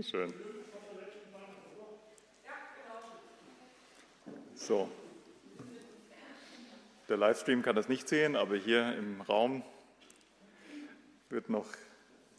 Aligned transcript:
Schön. 0.00 0.32
So. 4.54 4.90
Der 7.08 7.16
Livestream 7.18 7.60
kann 7.60 7.76
das 7.76 7.88
nicht 7.88 8.08
sehen, 8.08 8.34
aber 8.34 8.56
hier 8.56 8.96
im 8.96 9.20
Raum 9.20 9.62
wird 11.28 11.50
noch, 11.50 11.66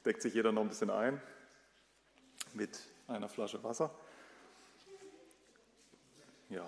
deckt 0.04 0.24
sich 0.24 0.34
jeder 0.34 0.52
noch 0.52 0.64
ein 0.64 0.70
bisschen 0.70 0.90
ein 0.90 1.22
mit 2.54 2.80
einer 3.08 3.30
Flasche 3.30 3.64
Wasser. 3.64 3.94
Ja. 6.50 6.66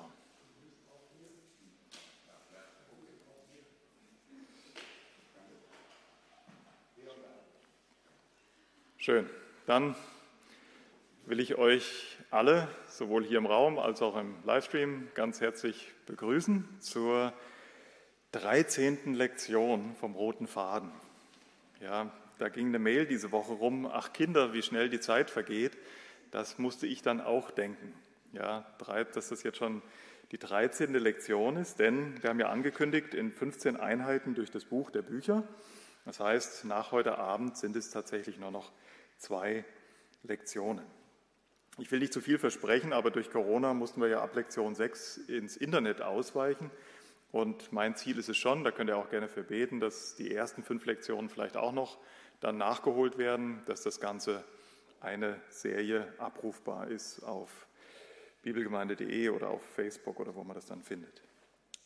Schön. 8.98 9.28
Dann 9.66 9.96
will 11.25 11.39
ich 11.39 11.56
euch 11.56 12.18
alle, 12.29 12.68
sowohl 12.88 13.25
hier 13.25 13.39
im 13.39 13.47
Raum 13.47 13.79
als 13.79 14.02
auch 14.02 14.15
im 14.15 14.36
Livestream, 14.43 15.07
ganz 15.15 15.42
herzlich 15.42 15.92
begrüßen 16.06 16.68
zur 16.82 17.34
13. 18.34 19.15
Lektion 19.15 19.96
vom 19.96 20.14
roten 20.14 20.46
Faden. 20.46 20.92
Ja, 21.82 22.11
da 22.38 22.50
ging 22.50 22.68
eine 22.68 22.79
Mail 22.79 23.07
diese 23.07 23.32
Woche 23.32 23.54
rum, 23.54 23.89
ach 23.92 24.14
Kinder, 24.14 24.54
wie 24.54 24.61
schnell 24.61 24.89
die 24.89 25.00
Zeit 25.00 25.32
vergeht. 25.32 25.78
Das 26.29 26.60
musste 26.60 26.86
ich 26.86 27.01
dann 27.01 27.21
auch 27.21 27.50
denken. 27.50 27.93
Ja, 28.32 28.65
dass 29.14 29.29
das 29.29 29.42
jetzt 29.43 29.57
schon 29.57 29.82
die 30.32 30.37
13. 30.37 30.93
Lektion 30.93 31.57
ist, 31.57 31.79
denn 31.79 32.22
wir 32.22 32.30
haben 32.30 32.39
ja 32.39 32.50
angekündigt 32.50 33.14
in 33.16 33.31
15 33.31 33.78
Einheiten 33.78 34.36
durch 34.36 34.52
das 34.52 34.66
Buch 34.66 34.92
der 34.92 35.02
Bücher. 35.02 35.44
Das 36.03 36.20
heißt, 36.20 36.66
nach 36.66 36.92
heute 36.92 37.17
Abend 37.17 37.58
sind 37.58 37.76
es 37.76 37.89
tatsächlich 37.89 38.38
nur 38.38 38.52
noch 38.52 38.72
zwei 39.17 39.66
Lektionen. 40.23 40.86
Ich 41.78 41.92
will 41.92 42.00
nicht 42.00 42.14
zu 42.14 42.22
viel 42.22 42.38
versprechen, 42.38 42.94
aber 42.94 43.12
durch 43.12 43.30
Corona 43.30 43.73
mussten 43.73 44.00
wir 44.00 44.08
ja 44.08 44.22
ab 44.22 44.34
Lektion 44.34 44.76
6 44.76 45.18
ins 45.18 45.58
Internet 45.58 46.02
ausweichen. 46.02 46.72
Und 47.34 47.73
mein 47.73 47.98
Ziel 47.98 48.18
ist 48.18 48.30
es 48.30 48.38
schon, 48.38 48.64
da 48.64 48.72
könnt 48.72 48.90
ihr 48.90 48.95
auch 48.95 49.09
gerne 49.09 49.28
für 49.28 49.44
beten, 49.44 49.81
dass 49.81 50.16
die 50.16 50.34
ersten 50.34 50.64
fünf 50.64 50.86
Lektionen 50.86 51.30
vielleicht 51.30 51.58
auch 51.58 51.73
noch 51.73 51.98
dann 52.40 52.58
nachgeholt 52.58 53.18
werden, 53.18 53.62
dass 53.66 53.81
das 53.81 54.00
Ganze 54.00 54.46
eine 55.02 55.38
Serie 55.50 56.08
abrufbar 56.18 56.88
ist 56.88 57.23
auf 57.23 57.68
bibelgemeinde.de 58.42 59.28
oder 59.28 59.50
auf 59.50 59.62
Facebook 59.76 60.22
oder 60.22 60.34
wo 60.34 60.46
man 60.46 60.56
das 60.56 60.68
dann 60.68 60.81
findet. 60.81 61.23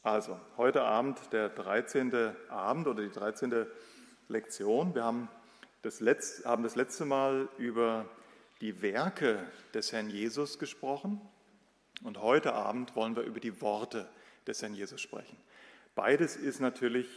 Also, 0.04 0.40
heute 0.58 0.84
Abend 0.84 1.34
der 1.34 1.50
13. 1.50 2.14
Abend 2.50 2.88
oder 2.88 3.02
die 3.02 3.12
13. 3.12 3.66
Lektion. 4.28 4.94
Wir 4.94 5.04
haben 5.04 5.30
das 5.82 6.00
letzte, 6.00 6.48
haben 6.48 6.62
das 6.62 6.76
letzte 6.76 7.06
Mal 7.06 7.50
über 7.58 8.06
die 8.62 8.82
Werke 8.82 9.46
des 9.74 9.92
Herrn 9.94 10.10
Jesus 10.10 10.60
gesprochen 10.60 11.22
und 12.04 12.22
heute 12.22 12.54
Abend 12.54 12.96
wollen 12.96 13.16
wir 13.16 13.24
über 13.24 13.40
die 13.40 13.62
Worte 13.62 14.10
des 14.48 14.62
Herrn 14.62 14.74
Jesus 14.74 15.00
sprechen. 15.00 15.38
Beides 15.96 16.36
ist 16.36 16.60
natürlich 16.60 17.08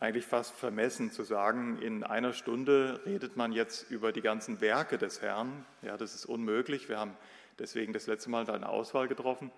eigentlich 0.00 0.26
fast 0.26 0.54
vermessen 0.54 1.10
zu 1.10 1.24
sagen, 1.24 1.80
in 1.80 2.04
einer 2.04 2.32
Stunde 2.32 3.00
redet 3.06 3.36
man 3.36 3.52
jetzt 3.52 3.90
über 3.90 4.12
die 4.12 4.20
ganzen 4.20 4.60
Werke 4.60 4.98
des 4.98 5.22
Herrn. 5.22 5.64
Ja, 5.82 5.96
das 5.96 6.14
ist 6.14 6.26
unmöglich. 6.26 6.88
Wir 6.88 6.98
haben 6.98 7.16
deswegen 7.58 7.92
das 7.92 8.06
letzte 8.06 8.30
Mal 8.30 8.48
eine 8.48 8.68
Auswahl 8.68 9.08
getroffen. 9.08 9.50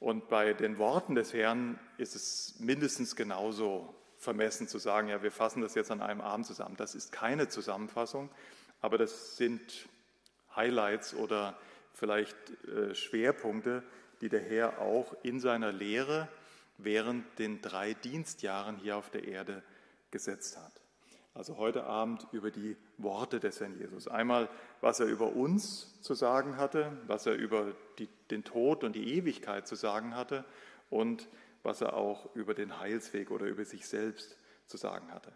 Und 0.00 0.28
bei 0.28 0.52
den 0.52 0.78
Worten 0.78 1.14
des 1.14 1.32
Herrn 1.32 1.78
ist 1.98 2.16
es 2.16 2.54
mindestens 2.58 3.16
genauso 3.16 3.94
vermessen 4.16 4.68
zu 4.68 4.78
sagen, 4.78 5.08
ja, 5.08 5.22
wir 5.22 5.32
fassen 5.32 5.62
das 5.62 5.74
jetzt 5.74 5.90
an 5.90 6.00
einem 6.00 6.20
Abend 6.20 6.46
zusammen. 6.46 6.76
Das 6.76 6.94
ist 6.94 7.12
keine 7.12 7.48
Zusammenfassung, 7.48 8.30
aber 8.80 8.98
das 8.98 9.36
sind 9.36 9.88
Highlights 10.56 11.14
oder 11.14 11.56
vielleicht 11.92 12.36
äh, 12.66 12.94
Schwerpunkte, 12.94 13.82
die 14.20 14.28
der 14.28 14.40
Herr 14.40 14.80
auch 14.80 15.14
in 15.22 15.40
seiner 15.40 15.72
Lehre 15.72 16.28
während 16.78 17.38
den 17.38 17.60
drei 17.60 17.94
Dienstjahren 17.94 18.76
hier 18.76 18.96
auf 18.96 19.10
der 19.10 19.24
Erde 19.24 19.62
gesetzt 20.10 20.56
hat. 20.56 20.72
Also 21.34 21.56
heute 21.56 21.84
Abend 21.84 22.26
über 22.32 22.50
die 22.50 22.76
Worte 22.98 23.40
des 23.40 23.60
Herrn 23.60 23.78
Jesus. 23.78 24.06
Einmal, 24.06 24.50
was 24.82 25.00
er 25.00 25.06
über 25.06 25.32
uns 25.34 26.00
zu 26.02 26.14
sagen 26.14 26.58
hatte, 26.58 26.92
was 27.06 27.24
er 27.26 27.34
über 27.34 27.72
die, 27.98 28.08
den 28.30 28.44
Tod 28.44 28.84
und 28.84 28.94
die 28.94 29.14
Ewigkeit 29.14 29.66
zu 29.66 29.74
sagen 29.74 30.14
hatte 30.14 30.44
und 30.90 31.28
was 31.62 31.80
er 31.80 31.94
auch 31.94 32.34
über 32.34 32.52
den 32.52 32.78
Heilsweg 32.78 33.30
oder 33.30 33.46
über 33.46 33.64
sich 33.64 33.86
selbst 33.86 34.36
zu 34.66 34.76
sagen 34.76 35.10
hatte. 35.12 35.32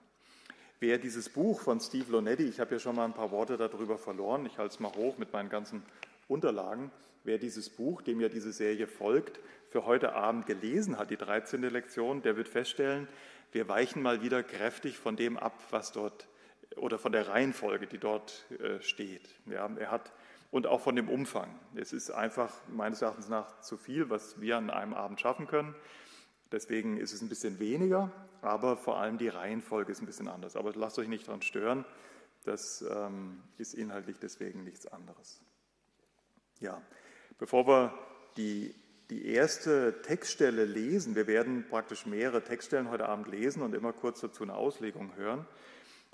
Wer 0.79 0.99
dieses 0.99 1.31
Buch 1.31 1.63
von 1.63 1.81
Steve 1.81 2.13
Lonetti, 2.13 2.43
ich 2.43 2.61
habe 2.61 2.75
ja 2.75 2.79
schon 2.79 2.97
mal 2.97 3.07
ein 3.07 3.15
paar 3.15 3.31
Worte 3.31 3.57
darüber 3.57 3.97
verloren, 3.97 4.45
ich 4.45 4.59
halte 4.59 4.75
es 4.75 4.81
mal 4.81 4.95
hoch 4.95 5.17
mit 5.17 5.33
meinen 5.33 5.49
ganzen 5.49 5.83
Unterlagen, 6.29 6.91
wer 7.25 7.39
dieses 7.39 7.71
Buch, 7.71 8.03
dem 8.03 8.21
ja 8.21 8.29
diese 8.29 8.53
Serie 8.53 8.87
folgt, 8.87 9.41
für 9.71 9.87
heute 9.87 10.13
Abend 10.13 10.45
gelesen 10.45 10.99
hat, 10.99 11.11
die 11.11 11.17
13. 11.17 11.63
Lektion, 11.63 12.21
der 12.21 12.37
wird 12.37 12.47
feststellen, 12.47 13.09
wir 13.53 13.71
weichen 13.71 14.03
mal 14.03 14.23
wieder 14.23 14.43
kräftig 14.43 14.99
von 14.99 15.17
dem 15.17 15.39
ab, 15.39 15.59
was 15.71 15.93
dort 15.93 16.29
oder 16.77 16.99
von 16.99 17.13
der 17.13 17.27
Reihenfolge, 17.29 17.87
die 17.87 17.97
dort 17.97 18.45
äh, 18.61 18.83
steht. 18.83 19.27
Ja, 19.47 19.71
er 19.79 19.91
hat 19.91 20.13
und 20.51 20.67
auch 20.67 20.83
von 20.83 20.95
dem 20.95 21.09
Umfang. 21.09 21.49
Es 21.75 21.95
ist 21.95 22.11
einfach 22.11 22.53
meines 22.69 23.01
Erachtens 23.01 23.31
nach 23.31 23.63
zu 23.63 23.79
viel, 23.79 24.11
was 24.11 24.43
wir 24.43 24.59
an 24.59 24.69
einem 24.69 24.93
Abend 24.93 25.21
schaffen 25.21 25.47
können. 25.47 25.75
Deswegen 26.53 26.99
ist 26.99 27.15
es 27.15 27.23
ein 27.23 27.31
bisschen 27.31 27.59
weniger, 27.61 28.13
aber 28.47 28.77
vor 28.77 28.99
allem 28.99 29.19
die 29.19 29.29
Reihenfolge 29.29 29.93
ist 29.93 30.01
ein 30.01 30.07
bisschen 30.07 30.29
anders. 30.29 30.57
Aber 30.57 30.73
lasst 30.75 30.99
euch 30.99 31.09
nicht 31.09 31.27
daran 31.27 31.43
stören, 31.43 31.85
das 32.45 32.83
ähm, 32.89 33.43
ist 33.59 33.75
inhaltlich 33.75 34.19
deswegen 34.19 34.65
nichts 34.65 34.87
anderes. 34.87 35.41
Ja, 36.61 36.81
bevor 37.39 37.67
wir 37.67 37.99
die, 38.37 38.75
die 39.11 39.27
erste 39.27 40.01
Textstelle 40.03 40.65
lesen, 40.65 41.17
wir 41.17 41.27
werden 41.27 41.67
praktisch 41.69 42.07
mehrere 42.07 42.43
Textstellen 42.43 42.89
heute 42.89 43.09
Abend 43.09 43.29
lesen 43.29 43.63
und 43.63 43.75
immer 43.75 43.93
kurz 43.93 44.21
dazu 44.21 44.45
eine 44.45 44.55
Auslegung 44.55 45.17
hören. 45.17 45.47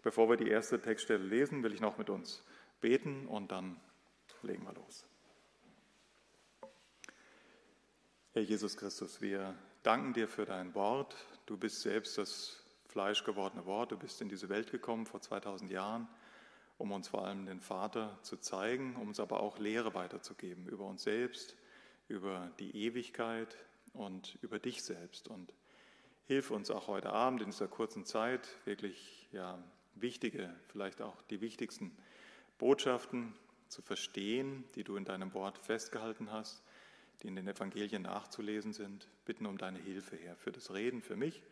Bevor 0.03 0.29
wir 0.29 0.37
die 0.37 0.49
erste 0.49 0.81
Textstelle 0.81 1.23
lesen, 1.23 1.63
will 1.63 1.73
ich 1.73 1.81
noch 1.81 1.99
mit 1.99 2.11
uns 2.11 2.43
beten 2.81 3.27
und 3.27 3.53
dann 3.53 3.77
legen 4.43 4.65
wir 4.65 4.73
los. 4.73 5.05
Herr 8.33 8.43
Jesus 8.43 8.77
Christus, 8.77 9.21
wir 9.21 9.55
danken 9.83 10.15
dir 10.15 10.27
für 10.27 10.47
dein 10.47 10.75
Wort. 10.75 11.15
Du 11.47 11.57
bist 11.57 11.81
selbst 11.81 12.19
das 12.19 12.63
fleischgewordene 12.87 13.67
Wort. 13.67 13.91
Du 13.91 13.99
bist 13.99 14.21
in 14.21 14.29
diese 14.29 14.49
Welt 14.49 14.71
gekommen 14.71 15.07
vor 15.07 15.21
2000 15.21 15.71
Jahren, 15.71 16.07
um 16.79 16.93
uns 16.93 17.09
vor 17.09 17.27
allem 17.27 17.47
den 17.47 17.61
Vater 17.61 18.19
zu 18.23 18.37
zeigen, 18.37 18.97
um 18.97 19.09
uns 19.09 19.19
aber 19.19 19.41
auch 19.41 19.59
Lehre 19.59 19.95
weiterzugeben 19.95 20.69
über 20.69 20.85
uns 20.85 21.03
selbst, 21.03 21.57
über 22.09 22.53
die 22.61 22.77
Ewigkeit 22.77 23.57
und 23.93 24.39
über 24.43 24.59
dich 24.59 24.83
selbst. 24.83 25.29
Und 25.29 25.53
hilf 26.27 26.51
uns 26.51 26.71
auch 26.71 26.87
heute 26.87 27.13
Abend 27.13 27.41
in 27.43 27.51
dieser 27.51 27.69
kurzen 27.69 28.05
Zeit 28.05 28.49
wirklich 28.65 29.29
ja, 29.33 29.63
wichtige, 29.95 30.55
vielleicht 30.69 31.03
auch 31.03 31.23
die 31.23 31.41
wichtigsten 31.41 31.97
Botschaften 32.59 33.35
zu 33.69 33.83
verstehen, 33.83 34.65
die 34.77 34.85
du 34.85 34.97
in 34.97 35.05
deinem 35.05 35.35
Wort 35.35 35.59
festgehalten 35.59 36.31
hast 36.31 36.63
die 37.23 37.29
in 37.29 37.37
den 37.37 37.47
Evangelien 37.47 38.03
nachzulesen 38.03 38.73
sind, 38.73 39.09
bitten 39.25 39.47
um 39.47 39.59
deine 39.59 39.79
Hilfe, 39.79 40.17
Herr, 40.17 40.37
für 40.37 40.53
das 40.53 40.73
Reden, 40.73 41.03
für 41.03 41.17
mich 41.17 41.43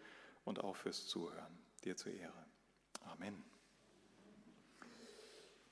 und 0.45 0.65
auch 0.65 0.77
fürs 0.77 1.07
Zuhören. 1.07 1.59
Dir 1.85 1.97
zur 1.97 2.13
Ehre. 2.13 2.45
Amen. 3.05 3.43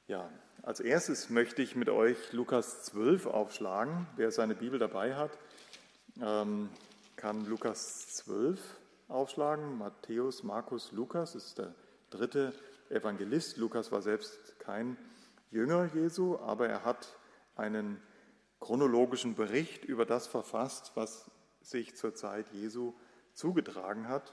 Ja, 0.07 0.31
als 0.63 0.81
erstes 0.81 1.31
möchte 1.31 1.63
ich 1.63 1.77
mit 1.77 1.89
euch 1.89 2.33
Lukas 2.33 2.85
12 2.85 3.27
aufschlagen. 3.27 4.07
Wer 4.17 4.31
seine 4.31 4.55
Bibel 4.55 4.79
dabei 4.79 5.15
hat, 5.17 5.37
ähm, 6.23 6.71
kann 7.17 7.45
Lukas 7.47 8.07
12 8.15 8.61
aufschlagen. 9.09 9.77
Matthäus, 9.79 10.43
Markus, 10.45 10.93
Lukas 10.93 11.35
ist 11.35 11.59
der 11.59 11.75
dritte 12.11 12.55
Evangelist. 12.89 13.57
Lukas 13.57 13.93
war 13.93 14.01
selbst 14.01 14.59
kein 14.61 14.97
Jünger 15.51 15.91
Jesu, 15.95 16.39
aber 16.39 16.69
er 16.69 16.85
hat 16.85 17.09
einen 17.57 18.01
chronologischen 18.61 19.35
Bericht 19.35 19.85
über 19.85 20.05
das 20.05 20.27
verfasst, 20.27 20.93
was 20.95 21.31
sich 21.63 21.97
zur 21.97 22.15
Zeit 22.15 22.49
Jesu 22.53 22.95
zugetragen 23.35 24.09
hat, 24.09 24.33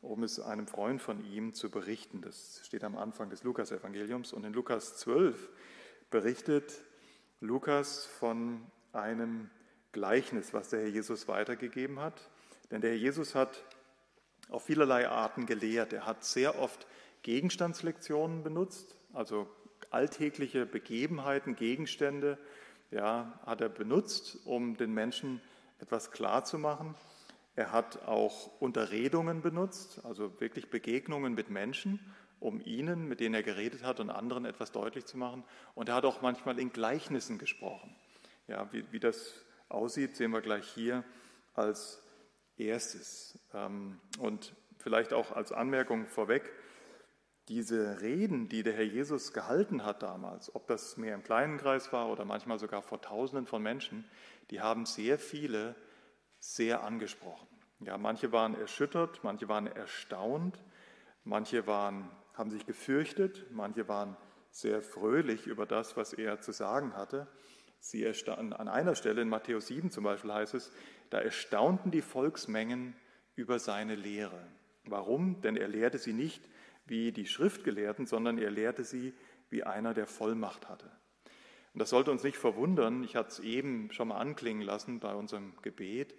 um 0.00 0.22
es 0.22 0.38
einem 0.38 0.66
Freund 0.66 1.00
von 1.00 1.24
ihm 1.24 1.54
zu 1.54 1.70
berichten. 1.70 2.20
Das 2.20 2.60
steht 2.64 2.84
am 2.84 2.96
Anfang 2.96 3.30
des 3.30 3.42
Lukas-Evangeliums. 3.42 4.32
Und 4.32 4.44
in 4.44 4.52
Lukas 4.52 4.96
12 4.98 5.50
berichtet 6.10 6.72
Lukas 7.40 8.04
von 8.04 8.64
einem 8.92 9.50
Gleichnis, 9.92 10.52
was 10.52 10.70
der 10.70 10.80
Herr 10.80 10.88
Jesus 10.88 11.26
weitergegeben 11.26 12.00
hat. 12.00 12.28
Denn 12.70 12.80
der 12.80 12.90
Herr 12.90 12.98
Jesus 12.98 13.34
hat 13.34 13.64
auf 14.50 14.64
vielerlei 14.64 15.08
Arten 15.08 15.46
gelehrt. 15.46 15.92
Er 15.92 16.06
hat 16.06 16.24
sehr 16.24 16.58
oft 16.58 16.86
Gegenstandslektionen 17.22 18.42
benutzt, 18.42 18.96
also 19.12 19.48
alltägliche 19.90 20.66
Begebenheiten, 20.66 21.56
Gegenstände, 21.56 22.38
ja, 22.94 23.40
hat 23.44 23.60
er 23.60 23.68
benutzt, 23.68 24.38
um 24.44 24.76
den 24.76 24.94
Menschen 24.94 25.40
etwas 25.80 26.12
klarzumachen. 26.12 26.94
Er 27.56 27.72
hat 27.72 28.06
auch 28.06 28.60
Unterredungen 28.60 29.42
benutzt, 29.42 30.00
also 30.04 30.40
wirklich 30.40 30.70
Begegnungen 30.70 31.34
mit 31.34 31.50
Menschen, 31.50 31.98
um 32.38 32.60
ihnen, 32.60 33.08
mit 33.08 33.20
denen 33.20 33.34
er 33.34 33.42
geredet 33.42 33.82
hat 33.82 33.98
und 34.00 34.10
anderen 34.10 34.44
etwas 34.44 34.70
deutlich 34.70 35.06
zu 35.06 35.18
machen. 35.18 35.44
Und 35.74 35.88
er 35.88 35.96
hat 35.96 36.04
auch 36.04 36.22
manchmal 36.22 36.58
in 36.58 36.72
Gleichnissen 36.72 37.38
gesprochen. 37.38 37.94
Ja, 38.46 38.72
wie, 38.72 38.84
wie 38.92 39.00
das 39.00 39.34
aussieht, 39.68 40.16
sehen 40.16 40.30
wir 40.30 40.40
gleich 40.40 40.66
hier 40.66 41.04
als 41.54 42.00
erstes. 42.56 43.38
Ähm, 43.54 44.00
und 44.18 44.54
vielleicht 44.78 45.12
auch 45.12 45.32
als 45.32 45.50
Anmerkung 45.50 46.06
vorweg, 46.06 46.52
diese 47.48 48.00
Reden, 48.00 48.48
die 48.48 48.62
der 48.62 48.72
Herr 48.72 48.84
Jesus 48.84 49.32
gehalten 49.32 49.84
hat 49.84 50.02
damals, 50.02 50.54
ob 50.54 50.66
das 50.66 50.96
mehr 50.96 51.14
im 51.14 51.22
kleinen 51.22 51.58
Kreis 51.58 51.92
war 51.92 52.08
oder 52.08 52.24
manchmal 52.24 52.58
sogar 52.58 52.82
vor 52.82 53.00
Tausenden 53.00 53.46
von 53.46 53.62
Menschen, 53.62 54.04
die 54.50 54.60
haben 54.60 54.86
sehr 54.86 55.18
viele 55.18 55.74
sehr 56.38 56.82
angesprochen. 56.82 57.48
Ja, 57.80 57.98
manche 57.98 58.32
waren 58.32 58.54
erschüttert, 58.54 59.20
manche 59.22 59.48
waren 59.48 59.66
erstaunt, 59.66 60.62
manche 61.22 61.66
waren, 61.66 62.10
haben 62.34 62.50
sich 62.50 62.64
gefürchtet, 62.64 63.46
manche 63.50 63.88
waren 63.88 64.16
sehr 64.50 64.82
fröhlich 64.82 65.46
über 65.46 65.66
das, 65.66 65.96
was 65.96 66.12
er 66.12 66.40
zu 66.40 66.52
sagen 66.52 66.94
hatte. 66.94 67.26
Sie 67.80 68.06
an 68.06 68.52
einer 68.68 68.94
Stelle 68.94 69.20
in 69.20 69.28
Matthäus 69.28 69.66
7 69.66 69.90
zum 69.90 70.04
Beispiel 70.04 70.32
heißt 70.32 70.54
es, 70.54 70.72
da 71.10 71.18
erstaunten 71.18 71.90
die 71.90 72.00
Volksmengen 72.00 72.96
über 73.34 73.58
seine 73.58 73.94
Lehre. 73.94 74.46
Warum? 74.86 75.42
Denn 75.42 75.56
er 75.56 75.68
lehrte 75.68 75.98
sie 75.98 76.14
nicht 76.14 76.42
wie 76.86 77.12
die 77.12 77.26
Schriftgelehrten, 77.26 78.06
sondern 78.06 78.38
er 78.38 78.50
lehrte 78.50 78.84
sie 78.84 79.14
wie 79.50 79.64
einer, 79.64 79.94
der 79.94 80.06
Vollmacht 80.06 80.68
hatte. 80.68 80.90
Und 81.72 81.80
das 81.80 81.90
sollte 81.90 82.10
uns 82.10 82.22
nicht 82.22 82.36
verwundern. 82.36 83.02
Ich 83.02 83.16
hatte 83.16 83.30
es 83.30 83.38
eben 83.40 83.90
schon 83.90 84.08
mal 84.08 84.18
anklingen 84.18 84.62
lassen 84.62 85.00
bei 85.00 85.14
unserem 85.14 85.54
Gebet. 85.62 86.14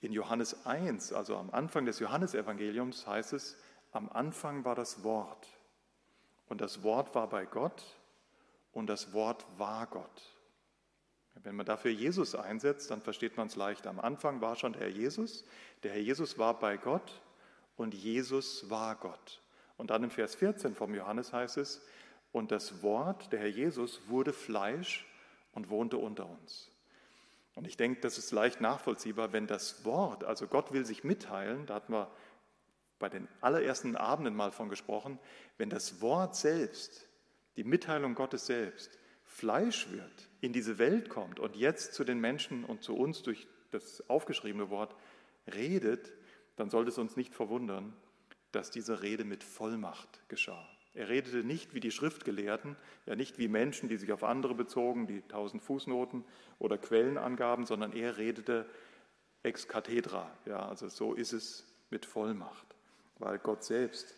In 0.00 0.12
Johannes 0.12 0.66
1, 0.66 1.12
also 1.12 1.36
am 1.36 1.50
Anfang 1.50 1.84
des 1.84 1.98
Johannesevangeliums, 1.98 3.06
heißt 3.06 3.32
es, 3.34 3.56
am 3.92 4.08
Anfang 4.08 4.64
war 4.64 4.74
das 4.74 5.04
Wort. 5.04 5.46
Und 6.48 6.60
das 6.60 6.82
Wort 6.82 7.14
war 7.14 7.28
bei 7.28 7.44
Gott 7.44 7.84
und 8.72 8.88
das 8.88 9.12
Wort 9.12 9.46
war 9.58 9.86
Gott. 9.86 10.22
Wenn 11.42 11.56
man 11.56 11.66
dafür 11.66 11.90
Jesus 11.90 12.34
einsetzt, 12.34 12.90
dann 12.90 13.00
versteht 13.00 13.36
man 13.36 13.46
es 13.46 13.56
leicht. 13.56 13.86
Am 13.86 14.00
Anfang 14.00 14.40
war 14.40 14.56
schon 14.56 14.72
der 14.72 14.82
Herr 14.82 14.88
Jesus. 14.88 15.44
Der 15.82 15.92
Herr 15.92 16.00
Jesus 16.00 16.38
war 16.38 16.58
bei 16.58 16.76
Gott 16.76 17.22
und 17.76 17.94
Jesus 17.94 18.68
war 18.68 18.96
Gott. 18.96 19.40
Und 19.80 19.88
dann 19.88 20.04
im 20.04 20.10
Vers 20.10 20.34
14 20.34 20.74
vom 20.74 20.94
Johannes 20.94 21.32
heißt 21.32 21.56
es, 21.56 21.80
und 22.32 22.52
das 22.52 22.82
Wort, 22.82 23.32
der 23.32 23.40
Herr 23.40 23.48
Jesus, 23.48 24.02
wurde 24.08 24.34
Fleisch 24.34 25.06
und 25.52 25.70
wohnte 25.70 25.96
unter 25.96 26.28
uns. 26.28 26.70
Und 27.54 27.66
ich 27.66 27.78
denke, 27.78 28.02
das 28.02 28.18
ist 28.18 28.30
leicht 28.30 28.60
nachvollziehbar, 28.60 29.32
wenn 29.32 29.46
das 29.46 29.86
Wort, 29.86 30.22
also 30.22 30.48
Gott 30.48 30.74
will 30.74 30.84
sich 30.84 31.02
mitteilen, 31.02 31.64
da 31.64 31.76
hatten 31.76 31.94
wir 31.94 32.10
bei 32.98 33.08
den 33.08 33.26
allerersten 33.40 33.96
Abenden 33.96 34.36
mal 34.36 34.52
von 34.52 34.68
gesprochen, 34.68 35.18
wenn 35.56 35.70
das 35.70 36.02
Wort 36.02 36.36
selbst, 36.36 37.08
die 37.56 37.64
Mitteilung 37.64 38.14
Gottes 38.14 38.44
selbst, 38.44 38.98
Fleisch 39.24 39.90
wird, 39.90 40.28
in 40.42 40.52
diese 40.52 40.76
Welt 40.76 41.08
kommt 41.08 41.40
und 41.40 41.56
jetzt 41.56 41.94
zu 41.94 42.04
den 42.04 42.20
Menschen 42.20 42.66
und 42.66 42.82
zu 42.82 42.94
uns 42.94 43.22
durch 43.22 43.48
das 43.70 44.10
aufgeschriebene 44.10 44.68
Wort 44.68 44.94
redet, 45.54 46.12
dann 46.56 46.68
sollte 46.68 46.90
es 46.90 46.98
uns 46.98 47.16
nicht 47.16 47.34
verwundern, 47.34 47.94
dass 48.52 48.70
diese 48.70 49.02
Rede 49.02 49.24
mit 49.24 49.44
Vollmacht 49.44 50.20
geschah. 50.28 50.68
Er 50.92 51.08
redete 51.08 51.44
nicht 51.44 51.72
wie 51.72 51.80
die 51.80 51.92
Schriftgelehrten, 51.92 52.76
ja 53.06 53.14
nicht 53.14 53.38
wie 53.38 53.48
Menschen, 53.48 53.88
die 53.88 53.96
sich 53.96 54.12
auf 54.12 54.24
andere 54.24 54.54
bezogen, 54.54 55.06
die 55.06 55.22
tausend 55.22 55.62
Fußnoten 55.62 56.24
oder 56.58 56.78
Quellenangaben, 56.78 57.64
sondern 57.64 57.92
er 57.92 58.16
redete 58.16 58.68
ex 59.42 59.68
cathedra. 59.68 60.30
Ja, 60.46 60.68
also 60.68 60.88
so 60.88 61.14
ist 61.14 61.32
es 61.32 61.64
mit 61.90 62.06
Vollmacht, 62.06 62.66
weil 63.18 63.38
Gott 63.38 63.64
selbst, 63.64 64.14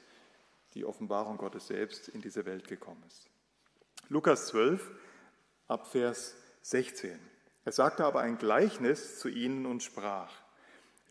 die 0.74 0.86
Offenbarung 0.86 1.36
Gottes 1.36 1.66
selbst 1.66 2.08
in 2.08 2.22
diese 2.22 2.46
Welt 2.46 2.66
gekommen 2.66 3.02
ist. 3.06 3.28
Lukas 4.08 4.46
12, 4.48 4.90
ab 5.68 5.86
Vers 5.86 6.34
16. 6.62 7.18
Er 7.64 7.72
sagte 7.72 8.04
aber 8.04 8.20
ein 8.20 8.38
Gleichnis 8.38 9.18
zu 9.18 9.28
ihnen 9.28 9.66
und 9.66 9.82
sprach. 9.82 10.41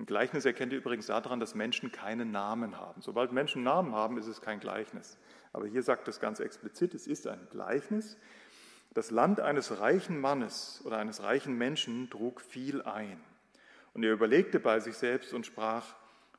Ein 0.01 0.07
Gleichnis 0.07 0.45
erkennt 0.45 0.73
ihr 0.73 0.79
übrigens 0.79 1.05
daran, 1.05 1.39
dass 1.39 1.53
Menschen 1.53 1.91
keinen 1.91 2.31
Namen 2.31 2.79
haben. 2.79 3.03
Sobald 3.03 3.31
Menschen 3.33 3.61
Namen 3.61 3.93
haben, 3.93 4.17
ist 4.17 4.25
es 4.25 4.41
kein 4.41 4.59
Gleichnis. 4.59 5.15
Aber 5.53 5.67
hier 5.67 5.83
sagt 5.83 6.07
es 6.07 6.19
ganz 6.19 6.39
explizit, 6.39 6.95
es 6.95 7.05
ist 7.05 7.27
ein 7.27 7.47
Gleichnis. 7.51 8.17
Das 8.95 9.11
Land 9.11 9.39
eines 9.39 9.79
reichen 9.79 10.19
Mannes 10.19 10.81
oder 10.85 10.97
eines 10.97 11.21
reichen 11.21 11.55
Menschen 11.55 12.09
trug 12.09 12.41
viel 12.41 12.81
ein. 12.81 13.21
Und 13.93 14.01
er 14.01 14.11
überlegte 14.11 14.59
bei 14.59 14.79
sich 14.79 14.97
selbst 14.97 15.35
und 15.35 15.45
sprach, 15.45 15.93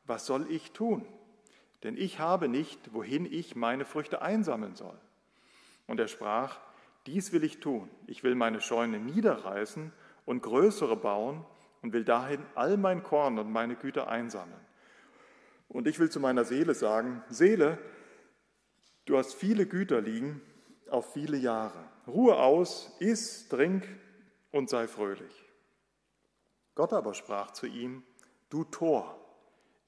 was 0.07 0.27
soll 0.27 0.51
ich 0.51 0.73
tun? 0.73 1.07
Denn 1.85 1.97
ich 1.97 2.19
habe 2.19 2.49
nicht, 2.49 2.93
wohin 2.93 3.33
ich 3.33 3.55
meine 3.55 3.85
Früchte 3.85 4.23
einsammeln 4.23 4.75
soll. 4.75 4.99
Und 5.87 6.01
er 6.01 6.09
sprach, 6.09 6.59
dies 7.07 7.31
will 7.31 7.45
ich 7.45 7.61
tun. 7.61 7.89
Ich 8.09 8.25
will 8.25 8.35
meine 8.35 8.61
Scheune 8.61 8.99
niederreißen 8.99 9.93
und 10.27 10.43
größere 10.43 10.97
bauen 10.97 11.47
und 11.83 11.93
will 11.93 12.05
dahin 12.05 12.45
all 12.55 12.77
mein 12.77 13.03
Korn 13.03 13.39
und 13.39 13.51
meine 13.51 13.77
Güter 13.77 14.09
einsammeln. 14.09 14.61
Und 15.69 15.87
ich 15.87 15.99
will 15.99 16.11
zu 16.11 16.21
meiner 16.21 16.45
Seele 16.45 16.75
sagen, 16.75 17.23
Seele, 17.29 17.79
du 19.05 19.19
hast 19.19 19.35
viele 19.35 19.67
Güter 19.67 20.01
liegen 20.01 20.41
auf 20.89 21.13
viele 21.13 21.37
Jahre. 21.37 21.85
Ruhe 22.07 22.37
aus, 22.37 22.95
iss, 23.01 23.49
trink 23.49 23.89
und 24.51 24.69
sei 24.71 24.87
fröhlich. 24.87 25.45
Gott 26.75 26.93
aber 26.93 27.15
sprach 27.15 27.51
zu 27.53 27.67
ihm, 27.67 28.03
du 28.49 28.65
Tor, 28.65 29.19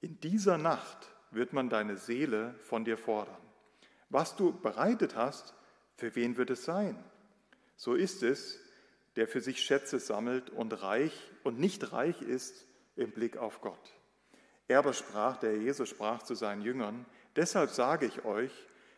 in 0.00 0.20
dieser 0.20 0.58
Nacht 0.58 1.08
wird 1.30 1.52
man 1.52 1.68
deine 1.68 1.96
Seele 1.96 2.54
von 2.60 2.84
dir 2.84 2.98
fordern. 2.98 3.40
Was 4.08 4.36
du 4.36 4.52
bereitet 4.52 5.16
hast, 5.16 5.54
für 5.96 6.14
wen 6.14 6.36
wird 6.36 6.50
es 6.50 6.64
sein? 6.64 7.02
So 7.76 7.94
ist 7.94 8.22
es, 8.22 8.60
der 9.16 9.28
für 9.28 9.40
sich 9.40 9.60
Schätze 9.60 9.98
sammelt 9.98 10.50
und 10.50 10.82
reich 10.82 11.12
und 11.42 11.58
nicht 11.58 11.92
reich 11.92 12.20
ist 12.22 12.66
im 12.96 13.10
Blick 13.12 13.36
auf 13.36 13.60
Gott. 13.60 13.92
Er 14.68 14.78
aber 14.78 14.92
sprach, 14.92 15.36
der 15.36 15.56
Jesus 15.56 15.88
sprach 15.88 16.22
zu 16.22 16.34
seinen 16.34 16.62
Jüngern, 16.62 17.04
deshalb 17.36 17.70
sage 17.70 18.06
ich 18.06 18.24
euch, 18.24 18.52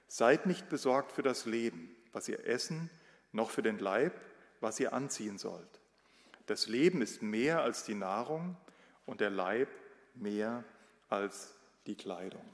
seid 0.09 0.47
nicht 0.47 0.69
besorgt 0.69 1.13
für 1.13 1.23
das 1.23 1.47
Leben, 1.47 1.95
was 2.13 2.29
ihr 2.29 2.47
essen, 2.47 2.91
noch 3.33 3.51
für 3.51 3.63
den 3.63 3.79
Leib, 3.79 4.13
was 4.61 4.79
ihr 4.81 4.93
anziehen 4.93 5.39
sollt. 5.39 5.81
Das 6.47 6.69
Leben 6.69 7.03
ist 7.03 7.23
mehr 7.23 7.63
als 7.63 7.85
die 7.85 7.95
Nahrung 7.95 8.57
und 9.05 9.21
der 9.21 9.31
Leib 9.31 9.69
mehr 10.15 10.65
als 11.09 11.55
die 11.87 11.97
Kleidung. 11.97 12.45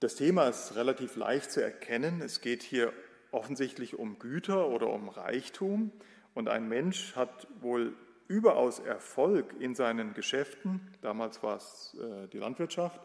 Das 0.00 0.14
Thema 0.14 0.48
ist 0.48 0.76
relativ 0.76 1.16
leicht 1.16 1.50
zu 1.50 1.60
erkennen. 1.60 2.22
Es 2.22 2.40
geht 2.40 2.62
hier 2.62 2.92
offensichtlich 3.38 3.98
um 3.98 4.18
Güter 4.18 4.68
oder 4.68 4.88
um 4.88 5.08
Reichtum. 5.08 5.92
Und 6.34 6.48
ein 6.48 6.68
Mensch 6.68 7.14
hat 7.16 7.46
wohl 7.60 7.94
überaus 8.26 8.78
Erfolg 8.80 9.54
in 9.60 9.74
seinen 9.74 10.12
Geschäften. 10.12 10.80
Damals 11.00 11.42
war 11.42 11.56
es 11.56 11.96
äh, 12.00 12.28
die 12.28 12.38
Landwirtschaft. 12.38 13.00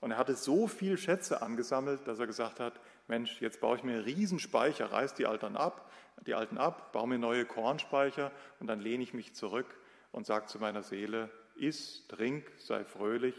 Und 0.00 0.10
er 0.10 0.18
hatte 0.18 0.34
so 0.34 0.66
viel 0.66 0.98
Schätze 0.98 1.40
angesammelt, 1.40 2.06
dass 2.06 2.18
er 2.18 2.26
gesagt 2.26 2.60
hat, 2.60 2.78
Mensch, 3.08 3.40
jetzt 3.40 3.60
baue 3.60 3.76
ich 3.76 3.84
mir 3.84 3.94
einen 3.94 4.04
Riesenspeicher, 4.04 4.92
reiß 4.92 5.14
die 5.14 5.26
alten 5.26 5.56
ab, 5.56 5.90
die 6.26 6.34
alten 6.34 6.58
ab, 6.58 6.92
baue 6.92 7.08
mir 7.08 7.18
neue 7.18 7.46
Kornspeicher 7.46 8.30
und 8.60 8.66
dann 8.66 8.80
lehne 8.80 9.02
ich 9.02 9.14
mich 9.14 9.34
zurück 9.34 9.78
und 10.12 10.26
sage 10.26 10.46
zu 10.46 10.58
meiner 10.58 10.82
Seele, 10.82 11.30
iss, 11.56 12.06
trink, 12.08 12.52
sei 12.58 12.84
fröhlich, 12.84 13.34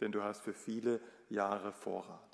denn 0.00 0.12
du 0.12 0.22
hast 0.22 0.42
für 0.42 0.52
viele 0.52 1.00
Jahre 1.30 1.72
Vorrat. 1.72 2.31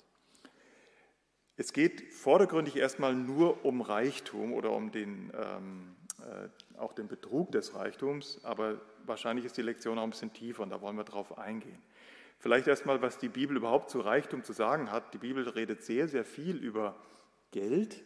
Es 1.59 1.73
geht 1.73 2.13
vordergründig 2.13 2.77
erstmal 2.77 3.13
nur 3.13 3.65
um 3.65 3.81
Reichtum 3.81 4.53
oder 4.53 4.71
um 4.71 4.93
den, 4.93 5.29
ähm, 5.35 5.93
äh, 6.21 6.79
auch 6.79 6.93
den 6.93 7.09
Betrug 7.09 7.51
des 7.51 7.75
Reichtums, 7.75 8.39
aber 8.43 8.79
wahrscheinlich 9.05 9.43
ist 9.43 9.57
die 9.57 9.61
Lektion 9.61 9.99
auch 9.99 10.03
ein 10.03 10.11
bisschen 10.11 10.31
tiefer 10.31 10.63
und 10.63 10.69
da 10.69 10.79
wollen 10.79 10.95
wir 10.95 11.03
drauf 11.03 11.37
eingehen. 11.37 11.77
Vielleicht 12.39 12.67
erstmal, 12.67 13.01
was 13.01 13.17
die 13.17 13.27
Bibel 13.27 13.57
überhaupt 13.57 13.89
zu 13.89 13.99
Reichtum 13.99 14.45
zu 14.45 14.53
sagen 14.53 14.89
hat. 14.89 15.13
Die 15.13 15.17
Bibel 15.17 15.49
redet 15.49 15.83
sehr, 15.83 16.07
sehr 16.07 16.23
viel 16.23 16.55
über 16.55 16.95
Geld. 17.51 18.05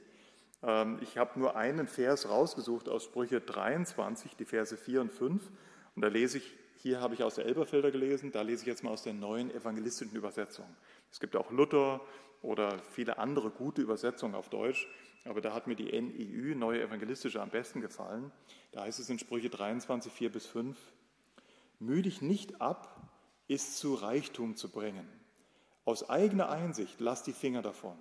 Ähm, 0.63 0.98
ich 1.01 1.19
habe 1.19 1.39
nur 1.39 1.55
einen 1.55 1.88
Vers 1.88 2.27
rausgesucht 2.27 2.89
aus 2.89 3.03
Sprüche 3.03 3.39
23, 3.39 4.36
die 4.36 4.45
Verse 4.45 4.75
4 4.75 5.01
und 5.01 5.12
5. 5.12 5.51
Und 5.95 6.01
da 6.01 6.07
lese 6.07 6.39
ich, 6.39 6.55
hier 6.77 7.01
habe 7.01 7.13
ich 7.13 7.22
aus 7.22 7.36
der 7.36 7.45
Elberfelder 7.45 7.91
gelesen, 7.91 8.31
da 8.31 8.41
lese 8.41 8.63
ich 8.63 8.67
jetzt 8.67 8.83
mal 8.83 8.89
aus 8.89 9.03
der 9.03 9.13
neuen 9.13 9.51
evangelistischen 9.51 10.17
Übersetzung. 10.17 10.65
Es 11.12 11.19
gibt 11.19 11.36
auch 11.36 11.51
Luther, 11.51 12.01
oder 12.44 12.78
viele 12.92 13.18
andere 13.18 13.50
gute 13.50 13.82
Übersetzungen 13.82 14.36
auf 14.36 14.50
Deutsch, 14.50 14.88
aber 15.26 15.42
da 15.42 15.54
hat 15.54 15.66
mir 15.66 15.76
die 15.76 16.00
NIÜ, 16.00 16.54
Neue 16.56 16.82
Evangelistische, 16.82 17.42
am 17.42 17.50
besten 17.50 17.82
gefallen. 17.82 18.32
Da 18.72 18.82
heißt 18.82 19.00
es 19.00 19.10
in 19.10 19.18
Sprüche 19.18 19.50
23, 19.50 20.12
4 20.12 20.32
bis 20.32 20.46
5, 20.46 20.78
Müh 21.80 22.02
dich 22.02 22.22
nicht 22.22 22.62
ab, 22.62 23.10
ist 23.48 23.78
zu 23.78 23.96
Reichtum 23.96 24.56
zu 24.56 24.70
bringen. 24.70 25.08
Aus 25.86 26.10
eigener 26.10 26.50
Einsicht 26.50 27.00
lass 27.00 27.24
die 27.24 27.34
Finger 27.34 27.62
davon. 27.62 27.98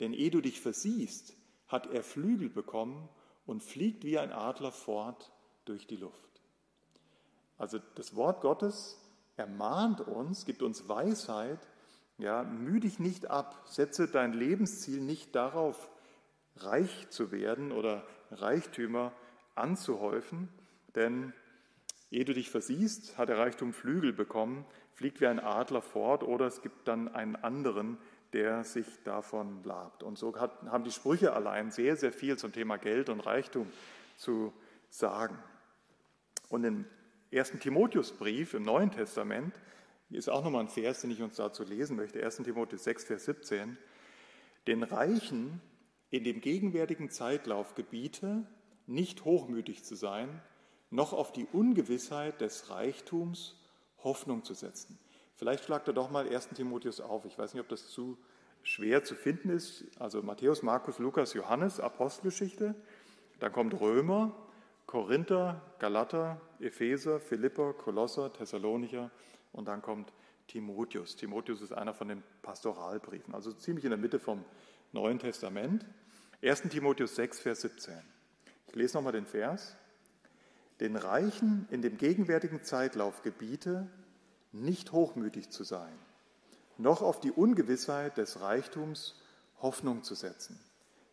Denn 0.00 0.12
ehe 0.12 0.30
du 0.30 0.40
dich 0.40 0.60
versiehst, 0.60 1.34
hat 1.66 1.86
er 1.92 2.02
Flügel 2.02 2.48
bekommen 2.48 3.08
und 3.46 3.62
fliegt 3.62 4.04
wie 4.04 4.18
ein 4.18 4.32
Adler 4.32 4.72
fort 4.72 5.32
durch 5.64 5.86
die 5.86 5.96
Luft. 5.96 6.42
Also 7.58 7.78
das 7.94 8.16
Wort 8.16 8.40
Gottes 8.40 8.98
ermahnt 9.36 10.00
uns, 10.00 10.44
gibt 10.44 10.62
uns 10.62 10.88
Weisheit, 10.88 11.60
Ja, 12.22 12.44
müh 12.44 12.78
dich 12.78 13.00
nicht 13.00 13.32
ab, 13.32 13.60
setze 13.64 14.06
dein 14.06 14.32
Lebensziel 14.32 15.00
nicht 15.00 15.34
darauf, 15.34 15.90
reich 16.54 17.08
zu 17.10 17.32
werden 17.32 17.72
oder 17.72 18.06
Reichtümer 18.30 19.10
anzuhäufen, 19.56 20.48
denn 20.94 21.32
ehe 22.12 22.24
du 22.24 22.32
dich 22.32 22.48
versiehst, 22.48 23.18
hat 23.18 23.28
der 23.28 23.38
Reichtum 23.38 23.72
Flügel 23.72 24.12
bekommen, 24.12 24.64
fliegt 24.94 25.20
wie 25.20 25.26
ein 25.26 25.40
Adler 25.40 25.82
fort 25.82 26.22
oder 26.22 26.46
es 26.46 26.62
gibt 26.62 26.86
dann 26.86 27.12
einen 27.12 27.34
anderen, 27.34 27.98
der 28.32 28.62
sich 28.62 28.86
davon 29.02 29.64
labt. 29.64 30.04
Und 30.04 30.16
so 30.16 30.38
hat, 30.38 30.62
haben 30.66 30.84
die 30.84 30.92
Sprüche 30.92 31.32
allein 31.32 31.72
sehr, 31.72 31.96
sehr 31.96 32.12
viel 32.12 32.38
zum 32.38 32.52
Thema 32.52 32.76
Geld 32.76 33.08
und 33.08 33.18
Reichtum 33.18 33.66
zu 34.16 34.52
sagen. 34.90 35.36
Und 36.50 36.62
im 36.62 36.84
ersten 37.32 37.58
Timotheusbrief 37.58 38.54
im 38.54 38.62
Neuen 38.62 38.92
Testament 38.92 39.56
hier 40.12 40.18
ist 40.18 40.28
auch 40.28 40.44
nochmal 40.44 40.64
ein 40.64 40.68
Vers, 40.68 41.00
den 41.00 41.10
ich 41.10 41.22
uns 41.22 41.36
dazu 41.36 41.64
lesen 41.64 41.96
möchte, 41.96 42.22
1 42.22 42.36
Timotheus 42.44 42.84
6, 42.84 43.04
Vers 43.04 43.24
17. 43.24 43.78
Den 44.66 44.82
Reichen 44.82 45.62
in 46.10 46.22
dem 46.22 46.42
gegenwärtigen 46.42 47.08
Zeitlauf 47.08 47.74
gebiete, 47.74 48.46
nicht 48.86 49.24
hochmütig 49.24 49.84
zu 49.84 49.94
sein, 49.94 50.42
noch 50.90 51.14
auf 51.14 51.32
die 51.32 51.46
Ungewissheit 51.50 52.42
des 52.42 52.68
Reichtums 52.68 53.58
Hoffnung 54.04 54.44
zu 54.44 54.52
setzen. 54.52 54.98
Vielleicht 55.36 55.64
schlagt 55.64 55.88
er 55.88 55.94
doch 55.94 56.10
mal 56.10 56.28
1. 56.28 56.50
Timotheus 56.50 57.00
auf. 57.00 57.24
Ich 57.24 57.38
weiß 57.38 57.54
nicht, 57.54 57.62
ob 57.62 57.70
das 57.70 57.88
zu 57.88 58.18
schwer 58.62 59.04
zu 59.04 59.14
finden 59.14 59.48
ist. 59.48 59.86
Also 59.98 60.20
Matthäus, 60.22 60.62
Markus, 60.62 60.98
Lukas, 60.98 61.32
Johannes, 61.32 61.80
Apostelgeschichte. 61.80 62.74
Dann 63.40 63.50
kommt 63.50 63.80
Römer, 63.80 64.36
Korinther, 64.84 65.62
Galater, 65.78 66.38
Epheser, 66.60 67.18
Philipper, 67.18 67.72
Kolosser, 67.72 68.30
Thessalonicher 68.30 69.10
und 69.52 69.66
dann 69.66 69.82
kommt 69.82 70.12
Timotheus. 70.48 71.16
Timotheus 71.16 71.60
ist 71.60 71.72
einer 71.72 71.94
von 71.94 72.08
den 72.08 72.22
Pastoralbriefen, 72.42 73.34
also 73.34 73.52
ziemlich 73.52 73.84
in 73.84 73.90
der 73.90 73.98
Mitte 73.98 74.18
vom 74.18 74.44
Neuen 74.92 75.18
Testament. 75.18 75.86
1. 76.42 76.62
Timotheus 76.62 77.14
6, 77.14 77.40
Vers 77.40 77.60
17. 77.62 77.94
Ich 78.68 78.74
lese 78.74 78.96
nochmal 78.96 79.12
den 79.12 79.26
Vers. 79.26 79.76
Den 80.80 80.96
Reichen 80.96 81.66
in 81.70 81.82
dem 81.82 81.96
gegenwärtigen 81.96 82.64
Zeitlauf 82.64 83.22
gebiete, 83.22 83.88
nicht 84.50 84.92
hochmütig 84.92 85.50
zu 85.50 85.64
sein, 85.64 85.96
noch 86.76 87.02
auf 87.02 87.20
die 87.20 87.30
Ungewissheit 87.30 88.16
des 88.16 88.40
Reichtums 88.40 89.20
Hoffnung 89.60 90.02
zu 90.02 90.14
setzen, 90.14 90.58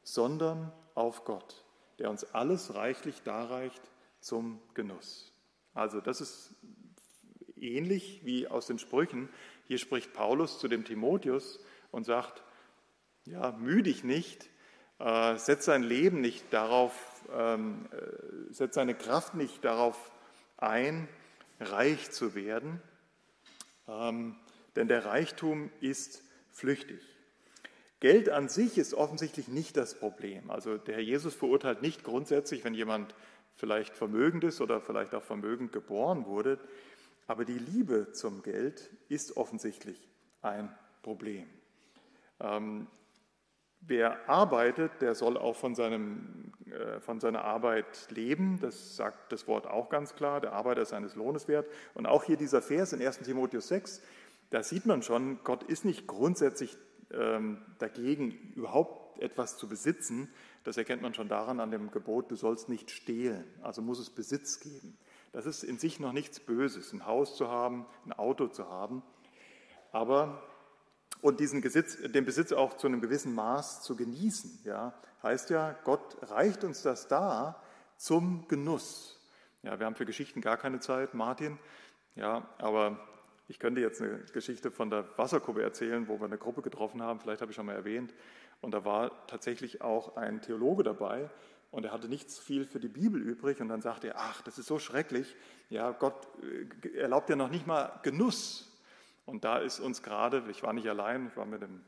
sondern 0.03 0.71
auf 0.95 1.23
Gott, 1.23 1.63
der 1.99 2.09
uns 2.09 2.23
alles 2.33 2.73
reichlich 2.73 3.21
darreicht 3.21 3.81
zum 4.19 4.59
Genuss. 4.73 5.31
Also 5.73 6.01
das 6.01 6.19
ist 6.19 6.55
ähnlich 7.61 8.21
wie 8.23 8.47
aus 8.47 8.67
den 8.67 8.79
Sprüchen. 8.79 9.29
Hier 9.67 9.77
spricht 9.77 10.13
Paulus 10.13 10.59
zu 10.59 10.67
dem 10.67 10.85
Timotheus 10.85 11.59
und 11.91 12.05
sagt, 12.05 12.43
ja, 13.25 13.51
müh 13.51 13.81
dich 13.83 14.03
nicht, 14.03 14.49
äh, 14.99 15.37
setz 15.37 15.65
dein 15.65 15.83
Leben 15.83 16.21
nicht 16.21 16.45
darauf, 16.51 16.93
ähm, 17.33 17.87
äh, 17.91 18.53
setz 18.53 18.75
deine 18.75 18.95
Kraft 18.95 19.35
nicht 19.35 19.63
darauf 19.63 20.11
ein, 20.57 21.07
reich 21.59 22.11
zu 22.11 22.35
werden, 22.35 22.81
ähm, 23.87 24.35
denn 24.75 24.87
der 24.87 25.05
Reichtum 25.05 25.71
ist 25.81 26.23
flüchtig. 26.51 27.01
Geld 27.99 28.29
an 28.29 28.47
sich 28.47 28.77
ist 28.77 28.93
offensichtlich 28.93 29.49
nicht 29.49 29.75
das 29.75 29.99
Problem. 29.99 30.49
Also 30.49 30.77
der 30.77 30.95
Herr 30.95 31.03
Jesus 31.03 31.35
verurteilt 31.35 31.81
nicht 31.81 32.03
grundsätzlich, 32.03 32.63
wenn 32.63 32.73
jemand 32.73 33.13
vielleicht 33.57 33.93
vermögend 33.93 34.45
ist 34.45 34.61
oder 34.61 34.79
vielleicht 34.79 35.13
auch 35.13 35.23
vermögend 35.23 35.73
geboren 35.73 36.25
wurde, 36.25 36.59
aber 37.29 37.45
die 37.45 37.59
Liebe 37.59 38.11
zum 38.11 38.41
Geld 38.41 38.89
ist 39.07 39.37
offensichtlich 39.37 40.09
ein 40.41 40.75
Problem. 41.03 41.47
Ähm, 42.39 42.87
wer 43.81 44.27
arbeitet, 44.27 44.91
der 45.01 45.13
soll 45.13 45.37
auch 45.37 45.55
von, 45.55 45.75
seinem, 45.75 46.53
äh, 46.71 46.99
von 46.99 47.19
seiner 47.19 47.43
Arbeit 47.43 48.07
leben. 48.09 48.59
Das 48.59 48.95
sagt 48.95 49.31
das 49.31 49.47
Wort 49.47 49.67
auch 49.67 49.89
ganz 49.89 50.15
klar. 50.15 50.41
Der 50.41 50.53
Arbeiter 50.53 50.81
ist 50.81 50.89
seines 50.89 51.13
Lohnes 51.13 51.47
wert. 51.47 51.67
Und 51.93 52.07
auch 52.07 52.23
hier 52.23 52.35
dieser 52.35 52.63
Vers 52.63 52.93
in 52.93 53.01
1 53.01 53.19
Timotheus 53.19 53.67
6, 53.67 54.01
da 54.49 54.63
sieht 54.63 54.87
man 54.87 55.03
schon, 55.03 55.37
Gott 55.43 55.61
ist 55.61 55.85
nicht 55.85 56.07
grundsätzlich 56.07 56.75
ähm, 57.13 57.61
dagegen, 57.77 58.31
überhaupt 58.55 59.21
etwas 59.21 59.55
zu 59.55 59.69
besitzen. 59.69 60.33
Das 60.63 60.77
erkennt 60.77 61.03
man 61.03 61.13
schon 61.13 61.29
daran 61.29 61.59
an 61.59 61.69
dem 61.69 61.91
Gebot, 61.91 62.31
du 62.31 62.35
sollst 62.35 62.69
nicht 62.69 62.89
stehlen. 62.89 63.43
Also 63.61 63.83
muss 63.83 63.99
es 63.99 64.09
Besitz 64.09 64.59
geben. 64.59 64.97
Das 65.31 65.45
ist 65.45 65.63
in 65.63 65.77
sich 65.77 65.99
noch 65.99 66.11
nichts 66.11 66.39
Böses, 66.39 66.91
ein 66.93 67.05
Haus 67.05 67.35
zu 67.35 67.49
haben, 67.49 67.85
ein 68.05 68.13
Auto 68.13 68.47
zu 68.47 68.69
haben. 68.69 69.03
Aber 69.91 70.41
und 71.21 71.39
diesen 71.39 71.61
Besitz, 71.61 71.97
den 72.01 72.25
Besitz 72.25 72.51
auch 72.51 72.77
zu 72.77 72.87
einem 72.87 73.01
gewissen 73.01 73.35
Maß 73.35 73.83
zu 73.83 73.95
genießen, 73.95 74.61
ja, 74.63 74.93
heißt 75.21 75.49
ja, 75.49 75.75
Gott 75.83 76.17
reicht 76.31 76.63
uns 76.63 76.81
das 76.81 77.07
da 77.07 77.61
zum 77.97 78.47
Genuss. 78.47 79.19
Ja, 79.63 79.77
wir 79.79 79.85
haben 79.85 79.95
für 79.95 80.05
Geschichten 80.05 80.39
gar 80.39 80.55
keine 80.55 80.79
Zeit, 80.79 81.13
Martin. 81.13 81.59
Ja, 82.15 82.47
aber 82.57 82.99
ich 83.49 83.59
könnte 83.59 83.81
jetzt 83.81 84.01
eine 84.01 84.19
Geschichte 84.31 84.71
von 84.71 84.89
der 84.89 85.05
Wasserkuppe 85.17 85.61
erzählen, 85.61 86.07
wo 86.07 86.19
wir 86.19 86.25
eine 86.25 86.37
Gruppe 86.37 86.61
getroffen 86.61 87.01
haben, 87.01 87.19
vielleicht 87.19 87.41
habe 87.41 87.51
ich 87.51 87.55
schon 87.55 87.65
mal 87.65 87.75
erwähnt. 87.75 88.13
Und 88.61 88.71
da 88.71 88.85
war 88.85 89.27
tatsächlich 89.27 89.81
auch 89.81 90.15
ein 90.15 90.41
Theologe 90.41 90.83
dabei, 90.83 91.29
und 91.71 91.85
er 91.85 91.91
hatte 91.91 92.07
nichts 92.07 92.39
viel 92.39 92.65
für 92.65 92.79
die 92.79 92.87
Bibel 92.87 93.21
übrig 93.21 93.61
und 93.61 93.69
dann 93.69 93.81
sagte 93.81 94.09
er, 94.09 94.15
ach, 94.17 94.41
das 94.41 94.57
ist 94.57 94.67
so 94.67 94.79
schrecklich, 94.79 95.35
ja, 95.69 95.91
Gott 95.91 96.27
äh, 96.41 96.97
erlaubt 96.97 97.29
ja 97.29 97.35
noch 97.35 97.49
nicht 97.49 97.67
mal 97.67 97.99
Genuss. 98.03 98.65
Und 99.25 99.43
da 99.43 99.59
ist 99.59 99.79
uns 99.79 100.01
gerade, 100.01 100.43
ich 100.49 100.63
war 100.63 100.73
nicht 100.73 100.87
allein, 100.87 101.27
ich 101.27 101.37
war 101.37 101.45
mit 101.45 101.61
dem 101.61 101.81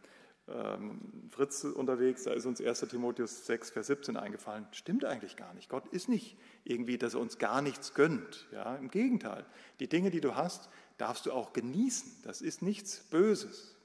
ähm, 0.47 0.99
Fritz 1.29 1.63
unterwegs, 1.63 2.23
da 2.23 2.33
ist 2.33 2.45
uns 2.45 2.61
1 2.61 2.81
Timotheus 2.81 3.47
6, 3.47 3.71
Vers 3.71 3.87
17 3.87 4.17
eingefallen, 4.17 4.67
stimmt 4.71 5.05
eigentlich 5.05 5.35
gar 5.35 5.53
nicht. 5.55 5.67
Gott 5.69 5.87
ist 5.87 6.09
nicht 6.09 6.37
irgendwie, 6.63 6.99
dass 6.99 7.15
er 7.15 7.19
uns 7.19 7.39
gar 7.39 7.63
nichts 7.63 7.95
gönnt. 7.95 8.47
Ja, 8.51 8.75
Im 8.75 8.91
Gegenteil, 8.91 9.45
die 9.79 9.87
Dinge, 9.87 10.11
die 10.11 10.21
du 10.21 10.35
hast, 10.35 10.69
darfst 10.97 11.25
du 11.25 11.31
auch 11.31 11.53
genießen. 11.53 12.21
Das 12.23 12.41
ist 12.41 12.61
nichts 12.61 12.99
Böses. 13.09 13.75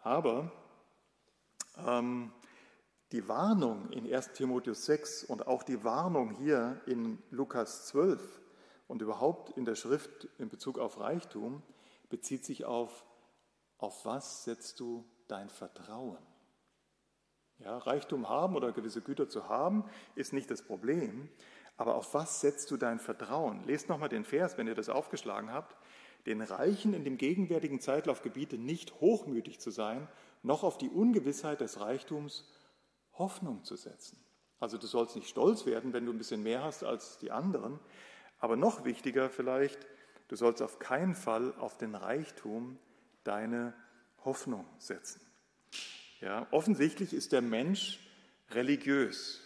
Aber 0.00 0.52
ähm, 1.86 2.32
die 3.12 3.28
Warnung 3.28 3.90
in 3.90 4.12
1 4.12 4.32
Timotheus 4.32 4.86
6 4.86 5.24
und 5.24 5.46
auch 5.46 5.62
die 5.62 5.84
Warnung 5.84 6.34
hier 6.36 6.80
in 6.86 7.18
Lukas 7.30 7.86
12 7.88 8.40
und 8.88 9.02
überhaupt 9.02 9.50
in 9.50 9.66
der 9.66 9.74
Schrift 9.74 10.28
in 10.38 10.48
Bezug 10.48 10.78
auf 10.78 10.98
Reichtum 10.98 11.62
bezieht 12.08 12.44
sich 12.44 12.64
auf, 12.64 13.04
auf 13.76 14.06
was 14.06 14.44
setzt 14.44 14.80
du 14.80 15.04
dein 15.28 15.50
Vertrauen? 15.50 16.18
Ja, 17.58 17.76
Reichtum 17.78 18.30
haben 18.30 18.56
oder 18.56 18.72
gewisse 18.72 19.02
Güter 19.02 19.28
zu 19.28 19.48
haben, 19.48 19.84
ist 20.14 20.32
nicht 20.32 20.50
das 20.50 20.62
Problem, 20.62 21.28
aber 21.76 21.96
auf 21.96 22.14
was 22.14 22.40
setzt 22.40 22.70
du 22.70 22.78
dein 22.78 22.98
Vertrauen? 22.98 23.62
Lest 23.66 23.90
nochmal 23.90 24.08
den 24.08 24.24
Vers, 24.24 24.56
wenn 24.56 24.66
ihr 24.66 24.74
das 24.74 24.88
aufgeschlagen 24.88 25.52
habt. 25.52 25.76
Den 26.24 26.40
Reichen 26.40 26.94
in 26.94 27.04
dem 27.04 27.18
gegenwärtigen 27.18 27.80
Zeitlauf 27.80 28.22
gebiete 28.22 28.56
nicht 28.56 29.00
hochmütig 29.00 29.60
zu 29.60 29.70
sein, 29.70 30.08
noch 30.42 30.62
auf 30.62 30.78
die 30.78 30.88
Ungewissheit 30.88 31.60
des 31.60 31.78
Reichtums 31.78 32.44
Hoffnung 33.14 33.64
zu 33.64 33.76
setzen. 33.76 34.18
Also 34.60 34.78
du 34.78 34.86
sollst 34.86 35.16
nicht 35.16 35.28
stolz 35.28 35.66
werden, 35.66 35.92
wenn 35.92 36.06
du 36.06 36.12
ein 36.12 36.18
bisschen 36.18 36.42
mehr 36.42 36.62
hast 36.62 36.84
als 36.84 37.18
die 37.18 37.30
anderen, 37.30 37.80
aber 38.38 38.56
noch 38.56 38.84
wichtiger 38.84 39.28
vielleicht, 39.28 39.78
du 40.28 40.36
sollst 40.36 40.62
auf 40.62 40.78
keinen 40.78 41.14
Fall 41.14 41.54
auf 41.58 41.78
den 41.78 41.94
Reichtum 41.94 42.78
deine 43.24 43.74
Hoffnung 44.24 44.66
setzen. 44.78 45.20
Ja, 46.20 46.46
offensichtlich 46.52 47.12
ist 47.12 47.32
der 47.32 47.42
Mensch 47.42 47.98
religiös, 48.50 49.40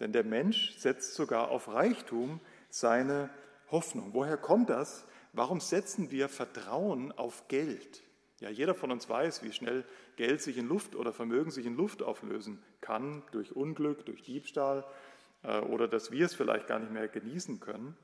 denn 0.00 0.12
der 0.12 0.24
Mensch 0.24 0.76
setzt 0.78 1.14
sogar 1.14 1.50
auf 1.50 1.68
Reichtum 1.68 2.40
seine 2.70 3.30
Hoffnung. 3.70 4.14
Woher 4.14 4.38
kommt 4.38 4.70
das? 4.70 5.04
Warum 5.32 5.60
setzen 5.60 6.10
wir 6.10 6.28
Vertrauen 6.28 7.12
auf 7.12 7.48
Geld? 7.48 8.02
Ja, 8.40 8.50
jeder 8.50 8.74
von 8.74 8.92
uns 8.92 9.08
weiß, 9.08 9.42
wie 9.42 9.52
schnell 9.52 9.84
Geld 10.16 10.40
sich 10.40 10.58
in 10.58 10.68
Luft 10.68 10.94
oder 10.94 11.12
Vermögen 11.12 11.50
sich 11.50 11.66
in 11.66 11.76
Luft 11.76 12.02
auflösen 12.02 12.62
kann, 12.80 13.22
durch 13.32 13.56
Unglück, 13.56 14.06
durch 14.06 14.22
Diebstahl 14.22 14.84
äh, 15.42 15.58
oder 15.60 15.88
dass 15.88 16.12
wir 16.12 16.26
es 16.26 16.34
vielleicht 16.34 16.68
gar 16.68 16.78
nicht 16.78 16.92
mehr 16.92 17.08
genießen 17.08 17.58
können. 17.58 17.96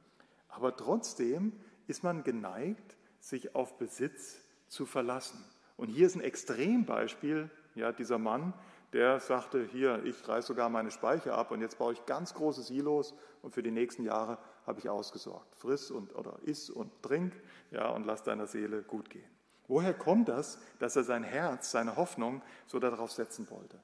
Aber 0.48 0.76
trotzdem 0.76 1.52
ist 1.86 2.02
man 2.02 2.24
geneigt, 2.24 2.96
sich 3.20 3.54
auf 3.54 3.78
Besitz 3.78 4.40
zu 4.68 4.86
verlassen. 4.86 5.44
Und 5.76 5.88
hier 5.88 6.06
ist 6.06 6.16
ein 6.16 6.20
Extrembeispiel, 6.20 7.50
ja, 7.74 7.92
dieser 7.92 8.18
Mann, 8.18 8.54
der 8.92 9.18
sagte, 9.18 9.64
hier, 9.64 10.04
ich 10.04 10.28
reiße 10.28 10.48
sogar 10.48 10.68
meine 10.68 10.92
Speicher 10.92 11.36
ab 11.36 11.50
und 11.50 11.60
jetzt 11.60 11.78
baue 11.78 11.92
ich 11.92 12.06
ganz 12.06 12.34
große 12.34 12.62
Silos 12.62 13.14
und 13.42 13.52
für 13.52 13.62
die 13.62 13.72
nächsten 13.72 14.04
Jahre 14.04 14.38
habe 14.66 14.78
ich 14.78 14.88
ausgesorgt. 14.88 15.54
Friss 15.56 15.90
und, 15.90 16.14
oder 16.14 16.38
iss 16.42 16.70
und 16.70 16.90
trink, 17.02 17.32
ja, 17.72 17.88
und 17.88 18.06
lass 18.06 18.22
deiner 18.22 18.46
Seele 18.46 18.82
gut 18.82 19.10
gehen. 19.10 19.33
Woher 19.66 19.94
kommt 19.94 20.28
das, 20.28 20.58
dass 20.78 20.96
er 20.96 21.04
sein 21.04 21.24
Herz, 21.24 21.70
seine 21.70 21.96
Hoffnung 21.96 22.42
so 22.66 22.78
darauf 22.78 23.12
setzen 23.12 23.48
wollte? 23.50 23.80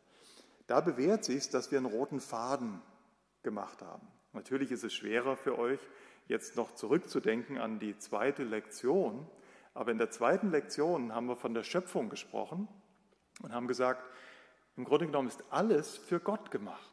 Da 0.66 0.80
bewährt 0.80 1.24
sich, 1.24 1.48
dass 1.48 1.70
wir 1.70 1.78
einen 1.78 1.86
roten 1.86 2.20
Faden 2.20 2.80
gemacht 3.42 3.82
haben. 3.82 4.06
Natürlich 4.32 4.70
ist 4.70 4.84
es 4.84 4.92
schwerer 4.92 5.36
für 5.36 5.58
euch, 5.58 5.80
jetzt 6.26 6.56
noch 6.56 6.74
zurückzudenken 6.74 7.58
an 7.58 7.78
die 7.80 7.98
zweite 7.98 8.44
Lektion, 8.44 9.26
Aber 9.74 9.92
in 9.92 9.98
der 9.98 10.10
zweiten 10.10 10.50
Lektion 10.50 11.14
haben 11.14 11.26
wir 11.26 11.36
von 11.36 11.54
der 11.54 11.62
Schöpfung 11.62 12.08
gesprochen 12.08 12.68
und 13.42 13.52
haben 13.52 13.68
gesagt, 13.68 14.02
im 14.76 14.84
Grunde 14.84 15.06
genommen 15.06 15.28
ist 15.28 15.44
alles 15.50 15.96
für 15.96 16.20
Gott 16.20 16.50
gemacht. 16.50 16.90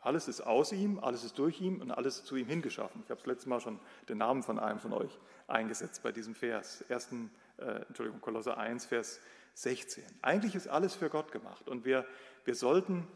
Alles 0.00 0.28
ist 0.28 0.40
aus 0.40 0.72
ihm, 0.72 1.00
alles 1.00 1.24
ist 1.24 1.38
durch 1.38 1.60
ihn 1.60 1.82
und 1.82 1.90
alles 1.90 2.18
ist 2.20 2.26
zu 2.26 2.36
ihm 2.36 2.46
hingeschaffen. 2.46 3.02
Ich 3.04 3.10
habe 3.10 3.20
das 3.20 3.26
letzte 3.26 3.48
Mal 3.48 3.60
schon 3.60 3.80
den 4.08 4.18
Namen 4.18 4.42
von 4.42 4.58
einem 4.58 4.78
von 4.78 4.92
euch 4.92 5.18
eingesetzt 5.48 6.02
bei 6.02 6.12
diesem 6.12 6.34
Vers. 6.36 6.82
Ersten, 6.82 7.30
äh, 7.58 7.84
Entschuldigung, 7.88 8.20
Kolosser 8.20 8.58
1, 8.58 8.86
Vers 8.86 9.20
16. 9.54 10.04
Eigentlich 10.22 10.54
ist 10.54 10.68
alles 10.68 10.94
für 10.94 11.10
Gott 11.10 11.32
gemacht 11.32 11.68
und 11.68 11.84
wir, 11.84 12.06
wir 12.44 12.54
sollten, 12.54 13.06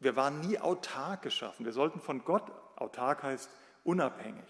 wir 0.00 0.16
waren 0.16 0.40
nie 0.40 0.58
autark 0.58 1.22
geschaffen. 1.22 1.66
Wir 1.66 1.72
sollten 1.72 2.00
von 2.00 2.24
Gott, 2.24 2.50
autark 2.76 3.22
heißt 3.22 3.50
unabhängig. 3.82 4.44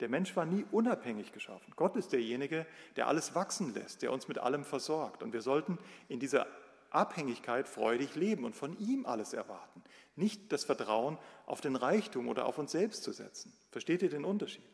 Der 0.00 0.08
Mensch 0.08 0.36
war 0.36 0.44
nie 0.44 0.64
unabhängig 0.70 1.32
geschaffen. 1.32 1.72
Gott 1.74 1.96
ist 1.96 2.12
derjenige, 2.12 2.66
der 2.96 3.08
alles 3.08 3.34
wachsen 3.34 3.74
lässt, 3.74 4.02
der 4.02 4.12
uns 4.12 4.28
mit 4.28 4.38
allem 4.38 4.64
versorgt. 4.64 5.22
Und 5.22 5.32
wir 5.32 5.42
sollten 5.42 5.78
in 6.08 6.20
dieser 6.20 6.46
Abhängigkeit 6.90 7.68
freudig 7.68 8.14
leben 8.14 8.44
und 8.44 8.54
von 8.54 8.78
ihm 8.78 9.06
alles 9.06 9.32
erwarten. 9.32 9.82
Nicht 10.14 10.52
das 10.52 10.64
Vertrauen 10.64 11.18
auf 11.46 11.60
den 11.60 11.74
Reichtum 11.74 12.28
oder 12.28 12.46
auf 12.46 12.58
uns 12.58 12.72
selbst 12.72 13.02
zu 13.02 13.12
setzen. 13.12 13.52
Versteht 13.70 14.02
ihr 14.02 14.10
den 14.10 14.24
Unterschied? 14.24 14.64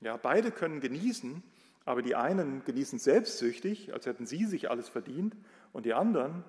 Ja, 0.00 0.16
beide 0.16 0.50
können 0.50 0.80
genießen, 0.80 1.42
aber 1.84 2.02
die 2.02 2.14
einen 2.14 2.64
genießen 2.64 2.98
selbstsüchtig, 2.98 3.92
als 3.92 4.06
hätten 4.06 4.26
sie 4.26 4.46
sich 4.46 4.70
alles 4.70 4.88
verdient, 4.88 5.36
und 5.72 5.86
die 5.86 5.94
anderen, 5.94 6.44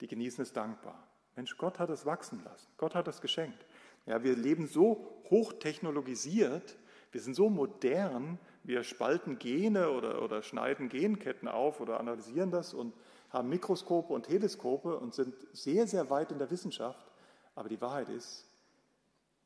die 0.00 0.08
genießen 0.08 0.42
es 0.42 0.52
dankbar. 0.52 1.06
Mensch, 1.36 1.56
Gott 1.56 1.78
hat 1.78 1.90
es 1.90 2.04
wachsen 2.04 2.42
lassen. 2.44 2.68
Gott 2.76 2.94
hat 2.94 3.08
es 3.08 3.20
geschenkt. 3.20 3.64
Ja, 4.06 4.22
wir 4.22 4.36
leben 4.36 4.66
so 4.66 5.22
hochtechnologisiert, 5.30 6.76
wir 7.12 7.20
sind 7.20 7.34
so 7.34 7.48
modern, 7.48 8.38
wir 8.64 8.82
spalten 8.82 9.38
Gene 9.38 9.90
oder, 9.90 10.22
oder 10.22 10.42
schneiden 10.42 10.88
Genketten 10.88 11.46
auf 11.46 11.80
oder 11.80 12.00
analysieren 12.00 12.50
das 12.50 12.74
und 12.74 12.94
haben 13.30 13.48
Mikroskope 13.48 14.12
und 14.12 14.26
Teleskope 14.26 14.98
und 14.98 15.14
sind 15.14 15.34
sehr, 15.52 15.86
sehr 15.86 16.10
weit 16.10 16.32
in 16.32 16.38
der 16.38 16.50
Wissenschaft. 16.50 17.12
Aber 17.54 17.68
die 17.68 17.80
Wahrheit 17.80 18.08
ist, 18.08 18.46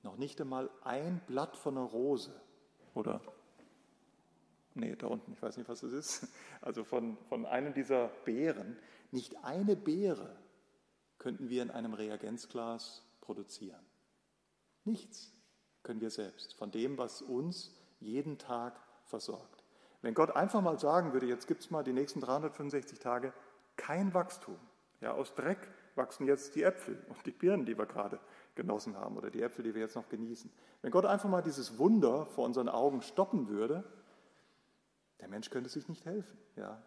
noch 0.02 0.16
nicht 0.16 0.40
einmal 0.40 0.71
ein 0.83 1.21
Blatt 1.26 1.57
von 1.57 1.76
einer 1.76 1.87
Rose 1.87 2.33
oder, 2.95 3.21
nee, 4.76 4.95
da 4.97 5.06
unten, 5.06 5.33
ich 5.33 5.42
weiß 5.42 5.56
nicht, 5.56 5.68
was 5.68 5.80
das 5.80 5.92
ist, 5.92 6.28
also 6.61 6.85
von, 6.85 7.16
von 7.28 7.47
einem 7.47 7.75
dieser 7.75 8.09
Beeren, 8.25 8.76
nicht 9.11 9.45
eine 9.45 9.76
Beere 9.76 10.37
könnten 11.18 11.49
wir 11.49 11.62
in 11.62 11.71
einem 11.71 11.95
Reagenzglas 11.95 13.04
produzieren. 13.21 13.85
Nichts 14.85 15.33
können 15.83 16.00
wir 16.00 16.11
selbst 16.11 16.54
von 16.54 16.71
dem, 16.71 16.99
was 16.99 17.23
uns 17.23 17.75
jeden 17.99 18.38
Tag 18.38 18.80
versorgt. 19.04 19.64
Wenn 20.02 20.14
Gott 20.14 20.37
einfach 20.37 20.61
mal 20.61 20.78
sagen 20.78 21.12
würde, 21.12 21.26
jetzt 21.26 21.49
gibt 21.49 21.62
es 21.62 21.71
mal 21.71 21.83
die 21.83 21.92
nächsten 21.92 22.21
365 22.21 22.99
Tage 22.99 23.33
kein 23.76 24.14
Wachstum. 24.14 24.59
Ja, 25.00 25.12
aus 25.12 25.35
Dreck 25.35 25.59
wachsen 25.95 26.26
jetzt 26.26 26.54
die 26.54 26.62
Äpfel 26.62 27.02
und 27.09 27.25
die 27.26 27.30
Birnen, 27.30 27.66
die 27.66 27.76
wir 27.76 27.87
gerade 27.87 28.21
genossen 28.54 28.97
haben 28.97 29.16
oder 29.16 29.30
die 29.30 29.42
Äpfel, 29.42 29.64
die 29.64 29.75
wir 29.75 29.83
jetzt 29.83 29.97
noch 29.97 30.09
genießen. 30.09 30.50
Wenn 30.83 30.90
Gott 30.90 31.06
einfach 31.06 31.28
mal 31.28 31.42
dieses 31.42 31.78
Wunder 31.78 32.26
vor 32.26 32.45
unseren 32.45 32.68
Augen 32.68 33.02
stoppen 33.02 33.49
würde, 33.49 33.85
der 35.20 35.28
Mensch 35.28 35.50
könnte 35.50 35.70
sich 35.70 35.88
nicht 35.88 36.04
helfen. 36.04 36.38
Ja. 36.56 36.82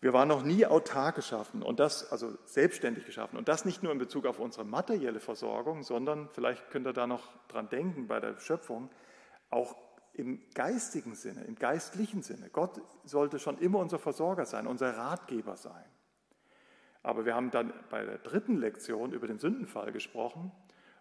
Wir 0.00 0.12
waren 0.12 0.26
noch 0.26 0.42
nie 0.42 0.66
autark 0.66 1.14
geschaffen 1.14 1.62
und 1.62 1.78
das, 1.78 2.10
also 2.10 2.36
selbstständig 2.44 3.06
geschaffen 3.06 3.36
und 3.36 3.46
das 3.46 3.64
nicht 3.64 3.84
nur 3.84 3.92
in 3.92 3.98
Bezug 3.98 4.26
auf 4.26 4.40
unsere 4.40 4.64
materielle 4.64 5.20
Versorgung, 5.20 5.84
sondern 5.84 6.28
vielleicht 6.32 6.70
könnt 6.70 6.88
ihr 6.88 6.92
da 6.92 7.06
noch 7.06 7.28
dran 7.46 7.68
denken 7.68 8.08
bei 8.08 8.18
der 8.18 8.36
Schöpfung, 8.40 8.90
auch 9.48 9.76
im 10.12 10.42
geistigen 10.54 11.14
Sinne, 11.14 11.44
im 11.44 11.54
geistlichen 11.54 12.22
Sinne. 12.22 12.50
Gott 12.50 12.80
sollte 13.04 13.38
schon 13.38 13.58
immer 13.58 13.78
unser 13.78 14.00
Versorger 14.00 14.44
sein, 14.44 14.66
unser 14.66 14.96
Ratgeber 14.96 15.56
sein. 15.56 15.84
Aber 17.04 17.24
wir 17.24 17.36
haben 17.36 17.52
dann 17.52 17.72
bei 17.88 18.04
der 18.04 18.18
dritten 18.18 18.58
Lektion 18.58 19.12
über 19.12 19.28
den 19.28 19.38
Sündenfall 19.38 19.92
gesprochen 19.92 20.50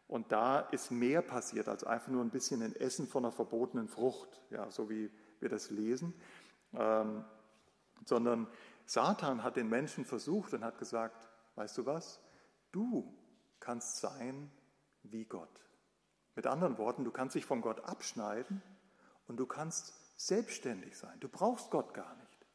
und 0.07 0.31
da 0.31 0.59
ist 0.59 0.91
mehr 0.91 1.23
passiert 1.23 1.67
als 1.67 1.83
einfach 1.83 2.09
nur 2.09 2.23
ein 2.23 2.29
bisschen 2.29 2.61
ein 2.61 2.75
Essen 2.75 3.07
von 3.07 3.25
einer 3.25 3.31
verbotenen 3.31 3.87
Frucht, 3.87 4.41
ja, 4.51 4.69
so 4.69 4.89
wie 4.91 5.09
wir 5.41 5.49
das 5.49 5.69
lesen, 5.69 6.13
ähm, 6.73 7.23
sondern 8.05 8.47
Satan 8.85 9.43
hat 9.43 9.55
den 9.55 9.69
Menschen 9.69 10.05
versucht 10.05 10.53
und 10.53 10.63
hat 10.63 10.77
gesagt, 10.77 11.29
weißt 11.55 11.77
du 11.77 11.85
was, 11.85 12.19
du 12.71 13.15
kannst 13.59 13.99
sein 13.99 14.51
wie 15.03 15.25
Gott. 15.25 15.49
Mit 16.35 16.47
anderen 16.47 16.77
Worten, 16.77 17.03
du 17.03 17.11
kannst 17.11 17.35
dich 17.35 17.45
von 17.45 17.61
Gott 17.61 17.81
abschneiden 17.85 18.61
und 19.27 19.37
du 19.37 19.45
kannst 19.45 19.93
selbstständig 20.17 20.97
sein. 20.97 21.19
Du 21.19 21.27
brauchst 21.27 21.71
Gott 21.71 21.93
gar 21.93 22.15
nicht. 22.15 22.45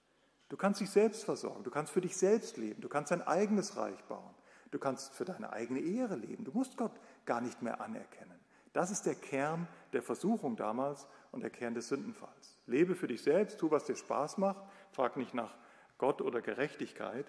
Du 0.48 0.56
kannst 0.56 0.80
dich 0.80 0.90
selbst 0.90 1.24
versorgen. 1.24 1.64
Du 1.64 1.70
kannst 1.70 1.92
für 1.92 2.00
dich 2.00 2.16
selbst 2.16 2.56
leben. 2.56 2.80
Du 2.80 2.88
kannst 2.88 3.10
dein 3.10 3.22
eigenes 3.22 3.76
Reich 3.76 4.02
bauen. 4.04 4.34
Du 4.70 4.78
kannst 4.78 5.12
für 5.12 5.24
deine 5.24 5.52
eigene 5.52 5.80
Ehre 5.80 6.16
leben. 6.16 6.44
Du 6.44 6.52
musst 6.52 6.76
Gott 6.76 6.92
gar 7.24 7.40
nicht 7.40 7.62
mehr 7.62 7.80
anerkennen. 7.80 8.35
Das 8.76 8.90
ist 8.90 9.06
der 9.06 9.14
Kern 9.14 9.66
der 9.94 10.02
Versuchung 10.02 10.54
damals 10.54 11.08
und 11.32 11.40
der 11.40 11.48
Kern 11.48 11.72
des 11.72 11.88
Sündenfalls. 11.88 12.58
Lebe 12.66 12.94
für 12.94 13.06
dich 13.06 13.22
selbst, 13.22 13.58
tu, 13.58 13.70
was 13.70 13.86
dir 13.86 13.96
Spaß 13.96 14.36
macht, 14.36 14.62
frag 14.92 15.16
nicht 15.16 15.32
nach 15.32 15.56
Gott 15.96 16.20
oder 16.20 16.42
Gerechtigkeit. 16.42 17.24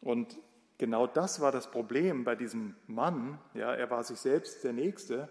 Und 0.00 0.36
genau 0.76 1.06
das 1.06 1.40
war 1.40 1.52
das 1.52 1.70
Problem 1.70 2.24
bei 2.24 2.34
diesem 2.34 2.74
Mann. 2.88 3.38
Ja, 3.54 3.72
er 3.72 3.88
war 3.88 4.02
sich 4.02 4.18
selbst 4.18 4.64
der 4.64 4.72
Nächste 4.72 5.28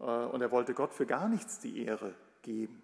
äh, 0.00 0.02
und 0.02 0.42
er 0.42 0.50
wollte 0.50 0.74
Gott 0.74 0.92
für 0.92 1.06
gar 1.06 1.28
nichts 1.28 1.60
die 1.60 1.84
Ehre 1.84 2.12
geben. 2.42 2.82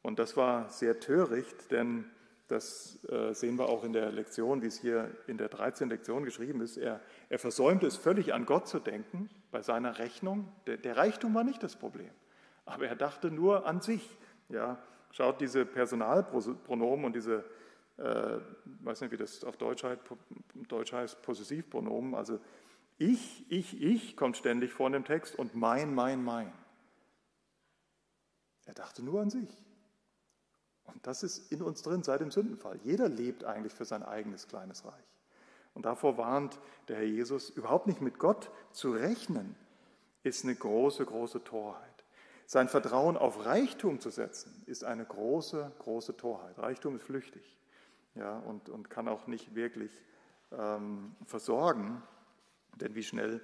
Und 0.00 0.18
das 0.18 0.34
war 0.34 0.70
sehr 0.70 0.98
töricht, 0.98 1.72
denn 1.72 2.10
das 2.54 3.04
äh, 3.06 3.34
sehen 3.34 3.58
wir 3.58 3.68
auch 3.68 3.82
in 3.82 3.92
der 3.92 4.12
Lektion, 4.12 4.62
wie 4.62 4.68
es 4.68 4.78
hier 4.78 5.10
in 5.26 5.36
der 5.38 5.48
13. 5.48 5.88
Lektion 5.88 6.24
geschrieben 6.24 6.60
ist. 6.60 6.76
Er, 6.76 7.00
er 7.28 7.38
versäumte 7.40 7.86
es 7.86 7.96
völlig 7.96 8.32
an 8.32 8.46
Gott 8.46 8.68
zu 8.68 8.78
denken 8.78 9.28
bei 9.50 9.60
seiner 9.60 9.98
Rechnung. 9.98 10.48
Der, 10.66 10.76
der, 10.76 10.96
Reichtum 10.96 11.34
war 11.34 11.42
nicht 11.42 11.62
das 11.64 11.74
Problem, 11.74 12.10
aber 12.64 12.86
er 12.86 12.94
dachte 12.94 13.32
nur 13.32 13.66
an 13.66 13.80
sich. 13.80 14.08
Ja, 14.48 14.78
schaut 15.10 15.40
diese 15.40 15.66
Personalpronomen 15.66 17.06
und 17.06 17.16
diese, 17.16 17.44
äh, 17.96 18.38
weiß 18.82 19.00
nicht, 19.00 19.10
wie 19.10 19.16
das 19.16 19.42
auf 19.42 19.56
Deutsch 19.56 19.82
heißt, 19.82 20.02
Deutsch 20.68 20.92
heißt 20.92 21.22
Possessivpronomen. 21.22 22.14
Also 22.14 22.38
ich, 22.98 23.44
ich, 23.50 23.82
ich 23.82 24.16
kommt 24.16 24.36
ständig 24.36 24.72
vor 24.72 24.86
in 24.86 24.92
dem 24.92 25.04
Text 25.04 25.36
und 25.36 25.56
mein, 25.56 25.92
mein, 25.92 26.22
mein. 26.22 26.52
Er 28.64 28.74
dachte 28.74 29.02
nur 29.02 29.20
an 29.20 29.30
sich. 29.30 29.63
Und 30.86 31.06
das 31.06 31.22
ist 31.22 31.50
in 31.50 31.62
uns 31.62 31.82
drin 31.82 32.02
seit 32.02 32.20
dem 32.20 32.30
Sündenfall. 32.30 32.78
Jeder 32.84 33.08
lebt 33.08 33.44
eigentlich 33.44 33.72
für 33.72 33.84
sein 33.84 34.02
eigenes 34.02 34.48
kleines 34.48 34.84
Reich. 34.84 35.04
Und 35.74 35.86
davor 35.86 36.18
warnt 36.18 36.58
der 36.88 36.96
Herr 36.96 37.04
Jesus, 37.04 37.50
überhaupt 37.50 37.86
nicht 37.86 38.00
mit 38.00 38.18
Gott 38.18 38.50
zu 38.70 38.92
rechnen, 38.92 39.56
ist 40.22 40.44
eine 40.44 40.54
große, 40.54 41.04
große 41.04 41.42
Torheit. 41.44 41.82
Sein 42.46 42.68
Vertrauen 42.68 43.16
auf 43.16 43.44
Reichtum 43.44 44.00
zu 44.00 44.10
setzen, 44.10 44.62
ist 44.66 44.84
eine 44.84 45.04
große, 45.04 45.72
große 45.78 46.16
Torheit. 46.16 46.58
Reichtum 46.58 46.96
ist 46.96 47.04
flüchtig 47.04 47.58
ja, 48.14 48.38
und, 48.38 48.68
und 48.68 48.90
kann 48.90 49.08
auch 49.08 49.26
nicht 49.26 49.54
wirklich 49.54 49.90
ähm, 50.52 51.14
versorgen, 51.26 52.02
denn 52.76 52.94
wie 52.94 53.02
schnell 53.02 53.40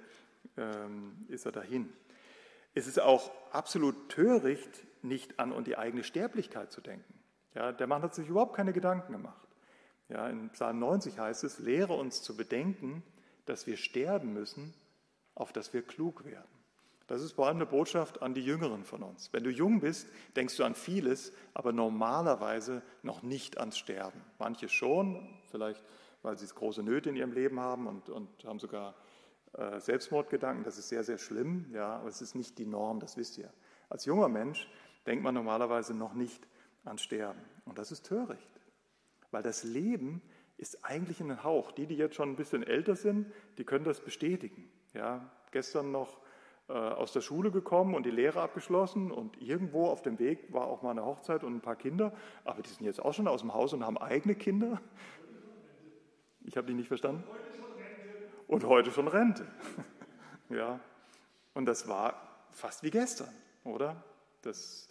ähm, 0.57 1.25
ist 1.27 1.45
er 1.45 1.51
dahin. 1.51 1.91
Es 2.73 2.87
ist 2.87 2.99
auch 2.99 3.31
absolut 3.51 4.09
töricht, 4.09 4.85
nicht 5.03 5.39
an 5.39 5.51
und 5.51 5.67
die 5.67 5.77
eigene 5.77 6.03
Sterblichkeit 6.03 6.71
zu 6.71 6.79
denken. 6.79 7.20
Ja, 7.53 7.71
der 7.71 7.87
Mann 7.87 8.01
hat 8.01 8.15
sich 8.15 8.27
überhaupt 8.27 8.55
keine 8.55 8.73
Gedanken 8.73 9.11
gemacht. 9.11 9.47
Ja, 10.09 10.27
in 10.27 10.49
Psalm 10.51 10.79
90 10.79 11.19
heißt 11.19 11.43
es, 11.43 11.59
lehre 11.59 11.93
uns 11.93 12.21
zu 12.21 12.35
bedenken, 12.35 13.03
dass 13.45 13.67
wir 13.67 13.77
sterben 13.77 14.33
müssen, 14.33 14.73
auf 15.35 15.53
dass 15.53 15.73
wir 15.73 15.81
klug 15.81 16.25
werden. 16.25 16.49
Das 17.07 17.21
ist 17.21 17.33
vor 17.33 17.47
allem 17.47 17.57
eine 17.57 17.65
Botschaft 17.65 18.21
an 18.21 18.33
die 18.33 18.43
Jüngeren 18.43 18.85
von 18.85 19.03
uns. 19.03 19.33
Wenn 19.33 19.43
du 19.43 19.49
jung 19.49 19.81
bist, 19.81 20.07
denkst 20.35 20.55
du 20.55 20.63
an 20.63 20.75
vieles, 20.75 21.33
aber 21.53 21.73
normalerweise 21.73 22.81
noch 23.03 23.21
nicht 23.21 23.57
ans 23.57 23.77
Sterben. 23.77 24.21
Manche 24.39 24.69
schon, 24.69 25.27
vielleicht 25.49 25.83
weil 26.21 26.37
sie 26.37 26.45
große 26.47 26.83
Nöte 26.83 27.09
in 27.09 27.15
ihrem 27.15 27.31
Leben 27.31 27.59
haben 27.59 27.87
und, 27.87 28.09
und 28.09 28.29
haben 28.45 28.59
sogar 28.59 28.95
äh, 29.53 29.79
Selbstmordgedanken. 29.79 30.63
Das 30.63 30.77
ist 30.77 30.89
sehr, 30.89 31.03
sehr 31.03 31.17
schlimm, 31.17 31.65
ja, 31.73 31.97
aber 31.97 32.09
es 32.09 32.21
ist 32.21 32.35
nicht 32.35 32.57
die 32.57 32.65
Norm, 32.65 32.99
das 32.99 33.17
wisst 33.17 33.37
ihr. 33.37 33.51
Als 33.89 34.05
junger 34.05 34.29
Mensch 34.29 34.69
denkt 35.05 35.23
man 35.23 35.33
normalerweise 35.33 35.93
noch 35.93 36.13
nicht 36.13 36.47
an 36.83 36.97
Sterben. 36.97 37.41
Und 37.65 37.77
das 37.77 37.91
ist 37.91 38.05
töricht, 38.05 38.49
weil 39.31 39.43
das 39.43 39.63
Leben 39.63 40.21
ist 40.57 40.83
eigentlich 40.85 41.19
ein 41.21 41.43
Hauch. 41.43 41.71
Die, 41.71 41.87
die 41.87 41.95
jetzt 41.95 42.15
schon 42.15 42.29
ein 42.29 42.35
bisschen 42.35 42.63
älter 42.63 42.95
sind, 42.95 43.31
die 43.57 43.63
können 43.63 43.85
das 43.85 43.99
bestätigen. 43.99 44.69
Ja, 44.93 45.29
gestern 45.51 45.91
noch 45.91 46.19
äh, 46.67 46.73
aus 46.73 47.11
der 47.11 47.21
Schule 47.21 47.51
gekommen 47.51 47.95
und 47.95 48.05
die 48.05 48.11
Lehre 48.11 48.41
abgeschlossen 48.41 49.11
und 49.11 49.41
irgendwo 49.41 49.87
auf 49.87 50.01
dem 50.01 50.19
Weg 50.19 50.53
war 50.53 50.67
auch 50.67 50.81
mal 50.81 50.91
eine 50.91 51.05
Hochzeit 51.05 51.43
und 51.43 51.55
ein 51.55 51.61
paar 51.61 51.75
Kinder, 51.75 52.13
aber 52.45 52.61
die 52.61 52.69
sind 52.69 52.85
jetzt 52.85 53.01
auch 53.03 53.13
schon 53.13 53.27
aus 53.27 53.41
dem 53.41 53.53
Haus 53.53 53.73
und 53.73 53.85
haben 53.85 53.97
eigene 53.97 54.35
Kinder. 54.35 54.81
Ich 56.43 56.57
habe 56.57 56.67
die 56.67 56.73
nicht 56.73 56.87
verstanden. 56.87 57.23
Und 58.47 58.65
heute 58.65 58.91
schon 58.91 59.07
Rente. 59.07 59.47
ja, 60.49 60.79
und 61.53 61.65
das 61.65 61.87
war 61.87 62.45
fast 62.51 62.83
wie 62.83 62.91
gestern, 62.91 63.29
oder? 63.63 64.03
Das 64.41 64.87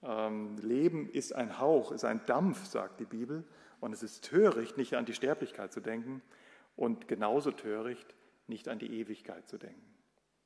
Leben 0.00 1.10
ist 1.10 1.34
ein 1.34 1.58
Hauch, 1.58 1.92
ist 1.92 2.04
ein 2.04 2.20
Dampf, 2.26 2.64
sagt 2.66 3.00
die 3.00 3.04
Bibel. 3.04 3.44
Und 3.80 3.92
es 3.92 4.02
ist 4.02 4.24
töricht, 4.24 4.76
nicht 4.76 4.94
an 4.94 5.04
die 5.04 5.14
Sterblichkeit 5.14 5.72
zu 5.72 5.80
denken 5.80 6.22
und 6.76 7.08
genauso 7.08 7.52
töricht, 7.52 8.14
nicht 8.46 8.68
an 8.68 8.78
die 8.78 9.00
Ewigkeit 9.00 9.48
zu 9.48 9.58
denken. 9.58 9.82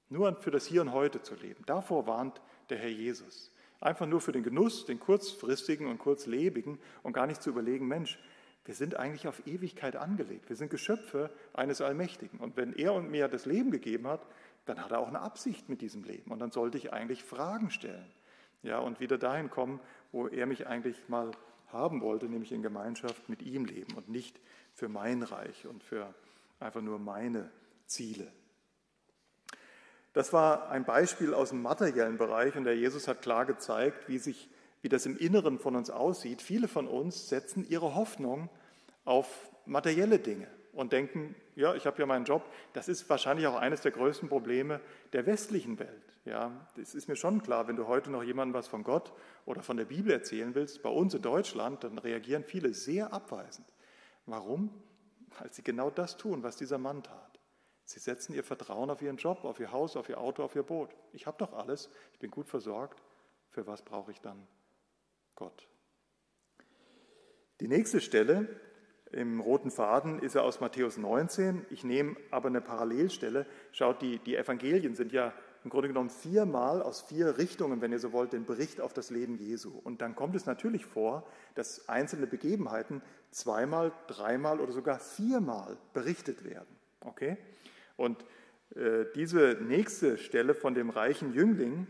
Nur 0.08 0.34
für 0.40 0.50
das 0.50 0.66
Hier 0.66 0.82
und 0.82 0.92
Heute 0.92 1.22
zu 1.22 1.34
leben. 1.34 1.64
Davor 1.64 2.06
warnt 2.06 2.42
der 2.68 2.78
Herr 2.78 2.90
Jesus. 2.90 3.54
Einfach 3.80 4.06
nur 4.06 4.20
für 4.20 4.32
den 4.32 4.42
Genuss, 4.42 4.84
den 4.84 5.00
kurzfristigen 5.00 5.86
und 5.86 5.98
kurzlebigen 5.98 6.78
und 7.02 7.14
gar 7.14 7.26
nicht 7.26 7.42
zu 7.42 7.50
überlegen, 7.50 7.88
Mensch, 7.88 8.18
wir 8.64 8.74
sind 8.74 8.94
eigentlich 8.96 9.26
auf 9.26 9.46
Ewigkeit 9.46 9.96
angelegt. 9.96 10.48
Wir 10.48 10.56
sind 10.56 10.70
Geschöpfe 10.70 11.30
eines 11.52 11.80
Allmächtigen. 11.80 12.38
Und 12.38 12.56
wenn 12.56 12.74
er 12.74 12.94
und 12.94 13.10
mir 13.10 13.28
das 13.28 13.46
Leben 13.46 13.70
gegeben 13.70 14.06
hat, 14.06 14.24
dann 14.66 14.84
hat 14.84 14.92
er 14.92 15.00
auch 15.00 15.08
eine 15.08 15.20
Absicht 15.20 15.68
mit 15.68 15.80
diesem 15.80 16.04
Leben. 16.04 16.30
Und 16.30 16.38
dann 16.38 16.52
sollte 16.52 16.78
ich 16.78 16.92
eigentlich 16.92 17.24
Fragen 17.24 17.70
stellen. 17.70 18.08
Ja, 18.62 18.78
und 18.78 19.00
wieder 19.00 19.18
dahin 19.18 19.50
kommen, 19.50 19.80
wo 20.12 20.28
er 20.28 20.46
mich 20.46 20.66
eigentlich 20.66 21.08
mal 21.08 21.30
haben 21.72 22.00
wollte, 22.00 22.26
nämlich 22.26 22.52
in 22.52 22.62
Gemeinschaft 22.62 23.28
mit 23.28 23.42
ihm 23.42 23.64
leben 23.64 23.94
und 23.94 24.08
nicht 24.08 24.38
für 24.74 24.88
mein 24.88 25.22
Reich 25.22 25.66
und 25.66 25.82
für 25.82 26.14
einfach 26.60 26.80
nur 26.80 26.98
meine 26.98 27.50
Ziele. 27.86 28.30
Das 30.12 30.32
war 30.32 30.70
ein 30.70 30.84
Beispiel 30.84 31.32
aus 31.32 31.50
dem 31.50 31.62
materiellen 31.62 32.18
Bereich 32.18 32.54
und 32.56 32.64
der 32.64 32.76
Jesus 32.76 33.08
hat 33.08 33.22
klar 33.22 33.46
gezeigt, 33.46 34.08
wie, 34.08 34.18
sich, 34.18 34.50
wie 34.82 34.90
das 34.90 35.06
im 35.06 35.16
Inneren 35.16 35.58
von 35.58 35.74
uns 35.74 35.88
aussieht. 35.88 36.42
Viele 36.42 36.68
von 36.68 36.86
uns 36.86 37.28
setzen 37.28 37.66
ihre 37.66 37.94
Hoffnung 37.94 38.50
auf 39.04 39.50
materielle 39.64 40.18
Dinge 40.18 40.48
und 40.72 40.92
denken, 40.92 41.34
ja, 41.56 41.74
ich 41.74 41.86
habe 41.86 41.98
ja 41.98 42.06
meinen 42.06 42.26
Job. 42.26 42.44
Das 42.74 42.88
ist 42.88 43.08
wahrscheinlich 43.08 43.46
auch 43.46 43.56
eines 43.56 43.80
der 43.80 43.92
größten 43.92 44.28
Probleme 44.28 44.80
der 45.14 45.24
westlichen 45.24 45.78
Welt. 45.78 46.11
Ja, 46.24 46.66
das 46.76 46.94
ist 46.94 47.08
mir 47.08 47.16
schon 47.16 47.42
klar, 47.42 47.66
wenn 47.66 47.76
du 47.76 47.88
heute 47.88 48.10
noch 48.10 48.22
jemandem 48.22 48.54
was 48.54 48.68
von 48.68 48.84
Gott 48.84 49.12
oder 49.44 49.62
von 49.62 49.76
der 49.76 49.86
Bibel 49.86 50.12
erzählen 50.12 50.54
willst, 50.54 50.82
bei 50.82 50.90
uns 50.90 51.14
in 51.14 51.22
Deutschland, 51.22 51.82
dann 51.82 51.98
reagieren 51.98 52.44
viele 52.44 52.74
sehr 52.74 53.12
abweisend. 53.12 53.66
Warum? 54.26 54.70
Weil 55.38 55.52
sie 55.52 55.64
genau 55.64 55.90
das 55.90 56.16
tun, 56.16 56.44
was 56.44 56.56
dieser 56.56 56.78
Mann 56.78 57.02
tat. 57.02 57.40
Sie 57.84 57.98
setzen 57.98 58.34
ihr 58.34 58.44
Vertrauen 58.44 58.90
auf 58.90 59.02
ihren 59.02 59.16
Job, 59.16 59.44
auf 59.44 59.58
ihr 59.58 59.72
Haus, 59.72 59.96
auf 59.96 60.08
ihr 60.08 60.18
Auto, 60.18 60.44
auf 60.44 60.54
ihr 60.54 60.62
Boot. 60.62 60.90
Ich 61.12 61.26
habe 61.26 61.38
doch 61.38 61.52
alles, 61.52 61.90
ich 62.12 62.20
bin 62.20 62.30
gut 62.30 62.48
versorgt. 62.48 63.02
Für 63.50 63.66
was 63.66 63.82
brauche 63.82 64.12
ich 64.12 64.20
dann 64.20 64.46
Gott? 65.34 65.68
Die 67.60 67.68
nächste 67.68 68.00
Stelle 68.00 68.48
im 69.10 69.40
roten 69.40 69.70
Faden 69.70 70.20
ist 70.20 70.36
er 70.36 70.44
aus 70.44 70.60
Matthäus 70.60 70.96
19. 70.96 71.66
Ich 71.70 71.84
nehme 71.84 72.16
aber 72.30 72.48
eine 72.48 72.60
Parallelstelle. 72.60 73.46
Schaut, 73.72 74.00
die, 74.00 74.20
die 74.20 74.36
Evangelien 74.36 74.94
sind 74.94 75.12
ja 75.12 75.34
im 75.64 75.70
Grunde 75.70 75.88
genommen 75.88 76.10
viermal 76.10 76.82
aus 76.82 77.02
vier 77.02 77.38
Richtungen, 77.38 77.80
wenn 77.80 77.92
ihr 77.92 78.00
so 78.00 78.12
wollt, 78.12 78.32
den 78.32 78.44
Bericht 78.44 78.80
auf 78.80 78.92
das 78.92 79.10
Leben 79.10 79.36
Jesu. 79.36 79.70
Und 79.84 80.00
dann 80.00 80.16
kommt 80.16 80.34
es 80.34 80.46
natürlich 80.46 80.86
vor, 80.86 81.26
dass 81.54 81.88
einzelne 81.88 82.26
Begebenheiten 82.26 83.00
zweimal, 83.30 83.92
dreimal 84.08 84.60
oder 84.60 84.72
sogar 84.72 84.98
viermal 84.98 85.76
berichtet 85.92 86.44
werden. 86.44 86.76
Okay? 87.00 87.36
Und 87.96 88.24
äh, 88.74 89.06
diese 89.14 89.58
nächste 89.60 90.18
Stelle 90.18 90.54
von 90.54 90.74
dem 90.74 90.90
reichen 90.90 91.32
Jüngling, 91.32 91.86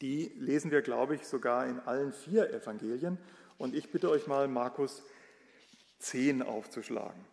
die 0.00 0.32
lesen 0.38 0.70
wir, 0.70 0.80
glaube 0.80 1.14
ich, 1.14 1.26
sogar 1.26 1.66
in 1.66 1.80
allen 1.80 2.12
vier 2.12 2.50
Evangelien. 2.50 3.18
Und 3.58 3.74
ich 3.74 3.90
bitte 3.90 4.08
euch 4.08 4.26
mal, 4.26 4.48
Markus 4.48 5.02
10 5.98 6.42
aufzuschlagen. 6.42 7.26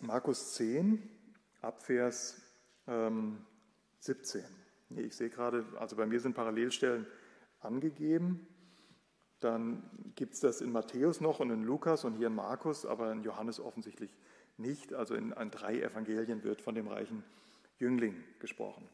Markus 0.00 0.54
10, 0.54 1.08
Abvers 1.62 2.41
ähm, 2.86 3.38
17. 4.00 4.42
Nee, 4.90 5.02
ich 5.02 5.16
sehe 5.16 5.30
gerade, 5.30 5.64
also 5.78 5.96
bei 5.96 6.06
mir 6.06 6.20
sind 6.20 6.34
Parallelstellen 6.34 7.06
angegeben. 7.60 8.46
Dann 9.40 9.82
gibt 10.14 10.34
es 10.34 10.40
das 10.40 10.60
in 10.60 10.70
Matthäus 10.70 11.20
noch 11.20 11.40
und 11.40 11.50
in 11.50 11.64
Lukas 11.64 12.04
und 12.04 12.14
hier 12.14 12.28
in 12.28 12.34
Markus, 12.34 12.86
aber 12.86 13.10
in 13.12 13.22
Johannes 13.22 13.58
offensichtlich 13.58 14.14
nicht. 14.56 14.94
Also 14.94 15.14
in, 15.14 15.32
in 15.32 15.50
drei 15.50 15.80
Evangelien 15.80 16.44
wird 16.44 16.60
von 16.60 16.74
dem 16.74 16.88
reichen 16.88 17.24
Jüngling 17.78 18.22
gesprochen. 18.38 18.88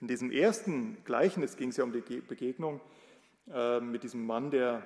In 0.00 0.08
diesem 0.08 0.32
ersten 0.32 0.96
Gleichnis 1.04 1.56
ging 1.56 1.68
es 1.68 1.76
ja 1.76 1.84
um 1.84 1.92
die 1.92 2.00
Begegnung 2.00 2.80
äh, 3.52 3.78
mit 3.80 4.02
diesem 4.02 4.26
Mann, 4.26 4.50
der 4.50 4.82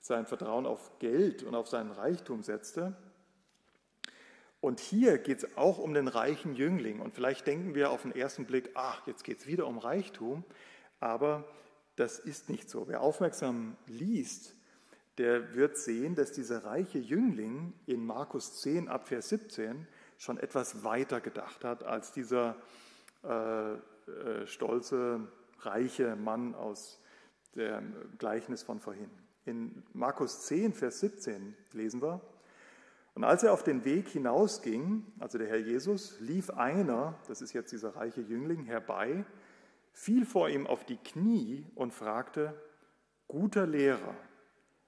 sein 0.00 0.26
Vertrauen 0.26 0.66
auf 0.66 0.98
Geld 0.98 1.42
und 1.42 1.54
auf 1.54 1.68
seinen 1.68 1.92
Reichtum 1.92 2.42
setzte. 2.42 2.96
Und 4.60 4.80
hier 4.80 5.18
geht 5.18 5.38
es 5.38 5.56
auch 5.56 5.78
um 5.78 5.94
den 5.94 6.08
reichen 6.08 6.54
Jüngling. 6.54 7.00
Und 7.00 7.14
vielleicht 7.14 7.46
denken 7.46 7.74
wir 7.74 7.90
auf 7.90 8.02
den 8.02 8.14
ersten 8.14 8.44
Blick, 8.44 8.70
ach, 8.74 9.06
jetzt 9.06 9.24
geht 9.24 9.38
es 9.38 9.46
wieder 9.46 9.66
um 9.66 9.78
Reichtum. 9.78 10.44
Aber 11.00 11.44
das 11.96 12.18
ist 12.18 12.50
nicht 12.50 12.68
so. 12.68 12.86
Wer 12.88 13.00
aufmerksam 13.00 13.76
liest, 13.86 14.54
der 15.18 15.54
wird 15.54 15.78
sehen, 15.78 16.14
dass 16.14 16.32
dieser 16.32 16.64
reiche 16.64 16.98
Jüngling 16.98 17.72
in 17.86 18.04
Markus 18.04 18.60
10 18.60 18.88
ab 18.88 19.08
Vers 19.08 19.30
17 19.30 19.86
schon 20.18 20.38
etwas 20.38 20.84
weiter 20.84 21.20
gedacht 21.20 21.64
hat 21.64 21.82
als 21.84 22.12
dieser 22.12 22.56
äh, 23.24 23.72
äh, 23.72 24.46
stolze, 24.46 25.20
reiche 25.60 26.16
Mann 26.16 26.54
aus 26.54 27.00
dem 27.54 27.94
Gleichnis 28.18 28.62
von 28.62 28.80
vorhin. 28.80 29.10
In 29.44 29.82
Markus 29.92 30.42
10, 30.46 30.72
Vers 30.74 31.00
17 31.00 31.56
lesen 31.72 32.02
wir, 32.02 32.20
und 33.14 33.24
als 33.24 33.42
er 33.42 33.52
auf 33.52 33.62
den 33.64 33.84
Weg 33.84 34.08
hinausging, 34.08 35.04
also 35.18 35.38
der 35.38 35.48
Herr 35.48 35.58
Jesus, 35.58 36.20
lief 36.20 36.50
einer, 36.50 37.18
das 37.26 37.42
ist 37.42 37.52
jetzt 37.52 37.72
dieser 37.72 37.96
reiche 37.96 38.20
Jüngling, 38.20 38.64
herbei, 38.64 39.24
fiel 39.92 40.24
vor 40.24 40.48
ihm 40.48 40.66
auf 40.66 40.84
die 40.84 40.96
Knie 40.96 41.66
und 41.74 41.92
fragte, 41.92 42.54
guter 43.26 43.66
Lehrer, 43.66 44.14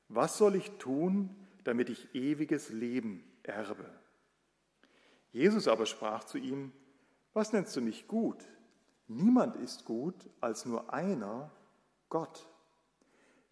was 0.08 0.38
soll 0.38 0.54
ich 0.56 0.70
tun, 0.78 1.34
damit 1.64 1.88
ich 1.90 2.14
ewiges 2.14 2.70
Leben 2.70 3.24
erbe? 3.42 3.88
Jesus 5.32 5.66
aber 5.66 5.86
sprach 5.86 6.24
zu 6.24 6.38
ihm, 6.38 6.72
was 7.32 7.52
nennst 7.52 7.74
du 7.76 7.80
mich 7.80 8.06
gut? 8.06 8.44
Niemand 9.08 9.56
ist 9.56 9.84
gut 9.84 10.14
als 10.40 10.66
nur 10.66 10.92
einer, 10.92 11.50
Gott. 12.08 12.46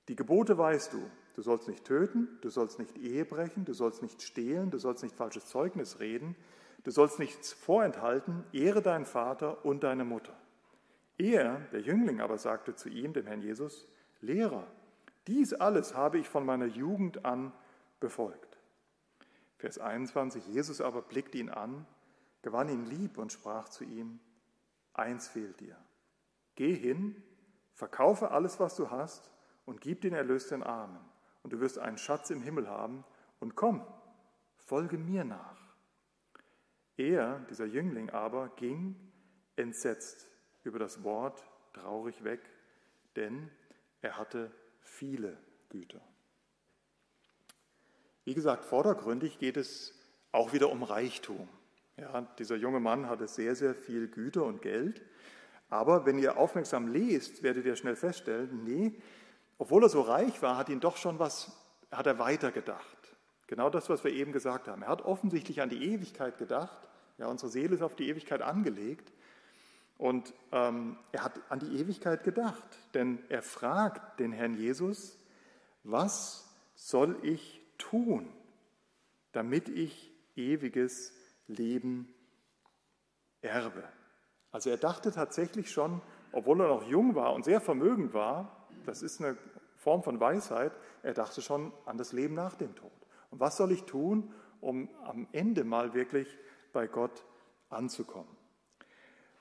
Die 0.09 0.17
Gebote 0.17 0.59
weißt 0.59 0.93
du. 0.93 1.11
Du 1.41 1.45
sollst 1.45 1.69
nicht 1.69 1.87
töten, 1.87 2.29
du 2.43 2.51
sollst 2.51 2.79
nicht 2.79 2.99
Ehe 2.99 3.25
brechen, 3.25 3.65
du 3.65 3.73
sollst 3.73 4.03
nicht 4.03 4.21
stehlen, 4.21 4.71
du 4.71 4.77
sollst 4.77 5.03
nicht 5.03 5.17
falsches 5.17 5.47
Zeugnis 5.47 5.99
reden, 5.99 6.37
du 6.85 6.91
sollst 6.91 7.19
nichts 7.19 7.55
vorenthalten, 7.55 8.45
ehre 8.53 8.83
deinen 8.83 9.07
Vater 9.07 9.65
und 9.65 9.83
deine 9.83 10.05
Mutter. 10.05 10.39
Er, 11.17 11.61
der 11.73 11.81
Jüngling 11.81 12.21
aber, 12.21 12.37
sagte 12.37 12.75
zu 12.75 12.91
ihm, 12.91 13.15
dem 13.15 13.27
Herrn 13.27 13.41
Jesus, 13.41 13.89
Lehrer, 14.21 14.67
dies 15.29 15.55
alles 15.55 15.95
habe 15.95 16.19
ich 16.19 16.29
von 16.29 16.45
meiner 16.45 16.67
Jugend 16.67 17.25
an 17.25 17.55
befolgt. 18.01 18.59
Vers 19.57 19.79
21, 19.79 20.47
Jesus 20.47 20.83
aber 20.83 21.01
blickte 21.01 21.39
ihn 21.39 21.49
an, 21.49 21.87
gewann 22.43 22.69
ihn 22.69 22.85
lieb 22.85 23.17
und 23.17 23.33
sprach 23.33 23.71
zu 23.71 23.85
ihm, 23.85 24.21
eins 24.93 25.27
fehlt 25.27 25.59
dir. 25.61 25.79
Geh 26.55 26.75
hin, 26.75 27.17
verkaufe 27.73 28.31
alles, 28.31 28.61
was 28.61 28.77
du 28.77 28.91
hast, 28.91 29.31
und 29.65 29.81
gib 29.81 30.03
den 30.03 30.13
Erlös 30.13 30.49
den 30.49 30.63
Armen, 30.63 30.99
und 31.43 31.53
du 31.53 31.61
wirst 31.61 31.79
einen 31.79 31.99
Schatz 31.99 32.31
im 32.31 32.43
Himmel 32.43 32.69
haben, 32.69 33.05
und 33.41 33.57
komm, 33.57 33.83
folge 34.57 34.99
mir 34.99 35.25
nach. 35.25 35.59
Er, 36.97 37.39
dieser 37.49 37.65
Jüngling 37.65 38.11
aber, 38.11 38.51
ging 38.57 38.95
entsetzt 39.57 40.27
über 40.63 40.79
das 40.79 41.03
Wort 41.03 41.43
traurig 41.73 42.23
weg, 42.23 42.41
denn 43.17 43.51
er 44.03 44.19
hatte 44.19 44.53
viele 44.81 45.39
Güter. 45.71 46.01
Wie 48.25 48.35
gesagt, 48.35 48.65
vordergründig 48.65 49.39
geht 49.39 49.57
es 49.57 49.95
auch 50.33 50.53
wieder 50.53 50.71
um 50.71 50.83
Reichtum. 50.83 51.49
Ja, 51.97 52.23
dieser 52.39 52.57
junge 52.57 52.81
Mann 52.81 53.09
hatte 53.09 53.27
sehr, 53.27 53.55
sehr 53.55 53.75
viel 53.75 54.09
Güter 54.09 54.45
und 54.45 54.63
Geld. 54.63 55.03
Aber 55.69 56.05
wenn 56.05 56.19
ihr 56.19 56.37
aufmerksam 56.37 56.89
lest, 56.89 57.43
werdet 57.43 57.65
ihr 57.65 57.77
schnell 57.77 57.97
feststellen, 57.97 58.65
nee, 58.65 59.01
obwohl 59.61 59.83
er 59.83 59.91
so 59.91 60.01
reich 60.01 60.41
war, 60.41 60.57
hat 60.57 60.71
ihn 60.71 60.81
doch 60.81 60.97
schon 60.97 61.19
was, 61.19 61.53
hat 61.93 62.07
er 62.07 62.19
weitergedacht. 62.19 63.15
Genau 63.47 63.69
das, 63.69 63.91
was 63.91 64.03
wir 64.05 64.11
eben 64.11 64.33
gesagt 64.33 64.69
haben. 64.69 64.81
Er 64.81 64.89
hat 64.89 65.03
offensichtlich 65.03 65.61
an 65.61 65.69
die 65.69 65.93
Ewigkeit 65.93 66.39
gedacht. 66.39 66.89
Ja, 67.19 67.27
unsere 67.27 67.53
Seele 67.53 67.75
ist 67.75 67.83
auf 67.83 67.95
die 67.95 68.09
Ewigkeit 68.09 68.41
angelegt. 68.41 69.13
Und 69.99 70.33
ähm, 70.51 70.97
er 71.13 71.25
hat 71.25 71.39
an 71.51 71.59
die 71.59 71.79
Ewigkeit 71.79 72.25
gedacht, 72.25 72.65
denn 72.95 73.19
er 73.29 73.43
fragt 73.43 74.19
den 74.19 74.33
Herrn 74.33 74.55
Jesus, 74.55 75.19
was 75.85 76.49
soll 76.75 77.19
ich 77.23 77.61
tun, 77.77 78.33
damit 79.33 79.69
ich 79.69 80.11
ewiges 80.37 81.13
Leben 81.49 82.09
erbe? 83.43 83.85
Also 84.53 84.71
er 84.71 84.79
dachte 84.79 85.13
tatsächlich 85.13 85.71
schon, 85.71 86.01
obwohl 86.33 86.63
er 86.63 86.69
noch 86.69 86.89
jung 86.89 87.15
war 87.15 87.35
und 87.35 87.45
sehr 87.45 87.61
vermögend 87.61 88.15
war, 88.15 88.57
das 88.87 89.03
ist 89.03 89.21
eine 89.21 89.37
Form 89.81 90.03
von 90.03 90.21
Weisheit. 90.21 90.73
Er 91.03 91.15
dachte 91.15 91.41
schon 91.41 91.73
an 91.87 91.97
das 91.97 92.13
Leben 92.13 92.35
nach 92.35 92.55
dem 92.55 92.75
Tod. 92.75 92.93
Und 93.31 93.41
was 93.41 93.57
soll 93.57 93.73
ich 93.73 93.85
tun, 93.85 94.33
um 94.61 94.91
am 95.05 95.27
Ende 95.33 95.65
mal 95.65 95.95
wirklich 95.95 96.29
bei 96.75 96.87
Gott 96.87 97.25
anzukommen? 97.71 98.37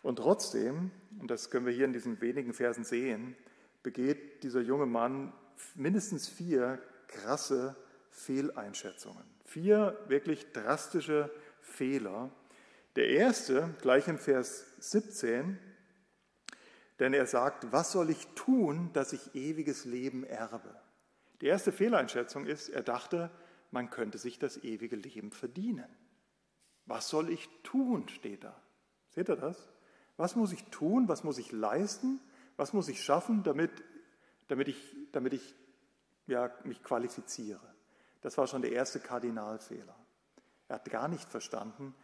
Und 0.02 0.16
trotzdem, 0.16 0.92
und 1.20 1.30
das 1.30 1.50
können 1.50 1.66
wir 1.66 1.74
hier 1.74 1.84
in 1.84 1.92
diesen 1.92 2.22
wenigen 2.22 2.54
Versen 2.54 2.86
sehen, 2.86 3.36
begeht 3.84 4.44
dieser 4.44 4.62
junge 4.62 4.86
Mann 4.86 5.34
mindestens 5.76 6.30
vier 6.30 6.80
krasse 7.08 7.76
Fehleinschätzungen. 8.10 9.24
Vier 9.44 10.00
wirklich 10.08 10.54
drastische 10.54 11.30
Fehler. 11.60 12.30
Der 12.96 13.10
erste, 13.10 13.76
gleich 13.82 14.08
im 14.08 14.18
Vers 14.18 14.66
17, 14.80 15.60
denn 17.00 17.14
er 17.14 17.26
sagt, 17.26 17.72
was 17.72 17.92
soll 17.92 18.10
ich 18.10 18.28
tun, 18.36 18.92
dass 18.94 19.14
ich 19.14 19.36
ewiges 19.36 19.86
Leben 19.86 20.24
erbe? 20.24 20.76
Die 21.42 21.48
erste 21.48 21.72
Fehleinschätzung 21.72 22.46
ist, 22.46 22.70
er 22.70 22.84
dachte, 22.84 23.32
man 23.72 23.90
könnte 23.90 24.18
sich 24.18 24.40
das 24.40 24.64
ewige 24.64 24.96
Leben 24.96 25.32
verdienen. 25.32 25.88
Was 26.86 27.08
soll 27.08 27.30
ich 27.30 27.48
tun, 27.64 28.10
steht 28.10 28.44
da. 28.44 28.60
Seht 29.10 29.30
ihr 29.30 29.36
das? 29.36 29.70
Was 30.18 30.36
muss 30.36 30.52
ich 30.52 30.64
tun? 30.66 31.08
Was 31.08 31.24
muss 31.24 31.38
ich 31.38 31.52
leisten? 31.52 32.20
Was 32.58 32.74
muss 32.74 32.90
ich 32.90 33.04
schaffen, 33.04 33.44
damit, 33.44 33.72
damit 34.48 34.68
ich, 34.68 34.96
damit 35.12 35.34
ich 35.34 35.56
ja, 36.28 36.52
mich 36.66 36.84
qualifiziere? 36.84 37.74
Das 38.22 38.38
war 38.38 38.48
schon 38.48 38.62
der 38.62 38.74
erste 38.74 39.00
Kardinalfehler. 39.00 39.96
Er 40.68 40.76
hat 40.76 40.90
gar 40.90 41.08
nicht 41.08 41.30
verstanden, 41.30 41.96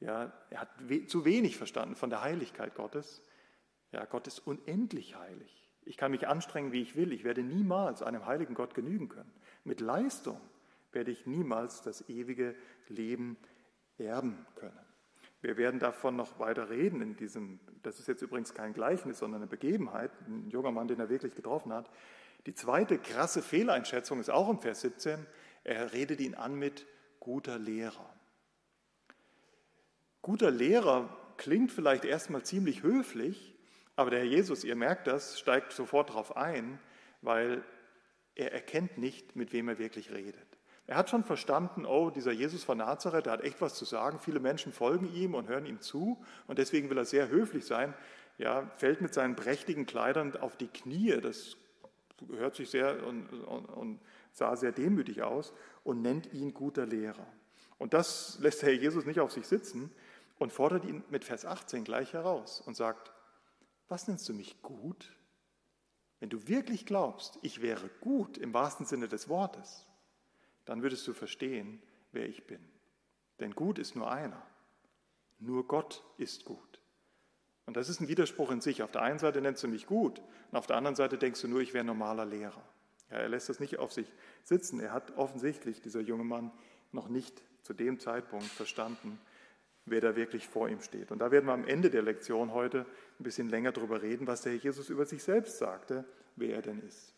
ja, 0.00 0.32
er 0.50 0.60
hat 0.60 0.68
zu 1.08 1.24
wenig 1.24 1.56
verstanden 1.56 1.96
von 1.96 2.10
der 2.10 2.20
Heiligkeit 2.20 2.74
Gottes. 2.74 3.22
Ja, 3.94 4.06
Gott 4.06 4.26
ist 4.26 4.40
unendlich 4.40 5.14
heilig. 5.14 5.70
Ich 5.84 5.96
kann 5.96 6.10
mich 6.10 6.26
anstrengen, 6.26 6.72
wie 6.72 6.82
ich 6.82 6.96
will. 6.96 7.12
Ich 7.12 7.22
werde 7.22 7.44
niemals 7.44 8.02
einem 8.02 8.26
heiligen 8.26 8.54
Gott 8.54 8.74
genügen 8.74 9.08
können. 9.08 9.32
Mit 9.62 9.80
Leistung 9.80 10.40
werde 10.90 11.12
ich 11.12 11.26
niemals 11.26 11.80
das 11.80 12.08
ewige 12.08 12.56
Leben 12.88 13.36
erben 13.96 14.44
können. 14.56 14.80
Wir 15.42 15.56
werden 15.56 15.78
davon 15.78 16.16
noch 16.16 16.40
weiter 16.40 16.70
reden 16.70 17.02
in 17.02 17.14
diesem, 17.14 17.60
das 17.84 18.00
ist 18.00 18.08
jetzt 18.08 18.22
übrigens 18.22 18.52
kein 18.52 18.72
Gleichnis, 18.72 19.20
sondern 19.20 19.42
eine 19.42 19.48
Begebenheit, 19.48 20.10
ein 20.26 20.50
junger 20.50 20.72
Mann, 20.72 20.88
den 20.88 20.98
er 20.98 21.08
wirklich 21.08 21.36
getroffen 21.36 21.72
hat. 21.72 21.88
Die 22.46 22.54
zweite 22.54 22.98
krasse 22.98 23.42
Fehleinschätzung 23.42 24.18
ist 24.18 24.30
auch 24.30 24.50
im 24.50 24.58
Vers 24.58 24.80
17. 24.80 25.24
Er 25.62 25.92
redet 25.92 26.20
ihn 26.20 26.34
an 26.34 26.56
mit 26.56 26.84
guter 27.20 27.60
Lehrer. 27.60 28.12
Guter 30.20 30.50
Lehrer 30.50 31.16
klingt 31.36 31.70
vielleicht 31.70 32.04
erstmal 32.04 32.42
ziemlich 32.42 32.82
höflich, 32.82 33.53
aber 33.96 34.10
der 34.10 34.20
Herr 34.20 34.26
Jesus, 34.26 34.64
ihr 34.64 34.76
merkt 34.76 35.06
das, 35.06 35.38
steigt 35.38 35.72
sofort 35.72 36.10
darauf 36.10 36.36
ein, 36.36 36.78
weil 37.22 37.64
er 38.34 38.52
erkennt 38.52 38.98
nicht, 38.98 39.36
mit 39.36 39.52
wem 39.52 39.68
er 39.68 39.78
wirklich 39.78 40.12
redet. 40.12 40.46
Er 40.86 40.96
hat 40.96 41.08
schon 41.08 41.24
verstanden, 41.24 41.86
oh, 41.86 42.10
dieser 42.10 42.32
Jesus 42.32 42.62
von 42.62 42.78
Nazareth, 42.78 43.26
der 43.26 43.34
hat 43.34 43.42
echt 43.42 43.60
was 43.60 43.74
zu 43.74 43.84
sagen. 43.84 44.18
Viele 44.18 44.40
Menschen 44.40 44.72
folgen 44.72 45.12
ihm 45.14 45.34
und 45.34 45.48
hören 45.48 45.64
ihm 45.64 45.80
zu 45.80 46.22
und 46.46 46.58
deswegen 46.58 46.90
will 46.90 46.98
er 46.98 47.06
sehr 47.06 47.28
höflich 47.28 47.64
sein. 47.64 47.94
Ja, 48.36 48.70
fällt 48.76 49.00
mit 49.00 49.14
seinen 49.14 49.36
prächtigen 49.36 49.86
Kleidern 49.86 50.36
auf 50.36 50.56
die 50.56 50.66
Knie. 50.66 51.18
Das 51.20 51.56
hört 52.36 52.56
sich 52.56 52.68
sehr 52.68 53.06
und, 53.06 53.32
und, 53.32 53.66
und 53.66 54.00
sah 54.32 54.56
sehr 54.56 54.72
demütig 54.72 55.22
aus 55.22 55.54
und 55.84 56.02
nennt 56.02 56.32
ihn 56.32 56.52
guter 56.52 56.84
Lehrer. 56.84 57.26
Und 57.78 57.94
das 57.94 58.38
lässt 58.40 58.60
der 58.62 58.70
Herr 58.70 58.78
Jesus 58.78 59.06
nicht 59.06 59.20
auf 59.20 59.32
sich 59.32 59.46
sitzen 59.46 59.90
und 60.38 60.52
fordert 60.52 60.84
ihn 60.84 61.02
mit 61.08 61.24
Vers 61.24 61.46
18 61.46 61.84
gleich 61.84 62.12
heraus 62.12 62.60
und 62.60 62.76
sagt, 62.76 63.13
was 63.88 64.08
nennst 64.08 64.28
du 64.28 64.34
mich 64.34 64.60
gut? 64.62 65.16
Wenn 66.20 66.30
du 66.30 66.48
wirklich 66.48 66.86
glaubst, 66.86 67.38
ich 67.42 67.60
wäre 67.60 67.88
gut 68.00 68.38
im 68.38 68.54
wahrsten 68.54 68.86
Sinne 68.86 69.08
des 69.08 69.28
Wortes, 69.28 69.86
dann 70.64 70.82
würdest 70.82 71.06
du 71.06 71.12
verstehen, 71.12 71.82
wer 72.12 72.26
ich 72.28 72.46
bin. 72.46 72.60
Denn 73.40 73.54
gut 73.54 73.78
ist 73.78 73.96
nur 73.96 74.10
einer. 74.10 74.42
Nur 75.38 75.66
Gott 75.66 76.02
ist 76.16 76.44
gut. 76.44 76.80
Und 77.66 77.76
das 77.76 77.88
ist 77.88 78.00
ein 78.00 78.08
Widerspruch 78.08 78.50
in 78.50 78.60
sich. 78.60 78.82
Auf 78.82 78.92
der 78.92 79.02
einen 79.02 79.18
Seite 79.18 79.40
nennst 79.40 79.62
du 79.62 79.68
mich 79.68 79.86
gut 79.86 80.22
und 80.50 80.58
auf 80.58 80.66
der 80.66 80.76
anderen 80.76 80.96
Seite 80.96 81.18
denkst 81.18 81.40
du 81.40 81.48
nur, 81.48 81.60
ich 81.60 81.74
wäre 81.74 81.84
normaler 81.84 82.24
Lehrer. 82.24 82.62
Ja, 83.10 83.18
er 83.18 83.28
lässt 83.28 83.48
das 83.48 83.60
nicht 83.60 83.78
auf 83.78 83.92
sich 83.92 84.10
sitzen. 84.42 84.80
Er 84.80 84.92
hat 84.92 85.16
offensichtlich, 85.16 85.80
dieser 85.80 86.00
junge 86.00 86.24
Mann, 86.24 86.52
noch 86.92 87.08
nicht 87.08 87.42
zu 87.62 87.74
dem 87.74 87.98
Zeitpunkt 87.98 88.46
verstanden, 88.46 89.18
wer 89.86 90.00
da 90.00 90.16
wirklich 90.16 90.48
vor 90.48 90.68
ihm 90.68 90.80
steht. 90.80 91.10
Und 91.10 91.18
da 91.18 91.30
werden 91.30 91.46
wir 91.46 91.52
am 91.52 91.66
Ende 91.66 91.90
der 91.90 92.02
Lektion 92.02 92.52
heute 92.52 92.86
ein 93.18 93.22
bisschen 93.22 93.48
länger 93.48 93.72
darüber 93.72 94.02
reden, 94.02 94.26
was 94.26 94.42
der 94.42 94.52
Herr 94.52 94.60
Jesus 94.60 94.88
über 94.88 95.04
sich 95.04 95.22
selbst 95.22 95.58
sagte, 95.58 96.04
wer 96.36 96.56
er 96.56 96.62
denn 96.62 96.80
ist. 96.80 97.12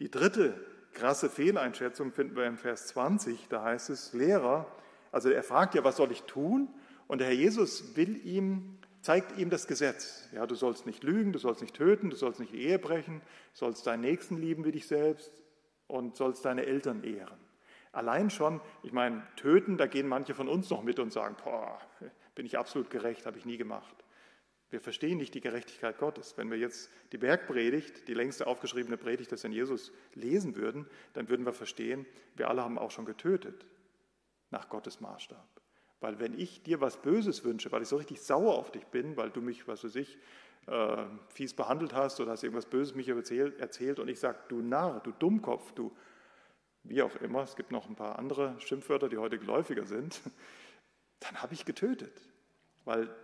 Die 0.00 0.10
dritte 0.10 0.54
krasse 0.92 1.28
Fehleinschätzung 1.30 2.12
finden 2.12 2.36
wir 2.36 2.46
im 2.46 2.56
Vers 2.56 2.88
20. 2.88 3.48
Da 3.48 3.62
heißt 3.62 3.90
es, 3.90 4.12
Lehrer, 4.12 4.66
also 5.12 5.30
er 5.30 5.42
fragt 5.42 5.74
ja, 5.74 5.84
was 5.84 5.96
soll 5.96 6.12
ich 6.12 6.22
tun? 6.22 6.68
Und 7.06 7.18
der 7.18 7.28
Herr 7.28 7.34
Jesus 7.34 7.96
will 7.96 8.24
ihm, 8.26 8.78
zeigt 9.00 9.38
ihm 9.38 9.50
das 9.50 9.66
Gesetz. 9.66 10.28
Ja, 10.32 10.46
du 10.46 10.54
sollst 10.54 10.86
nicht 10.86 11.02
lügen, 11.02 11.32
du 11.32 11.38
sollst 11.38 11.62
nicht 11.62 11.74
töten, 11.74 12.10
du 12.10 12.16
sollst 12.16 12.40
nicht 12.40 12.54
Ehe 12.54 12.78
brechen, 12.78 13.20
sollst 13.52 13.86
deinen 13.86 14.00
Nächsten 14.00 14.36
lieben 14.36 14.64
wie 14.64 14.72
dich 14.72 14.86
selbst 14.86 15.30
und 15.86 16.16
sollst 16.16 16.44
deine 16.44 16.66
Eltern 16.66 17.04
ehren. 17.04 17.43
Allein 17.94 18.30
schon, 18.30 18.60
ich 18.82 18.92
meine, 18.92 19.22
töten, 19.36 19.76
da 19.76 19.86
gehen 19.86 20.08
manche 20.08 20.34
von 20.34 20.48
uns 20.48 20.68
noch 20.70 20.82
mit 20.82 20.98
und 20.98 21.12
sagen, 21.12 21.36
boah, 21.42 21.80
bin 22.34 22.44
ich 22.44 22.58
absolut 22.58 22.90
gerecht, 22.90 23.26
habe 23.26 23.38
ich 23.38 23.44
nie 23.44 23.56
gemacht. 23.56 23.94
Wir 24.70 24.80
verstehen 24.80 25.18
nicht 25.18 25.34
die 25.34 25.40
Gerechtigkeit 25.40 25.98
Gottes. 25.98 26.36
Wenn 26.36 26.50
wir 26.50 26.58
jetzt 26.58 26.90
die 27.12 27.18
Bergpredigt, 27.18 28.08
die 28.08 28.14
längste 28.14 28.48
aufgeschriebene 28.48 28.96
Predigt 28.96 29.30
des 29.30 29.44
Herrn 29.44 29.52
Jesus, 29.52 29.92
lesen 30.14 30.56
würden, 30.56 30.86
dann 31.12 31.28
würden 31.28 31.46
wir 31.46 31.52
verstehen, 31.52 32.06
wir 32.34 32.48
alle 32.48 32.64
haben 32.64 32.78
auch 32.78 32.90
schon 32.90 33.04
getötet 33.04 33.64
nach 34.50 34.68
Gottes 34.68 35.00
Maßstab. 35.00 35.46
Weil 36.00 36.18
wenn 36.18 36.36
ich 36.38 36.62
dir 36.64 36.80
was 36.80 37.00
Böses 37.00 37.44
wünsche, 37.44 37.70
weil 37.70 37.82
ich 37.82 37.88
so 37.88 37.96
richtig 37.96 38.20
sauer 38.20 38.54
auf 38.56 38.72
dich 38.72 38.86
bin, 38.86 39.16
weil 39.16 39.30
du 39.30 39.40
mich, 39.40 39.68
was 39.68 39.84
weiß 39.84 39.94
ich, 39.94 40.18
äh, 40.66 41.04
fies 41.28 41.54
behandelt 41.54 41.94
hast 41.94 42.20
oder 42.20 42.32
hast 42.32 42.42
irgendwas 42.42 42.66
Böses 42.66 42.94
mich 42.96 43.08
erzählt, 43.08 43.60
erzählt 43.60 44.00
und 44.00 44.08
ich 44.08 44.18
sage, 44.18 44.38
du 44.48 44.60
Narr, 44.60 45.00
du 45.00 45.12
Dummkopf, 45.12 45.72
du 45.72 45.94
wie 46.84 47.02
auch 47.02 47.16
immer, 47.16 47.42
es 47.42 47.56
gibt 47.56 47.70
noch 47.70 47.88
ein 47.88 47.96
paar 47.96 48.18
andere 48.18 48.58
Schimpfwörter, 48.60 49.08
die 49.08 49.18
heute 49.18 49.38
geläufiger 49.38 49.86
sind, 49.86 50.20
dann 51.20 51.42
habe 51.42 51.54
ich 51.54 51.64
getötet. 51.64 52.20
Weil 52.84 53.14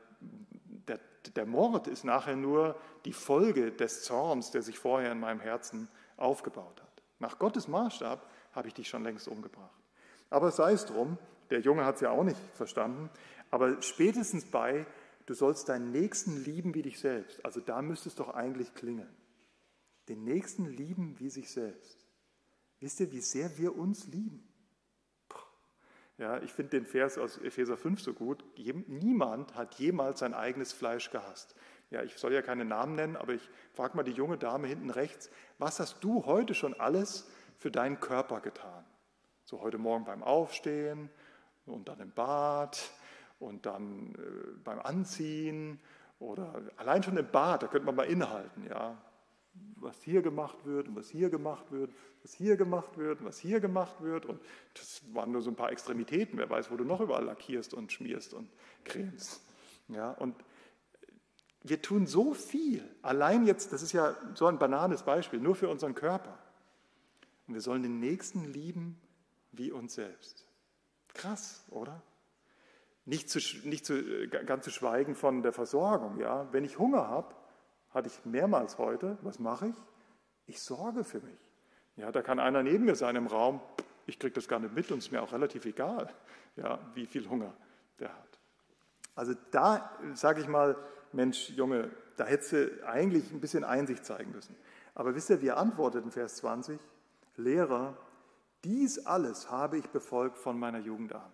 der, 0.89 0.99
der 1.37 1.47
Mord 1.47 1.87
ist 1.87 2.05
nachher 2.05 2.37
nur 2.37 2.81
die 3.05 3.13
Folge 3.13 3.73
des 3.73 4.03
Zorns, 4.03 4.51
der 4.51 4.63
sich 4.63 4.79
vorher 4.79 5.13
in 5.13 5.21
meinem 5.21 5.41
Herzen 5.41 5.89
aufgebaut 6.17 6.81
hat. 6.81 7.03
Nach 7.19 7.39
Gottes 7.39 7.69
Maßstab 7.69 8.27
habe 8.53 8.69
ich 8.69 8.75
dich 8.75 8.89
schon 8.89 9.05
längst 9.05 9.29
umgebracht. 9.29 9.79
Aber 10.31 10.51
sei 10.51 10.73
es 10.73 10.87
drum, 10.87 11.19
der 11.51 11.61
Junge 11.61 11.85
hat 11.85 11.97
es 11.97 12.01
ja 12.01 12.11
auch 12.11 12.25
nicht 12.25 12.41
verstanden, 12.55 13.11
aber 13.51 13.83
spätestens 13.83 14.45
bei, 14.45 14.87
du 15.27 15.35
sollst 15.35 15.69
deinen 15.69 15.91
Nächsten 15.91 16.43
lieben 16.43 16.75
wie 16.75 16.83
dich 16.83 16.99
selbst, 17.01 17.45
also 17.45 17.61
da 17.61 17.83
müsste 17.83 18.09
es 18.09 18.15
doch 18.15 18.31
eigentlich 18.31 18.75
klingeln. 18.75 19.15
Den 20.09 20.25
Nächsten 20.25 20.67
lieben 20.67 21.19
wie 21.19 21.31
sich 21.31 21.51
selbst. 21.51 22.00
Wisst 22.81 23.01
ihr, 23.01 23.13
wie 23.13 23.21
sehr 23.21 23.59
wir 23.59 23.77
uns 23.77 24.07
lieben? 24.07 24.47
Ja, 26.17 26.43
ich 26.43 26.53
finde 26.53 26.71
den 26.71 26.87
Vers 26.87 27.19
aus 27.19 27.39
Epheser 27.39 27.77
5 27.77 28.01
so 28.01 28.13
gut. 28.13 28.45
Niemand 28.89 29.55
hat 29.55 29.75
jemals 29.77 30.21
sein 30.21 30.35
eigenes 30.35 30.73
Fleisch 30.73 31.11
gehasst. 31.11 31.55
Ja, 31.91 32.03
ich 32.03 32.17
soll 32.17 32.33
ja 32.33 32.43
keine 32.43 32.65
Namen 32.65 32.95
nennen, 32.95 33.17
aber 33.17 33.35
ich 33.35 33.49
frage 33.73 33.97
mal 33.97 34.03
die 34.03 34.13
junge 34.13 34.39
Dame 34.39 34.67
hinten 34.67 34.91
rechts, 34.91 35.31
was 35.59 35.81
hast 35.81 36.05
du 36.05 36.25
heute 36.25 36.55
schon 36.55 36.79
alles 36.79 37.31
für 37.59 37.71
deinen 37.71 38.01
Körper 38.01 38.41
getan? 38.41 38.85
So 39.45 39.61
heute 39.61 39.79
Morgen 39.79 40.05
beim 40.05 40.23
Aufstehen 40.23 41.11
und 41.67 41.89
dann 41.89 42.01
im 42.01 42.13
Bad 42.13 42.91
und 43.39 43.67
dann 43.67 44.15
äh, 44.15 44.59
beim 44.63 44.79
Anziehen 44.79 45.81
oder 46.19 46.63
allein 46.77 47.03
schon 47.03 47.17
im 47.17 47.31
Bad, 47.31 47.63
da 47.63 47.67
könnte 47.67 47.87
man 47.87 47.97
mal 47.97 48.05
innehalten, 48.05 48.67
ja 48.67 48.97
was 49.77 50.03
hier 50.03 50.23
gemacht 50.23 50.65
wird 50.65 50.89
und 50.89 50.97
was 50.97 51.09
hier 51.09 51.31
gemacht 51.31 51.71
wird, 51.71 51.91
was 52.23 52.35
hier 52.35 52.57
gemacht 52.57 52.99
wird 52.99 53.21
und 53.21 53.27
was 53.27 53.39
hier 53.39 53.61
gemacht 53.61 54.01
wird. 54.01 54.27
Und 54.27 54.41
das 54.75 55.03
waren 55.13 55.33
nur 55.33 55.43
so 55.43 55.51
ein 55.51 55.57
paar 55.57 55.73
Extremitäten. 55.73 56.39
Wer 56.39 56.51
weiß, 56.51 56.71
wo 56.71 56.77
du 56.77 56.85
noch 56.85 57.01
überall 57.01 57.25
lackierst 57.25 57.75
und 57.75 57.93
schmierst 57.93 58.35
und 58.35 58.51
cremst. 58.85 59.43
Ja, 59.89 60.11
und 60.13 60.37
wir 61.63 61.83
tun 61.83 62.07
so 62.07 62.35
viel. 62.35 62.85
Allein 63.03 63.47
jetzt, 63.47 63.73
das 63.73 63.83
ist 63.83 63.93
ja 63.93 64.17
so 64.35 64.47
ein 64.47 64.59
banales 64.59 65.03
Beispiel, 65.03 65.41
nur 65.41 65.55
für 65.55 65.69
unseren 65.69 65.95
Körper. 65.95 66.39
Und 67.47 67.55
wir 67.55 67.61
sollen 67.61 67.83
den 67.83 68.01
Nächsten 68.01 68.45
lieben 68.45 69.01
wie 69.53 69.73
uns 69.73 69.95
selbst. 69.95 70.47
Krass, 71.15 71.65
oder? 71.71 72.03
Nicht, 73.05 73.29
zu, 73.29 73.41
nicht 73.65 73.85
zu, 73.85 74.29
ganz 74.29 74.65
zu 74.65 74.71
schweigen 74.71 75.15
von 75.15 75.43
der 75.43 75.53
Versorgung. 75.53 76.21
Ja? 76.21 76.49
Wenn 76.53 76.65
ich 76.65 76.79
Hunger 76.79 77.09
habe, 77.09 77.35
hatte 77.93 78.09
ich 78.09 78.25
mehrmals 78.25 78.79
heute. 78.79 79.19
Was 79.23 79.39
mache 79.39 79.69
ich? 79.69 79.77
Ich 80.47 80.61
sorge 80.61 81.05
für 81.05 81.21
mich. 81.21 81.51
Ja, 81.97 82.11
da 82.13 82.23
kann 82.23 82.39
einer 82.39 82.63
neben 82.63 82.85
mir 82.85 82.95
sein 82.95 83.17
im 83.17 83.27
Raum. 83.27 83.61
Ich 84.07 84.19
kriege 84.19 84.33
das 84.33 84.49
gar 84.49 84.59
nicht 84.59 84.75
mit 84.75 84.91
und 84.91 84.99
es 84.99 85.07
ist 85.07 85.13
mir 85.13 85.23
auch 85.23 85.33
relativ 85.33 85.65
egal, 85.65 86.13
ja, 86.57 86.79
wie 86.95 87.07
viel 87.07 87.29
Hunger 87.29 87.53
der 87.99 88.09
hat. 88.09 88.41
Also 89.15 89.35
da 89.51 89.91
sage 90.15 90.41
ich 90.41 90.49
mal, 90.49 90.77
Mensch, 91.13 91.51
Junge, 91.51 91.91
da 92.17 92.25
hättest 92.25 92.53
du 92.53 92.89
eigentlich 92.89 93.31
ein 93.33 93.41
bisschen 93.41 93.65
Einsicht 93.65 94.05
zeigen 94.05 94.33
müssen. 94.33 94.57
Aber 94.95 95.15
wisst 95.15 95.31
ihr, 95.31 95.43
wie 95.43 95.49
er 95.49 95.59
antwortet 95.59 96.05
in 96.05 96.11
Vers 96.11 96.37
20? 96.37 96.81
Lehrer, 97.37 97.97
dies 98.65 99.07
alles 99.07 99.51
habe 99.51 99.79
ich 99.79 99.89
befolgt 99.89 100.39
von 100.39 100.59
meiner 100.59 100.79
Jugend 100.79 101.15
an. 101.15 101.33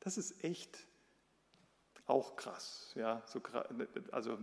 Das 0.00 0.18
ist 0.18 0.44
echt 0.44 0.85
auch 2.06 2.36
krass. 2.36 2.92
Ja, 2.94 3.22
so, 3.26 3.40
also 4.12 4.38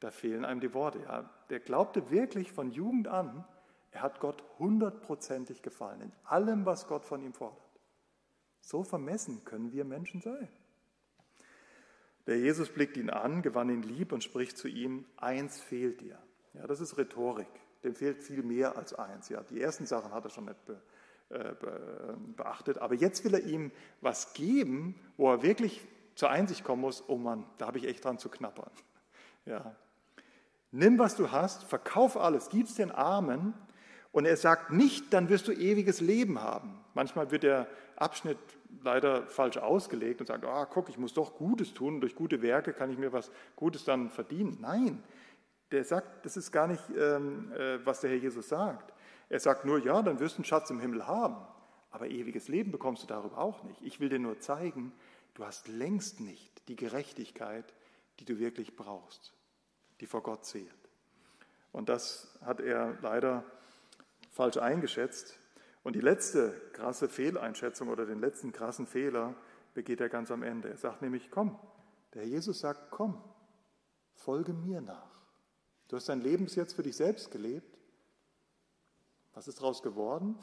da 0.00 0.10
fehlen 0.10 0.44
einem 0.44 0.60
die 0.60 0.74
Worte. 0.74 1.00
Ja. 1.00 1.30
Der 1.50 1.60
glaubte 1.60 2.10
wirklich 2.10 2.52
von 2.52 2.70
Jugend 2.70 3.08
an, 3.08 3.44
er 3.92 4.02
hat 4.02 4.20
Gott 4.20 4.42
hundertprozentig 4.58 5.62
gefallen, 5.62 6.00
in 6.00 6.12
allem, 6.24 6.64
was 6.64 6.86
Gott 6.86 7.04
von 7.04 7.22
ihm 7.22 7.32
fordert. 7.32 7.58
So 8.60 8.82
vermessen 8.82 9.44
können 9.44 9.72
wir 9.72 9.84
Menschen 9.84 10.20
sein. 10.20 10.48
Der 12.26 12.38
Jesus 12.38 12.68
blickt 12.68 12.96
ihn 12.96 13.10
an, 13.10 13.42
gewann 13.42 13.70
ihn 13.70 13.82
lieb 13.82 14.12
und 14.12 14.22
spricht 14.22 14.56
zu 14.56 14.68
ihm, 14.68 15.06
eins 15.16 15.60
fehlt 15.60 16.00
dir. 16.00 16.18
Ja, 16.54 16.66
das 16.66 16.80
ist 16.80 16.96
Rhetorik. 16.96 17.48
Dem 17.82 17.94
fehlt 17.94 18.22
viel 18.22 18.42
mehr 18.42 18.76
als 18.76 18.94
eins. 18.94 19.28
Ja, 19.30 19.42
die 19.42 19.60
ersten 19.60 19.86
Sachen 19.86 20.12
hat 20.12 20.24
er 20.24 20.30
schon 20.30 20.44
nicht 20.44 20.64
be, 20.66 20.80
äh, 21.30 21.54
be, 21.54 22.16
beachtet, 22.36 22.78
aber 22.78 22.94
jetzt 22.94 23.24
will 23.24 23.34
er 23.34 23.44
ihm 23.44 23.72
was 24.00 24.34
geben, 24.34 24.94
wo 25.16 25.30
er 25.30 25.42
wirklich 25.42 25.80
zur 26.14 26.30
Einsicht 26.30 26.64
kommen 26.64 26.82
muss, 26.82 27.04
oh 27.08 27.16
Mann, 27.16 27.44
da 27.58 27.66
habe 27.66 27.78
ich 27.78 27.86
echt 27.86 28.04
dran 28.04 28.18
zu 28.18 28.28
knappern. 28.28 28.70
Ja. 29.46 29.74
Nimm, 30.70 30.98
was 30.98 31.16
du 31.16 31.32
hast, 31.32 31.64
verkauf 31.64 32.16
alles, 32.18 32.50
gib 32.50 32.66
es 32.66 32.74
den 32.74 32.90
Armen 32.90 33.54
und 34.12 34.26
er 34.26 34.36
sagt 34.36 34.70
nicht, 34.70 35.12
dann 35.14 35.30
wirst 35.30 35.48
du 35.48 35.52
ewiges 35.52 36.00
Leben 36.00 36.40
haben. 36.40 36.78
Manchmal 36.94 37.30
wird 37.30 37.42
der 37.42 37.66
Abschnitt 37.96 38.38
leider 38.82 39.26
falsch 39.26 39.56
ausgelegt 39.56 40.20
und 40.20 40.26
sagt, 40.26 40.44
ah, 40.44 40.66
guck, 40.66 40.88
ich 40.88 40.98
muss 40.98 41.14
doch 41.14 41.34
Gutes 41.36 41.74
tun, 41.74 42.00
durch 42.00 42.14
gute 42.14 42.42
Werke 42.42 42.72
kann 42.72 42.90
ich 42.90 42.98
mir 42.98 43.12
was 43.12 43.30
Gutes 43.56 43.84
dann 43.84 44.10
verdienen. 44.10 44.58
Nein, 44.60 45.02
der 45.70 45.84
sagt, 45.84 46.24
das 46.24 46.36
ist 46.36 46.50
gar 46.50 46.66
nicht, 46.66 46.82
ähm, 46.96 47.52
äh, 47.52 47.84
was 47.84 48.00
der 48.00 48.10
Herr 48.10 48.18
Jesus 48.18 48.48
sagt. 48.48 48.92
Er 49.28 49.38
sagt 49.38 49.64
nur, 49.64 49.78
ja, 49.78 50.02
dann 50.02 50.18
wirst 50.18 50.36
du 50.36 50.38
einen 50.38 50.44
Schatz 50.44 50.70
im 50.70 50.80
Himmel 50.80 51.06
haben, 51.06 51.36
aber 51.90 52.08
ewiges 52.08 52.48
Leben 52.48 52.72
bekommst 52.72 53.04
du 53.04 53.06
darüber 53.06 53.38
auch 53.38 53.62
nicht. 53.62 53.80
Ich 53.82 54.00
will 54.00 54.08
dir 54.08 54.18
nur 54.18 54.40
zeigen, 54.40 54.92
du 55.40 55.46
hast 55.46 55.68
längst 55.68 56.20
nicht 56.20 56.68
die 56.68 56.76
Gerechtigkeit, 56.76 57.72
die 58.18 58.26
du 58.26 58.38
wirklich 58.38 58.76
brauchst, 58.76 59.32
die 60.00 60.06
vor 60.06 60.22
Gott 60.22 60.44
zählt. 60.44 60.68
Und 61.72 61.88
das 61.88 62.38
hat 62.42 62.60
er 62.60 62.98
leider 63.00 63.44
falsch 64.30 64.58
eingeschätzt. 64.58 65.38
Und 65.82 65.96
die 65.96 66.02
letzte 66.02 66.50
krasse 66.74 67.08
Fehleinschätzung 67.08 67.88
oder 67.88 68.04
den 68.04 68.20
letzten 68.20 68.52
krassen 68.52 68.86
Fehler 68.86 69.34
begeht 69.72 70.02
er 70.02 70.10
ganz 70.10 70.30
am 70.30 70.42
Ende. 70.42 70.68
Er 70.68 70.76
sagt 70.76 71.00
nämlich, 71.00 71.30
komm, 71.30 71.58
der 72.12 72.22
Herr 72.22 72.28
Jesus 72.28 72.60
sagt, 72.60 72.90
komm, 72.90 73.24
folge 74.12 74.52
mir 74.52 74.82
nach. 74.82 75.22
Du 75.88 75.96
hast 75.96 76.10
dein 76.10 76.20
Leben 76.20 76.44
bis 76.44 76.56
jetzt 76.56 76.74
für 76.74 76.82
dich 76.82 76.96
selbst 76.96 77.30
gelebt. 77.30 77.78
Was 79.32 79.48
ist 79.48 79.58
daraus 79.58 79.82
geworden? 79.82 80.36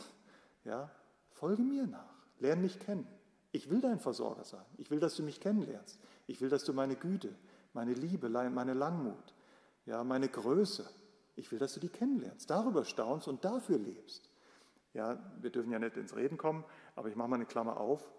Ja, 0.63 0.89
folge 1.29 1.61
mir 1.61 1.85
nach, 1.85 2.15
lerne 2.39 2.63
mich 2.63 2.79
kennen. 2.79 3.07
Ich 3.51 3.69
will 3.69 3.81
dein 3.81 3.99
Versorger 3.99 4.43
sein. 4.43 4.65
Ich 4.77 4.91
will, 4.91 4.99
dass 4.99 5.15
du 5.15 5.23
mich 5.23 5.39
kennenlernst. 5.39 5.99
Ich 6.27 6.41
will, 6.41 6.49
dass 6.49 6.63
du 6.63 6.73
meine 6.73 6.95
Güte, 6.95 7.33
meine 7.73 7.93
Liebe, 7.93 8.29
meine 8.29 8.73
Langmut, 8.73 9.33
ja, 9.85 10.03
meine 10.03 10.27
Größe, 10.27 10.87
ich 11.35 11.51
will, 11.51 11.59
dass 11.59 11.73
du 11.73 11.79
die 11.79 11.89
kennenlernst, 11.89 12.49
darüber 12.49 12.83
staunst 12.83 13.27
und 13.27 13.45
dafür 13.45 13.77
lebst. 13.77 14.29
Ja, 14.93 15.19
wir 15.39 15.49
dürfen 15.49 15.71
ja 15.71 15.79
nicht 15.79 15.95
ins 15.95 16.15
Reden 16.15 16.37
kommen, 16.37 16.65
aber 16.95 17.09
ich 17.09 17.15
mache 17.15 17.29
mal 17.29 17.35
eine 17.35 17.45
Klammer 17.45 17.77
auf. 17.79 18.11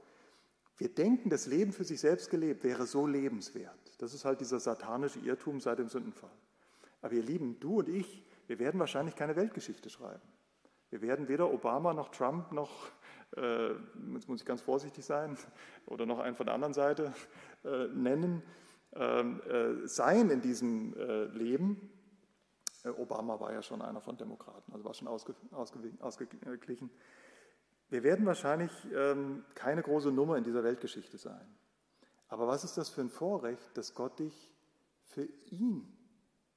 Wir 0.76 0.94
denken, 0.94 1.28
das 1.28 1.46
Leben 1.46 1.72
für 1.72 1.84
sich 1.84 2.00
selbst 2.00 2.30
gelebt 2.30 2.62
wäre 2.62 2.86
so 2.86 3.06
lebenswert. 3.06 3.74
Das 3.98 4.14
ist 4.14 4.24
halt 4.24 4.40
dieser 4.40 4.60
satanische 4.60 5.18
Irrtum 5.18 5.60
seit 5.60 5.80
dem 5.80 5.88
Sündenfall. 5.88 6.30
Aber 7.02 7.14
ihr 7.14 7.22
Lieben, 7.22 7.58
du 7.58 7.80
und 7.80 7.88
ich, 7.88 8.24
wir 8.46 8.60
werden 8.60 8.78
wahrscheinlich 8.78 9.16
keine 9.16 9.34
Weltgeschichte 9.34 9.90
schreiben. 9.90 10.22
Wir 10.90 11.02
werden 11.02 11.28
weder 11.28 11.52
Obama 11.52 11.92
noch 11.92 12.10
Trump 12.10 12.52
noch, 12.52 12.88
jetzt 13.36 14.28
muss 14.28 14.40
ich 14.40 14.46
ganz 14.46 14.62
vorsichtig 14.62 15.04
sein, 15.04 15.36
oder 15.86 16.06
noch 16.06 16.18
einen 16.18 16.34
von 16.34 16.46
der 16.46 16.54
anderen 16.54 16.74
Seite 16.74 17.12
äh, 17.64 17.86
nennen, 17.88 18.42
ähm, 18.94 19.40
äh, 19.42 19.86
sein 19.86 20.30
in 20.30 20.40
diesem 20.40 20.96
äh, 20.96 21.24
Leben. 21.26 21.90
Äh, 22.84 22.88
Obama 22.90 23.38
war 23.38 23.52
ja 23.52 23.62
schon 23.62 23.82
einer 23.82 24.00
von 24.00 24.16
Demokraten, 24.16 24.72
also 24.72 24.84
war 24.84 24.94
schon 24.94 25.08
ausge, 25.08 25.34
ausgeglichen. 25.52 26.90
Wir 27.90 28.02
werden 28.02 28.26
wahrscheinlich 28.26 28.72
ähm, 28.94 29.44
keine 29.54 29.82
große 29.82 30.10
Nummer 30.10 30.36
in 30.36 30.44
dieser 30.44 30.64
Weltgeschichte 30.64 31.18
sein. 31.18 31.46
Aber 32.28 32.46
was 32.46 32.64
ist 32.64 32.76
das 32.76 32.88
für 32.88 33.00
ein 33.00 33.10
Vorrecht, 33.10 33.76
dass 33.76 33.94
Gott 33.94 34.18
dich 34.18 34.52
für 35.04 35.24
ihn 35.50 35.98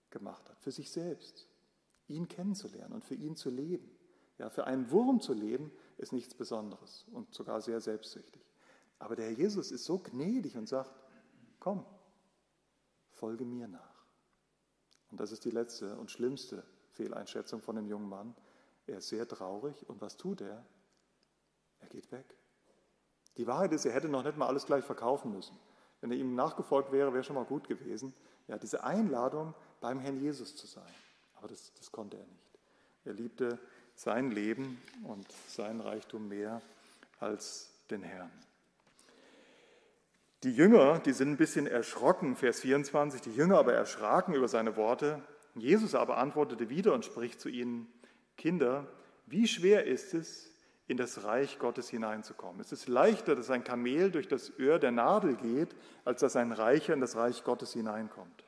gemacht 0.09 0.49
hat, 0.49 0.59
für 0.59 0.71
sich 0.71 0.91
selbst, 0.91 1.47
ihn 2.07 2.27
kennenzulernen 2.27 2.93
und 2.93 3.05
für 3.05 3.15
ihn 3.15 3.35
zu 3.35 3.49
leben. 3.49 3.89
Ja, 4.37 4.49
für 4.49 4.65
einen 4.65 4.91
Wurm 4.91 5.21
zu 5.21 5.33
leben 5.33 5.71
ist 6.01 6.13
nichts 6.13 6.33
Besonderes 6.33 7.05
und 7.11 7.33
sogar 7.33 7.61
sehr 7.61 7.79
selbstsüchtig. 7.79 8.41
Aber 8.99 9.15
der 9.15 9.25
Herr 9.25 9.33
Jesus 9.33 9.71
ist 9.71 9.85
so 9.85 9.99
gnädig 9.99 10.57
und 10.57 10.67
sagt, 10.67 10.91
komm, 11.59 11.85
folge 13.09 13.45
mir 13.45 13.67
nach. 13.67 14.05
Und 15.11 15.19
das 15.19 15.31
ist 15.31 15.45
die 15.45 15.51
letzte 15.51 15.97
und 15.97 16.09
schlimmste 16.09 16.63
Fehleinschätzung 16.91 17.61
von 17.61 17.75
dem 17.75 17.87
jungen 17.87 18.09
Mann. 18.09 18.35
Er 18.87 18.97
ist 18.97 19.09
sehr 19.09 19.27
traurig 19.27 19.87
und 19.89 20.01
was 20.01 20.17
tut 20.17 20.41
er? 20.41 20.65
Er 21.79 21.87
geht 21.87 22.11
weg. 22.11 22.37
Die 23.37 23.47
Wahrheit 23.47 23.71
ist, 23.73 23.85
er 23.85 23.93
hätte 23.93 24.09
noch 24.09 24.23
nicht 24.23 24.37
mal 24.37 24.47
alles 24.47 24.65
gleich 24.65 24.83
verkaufen 24.83 25.31
müssen. 25.31 25.57
Wenn 25.99 26.11
er 26.11 26.17
ihm 26.17 26.35
nachgefolgt 26.35 26.91
wäre, 26.91 27.13
wäre 27.13 27.23
schon 27.23 27.35
mal 27.35 27.45
gut 27.45 27.67
gewesen. 27.67 28.13
Ja, 28.47 28.57
diese 28.57 28.83
Einladung, 28.83 29.53
beim 29.79 29.99
Herrn 29.99 30.19
Jesus 30.19 30.55
zu 30.55 30.67
sein. 30.67 30.93
Aber 31.35 31.47
das, 31.47 31.73
das 31.75 31.91
konnte 31.91 32.17
er 32.17 32.25
nicht. 32.25 32.59
Er 33.03 33.13
liebte 33.13 33.59
sein 34.01 34.31
Leben 34.31 34.81
und 35.03 35.27
sein 35.47 35.79
Reichtum 35.79 36.27
mehr 36.27 36.59
als 37.19 37.69
den 37.91 38.01
Herrn. 38.01 38.31
Die 40.43 40.55
Jünger, 40.55 40.97
die 40.97 41.13
sind 41.13 41.29
ein 41.29 41.37
bisschen 41.37 41.67
erschrocken, 41.67 42.35
Vers 42.35 42.61
24, 42.61 43.21
die 43.21 43.35
Jünger 43.35 43.59
aber 43.59 43.73
erschraken 43.73 44.33
über 44.33 44.47
seine 44.47 44.75
Worte. 44.75 45.21
Jesus 45.53 45.93
aber 45.93 46.17
antwortete 46.17 46.69
wieder 46.69 46.95
und 46.95 47.05
spricht 47.05 47.39
zu 47.39 47.47
ihnen, 47.47 47.87
Kinder, 48.37 48.87
wie 49.27 49.47
schwer 49.47 49.85
ist 49.85 50.15
es, 50.15 50.49
in 50.87 50.97
das 50.97 51.23
Reich 51.23 51.59
Gottes 51.59 51.87
hineinzukommen? 51.89 52.59
Es 52.59 52.71
ist 52.71 52.87
leichter, 52.87 53.35
dass 53.35 53.51
ein 53.51 53.63
Kamel 53.63 54.09
durch 54.09 54.27
das 54.27 54.51
Öhr 54.57 54.79
der 54.79 54.91
Nadel 54.91 55.35
geht, 55.35 55.75
als 56.05 56.21
dass 56.21 56.35
ein 56.35 56.51
Reicher 56.51 56.95
in 56.95 57.01
das 57.01 57.15
Reich 57.15 57.43
Gottes 57.43 57.73
hineinkommt. 57.73 58.45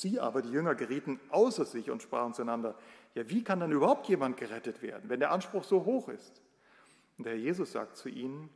Sie 0.00 0.18
aber, 0.18 0.42
die 0.42 0.50
Jünger, 0.50 0.74
gerieten 0.74 1.20
außer 1.28 1.66
sich 1.66 1.90
und 1.90 2.02
sprachen 2.02 2.34
zueinander, 2.34 2.74
ja, 3.14 3.28
wie 3.28 3.42
kann 3.42 3.60
dann 3.60 3.72
überhaupt 3.72 4.08
jemand 4.08 4.36
gerettet 4.36 4.82
werden, 4.82 5.08
wenn 5.08 5.20
der 5.20 5.32
Anspruch 5.32 5.64
so 5.64 5.84
hoch 5.84 6.08
ist? 6.08 6.42
Und 7.18 7.24
der 7.24 7.34
Herr 7.34 7.40
Jesus 7.40 7.72
sagt 7.72 7.96
zu 7.96 8.08
ihnen, 8.08 8.50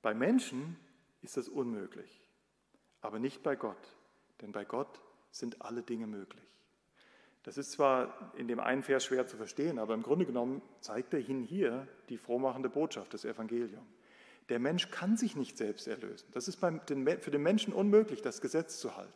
bei 0.00 0.14
Menschen 0.14 0.76
ist 1.22 1.36
das 1.36 1.48
unmöglich, 1.48 2.24
aber 3.00 3.18
nicht 3.18 3.42
bei 3.42 3.56
Gott, 3.56 3.96
denn 4.40 4.52
bei 4.52 4.64
Gott 4.64 5.00
sind 5.30 5.60
alle 5.60 5.82
Dinge 5.82 6.06
möglich. 6.06 6.44
Das 7.42 7.56
ist 7.56 7.72
zwar 7.72 8.32
in 8.36 8.46
dem 8.46 8.60
einen 8.60 8.82
Vers 8.82 9.04
schwer 9.04 9.26
zu 9.26 9.36
verstehen, 9.36 9.78
aber 9.78 9.94
im 9.94 10.02
Grunde 10.02 10.26
genommen 10.26 10.62
zeigt 10.80 11.14
er 11.14 11.20
Ihnen 11.20 11.42
hier 11.42 11.88
die 12.08 12.18
frohmachende 12.18 12.68
Botschaft 12.68 13.12
des 13.12 13.24
Evangeliums. 13.24 13.86
Der 14.48 14.58
Mensch 14.58 14.90
kann 14.90 15.16
sich 15.16 15.36
nicht 15.36 15.56
selbst 15.56 15.86
erlösen. 15.88 16.26
Das 16.32 16.48
ist 16.48 16.58
für 16.58 17.30
den 17.30 17.42
Menschen 17.42 17.72
unmöglich, 17.72 18.22
das 18.22 18.40
Gesetz 18.40 18.78
zu 18.80 18.96
halten. 18.96 19.12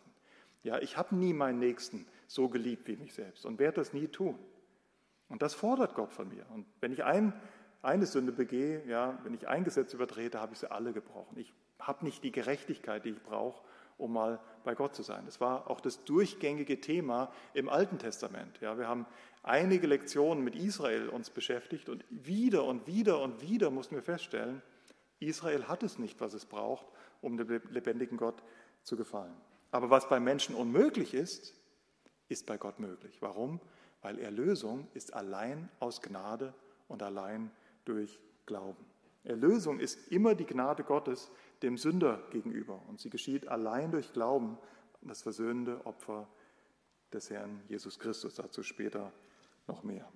Ja, 0.63 0.79
ich 0.79 0.97
habe 0.97 1.17
nie 1.17 1.33
meinen 1.33 1.59
Nächsten 1.59 2.07
so 2.33 2.49
geliebt 2.49 2.89
wie 2.89 2.97
mich 2.97 3.13
selbst 3.13 3.45
und 3.45 3.59
werde 3.59 3.77
das 3.77 3.93
nie 3.93 4.09
tun. 4.09 4.39
Und 5.29 5.43
das 5.43 5.55
fordert 5.55 5.95
Gott 5.95 6.13
von 6.13 6.29
mir. 6.29 6.47
Und 6.51 6.67
wenn 6.81 6.93
ich 6.93 7.05
ein, 7.05 7.33
eine 7.83 8.07
Sünde 8.07 8.33
begehe, 8.33 8.83
ja, 8.87 9.19
wenn 9.23 9.35
ich 9.35 9.49
ein 9.49 9.65
Gesetz 9.65 9.93
übertrete, 9.93 10.41
habe 10.41 10.55
ich 10.55 10.59
sie 10.59 10.71
alle 10.71 10.93
gebrochen. 10.93 11.39
Ich 11.39 11.53
habe 11.79 12.05
nicht 12.05 12.25
die 12.25 12.33
Gerechtigkeit, 12.33 13.05
die 13.05 13.11
ich 13.11 13.23
brauche, 13.23 13.63
um 13.99 14.15
mal 14.15 14.41
bei 14.65 14.75
Gott 14.75 14.95
zu 14.95 15.03
sein. 15.03 15.25
Das 15.27 15.41
war 15.41 15.71
auch 15.71 15.81
das 15.81 16.05
durchgängige 16.05 16.81
Thema 16.81 17.31
im 17.55 17.69
Alten 17.69 17.99
Testament. 17.99 18.61
Ja, 18.61 18.79
wir 18.79 18.89
haben 18.89 19.07
einige 19.43 19.87
Lektionen 19.87 20.43
mit 20.43 20.55
Israel 20.55 21.09
uns 21.09 21.29
beschäftigt 21.31 21.89
und 21.89 22.05
wieder 22.09 22.65
und 22.65 22.87
wieder 22.87 23.21
und 23.21 23.43
wieder 23.43 23.71
mussten 23.71 23.95
wir 23.95 24.03
feststellen, 24.03 24.63
Israel 25.19 25.69
hat 25.69 25.83
es 25.83 25.99
nicht, 25.99 26.21
was 26.21 26.35
es 26.35 26.47
braucht, 26.47 26.87
um 27.21 27.37
dem 27.37 27.61
lebendigen 27.71 28.17
Gott 28.17 28.43
zu 28.83 28.97
gefallen. 28.97 29.35
Aber 29.71 29.91
was 29.91 30.09
bei 30.09 30.19
Menschen 30.19 30.55
unmöglich 30.55 31.15
ist, 31.15 31.55
ist 32.29 32.47
bei 32.47 32.57
Gott 32.57 32.81
möglich. 32.81 33.19
Warum? 33.21 33.61
Weil 34.01 34.19
Erlösung 34.19 34.89
ist 34.95 35.15
allein 35.15 35.69
aus 35.79 36.03
Gnade 36.03 36.55
und 36.89 37.03
allein 37.03 37.51
durch 37.85 38.19
Glauben. 38.47 38.85
Erlösung 39.25 39.79
ist 39.79 40.11
immer 40.11 40.35
die 40.35 40.47
Gnade 40.47 40.83
Gottes 40.83 41.31
dem 41.63 41.79
Sünder 41.79 42.21
gegenüber 42.31 42.83
und 42.89 43.01
sie 43.01 43.11
geschieht 43.11 43.47
allein 43.47 43.93
durch 43.93 44.13
Glauben 44.13 44.59
an 45.01 45.09
das 45.09 45.23
versöhnende 45.23 45.87
Opfer 45.87 46.29
des 47.13 47.31
Herrn 47.31 47.63
Jesus 47.69 47.99
Christus. 47.99 48.35
Dazu 48.35 48.63
später 48.63 49.13
noch 49.69 49.85
mehr. 49.85 50.09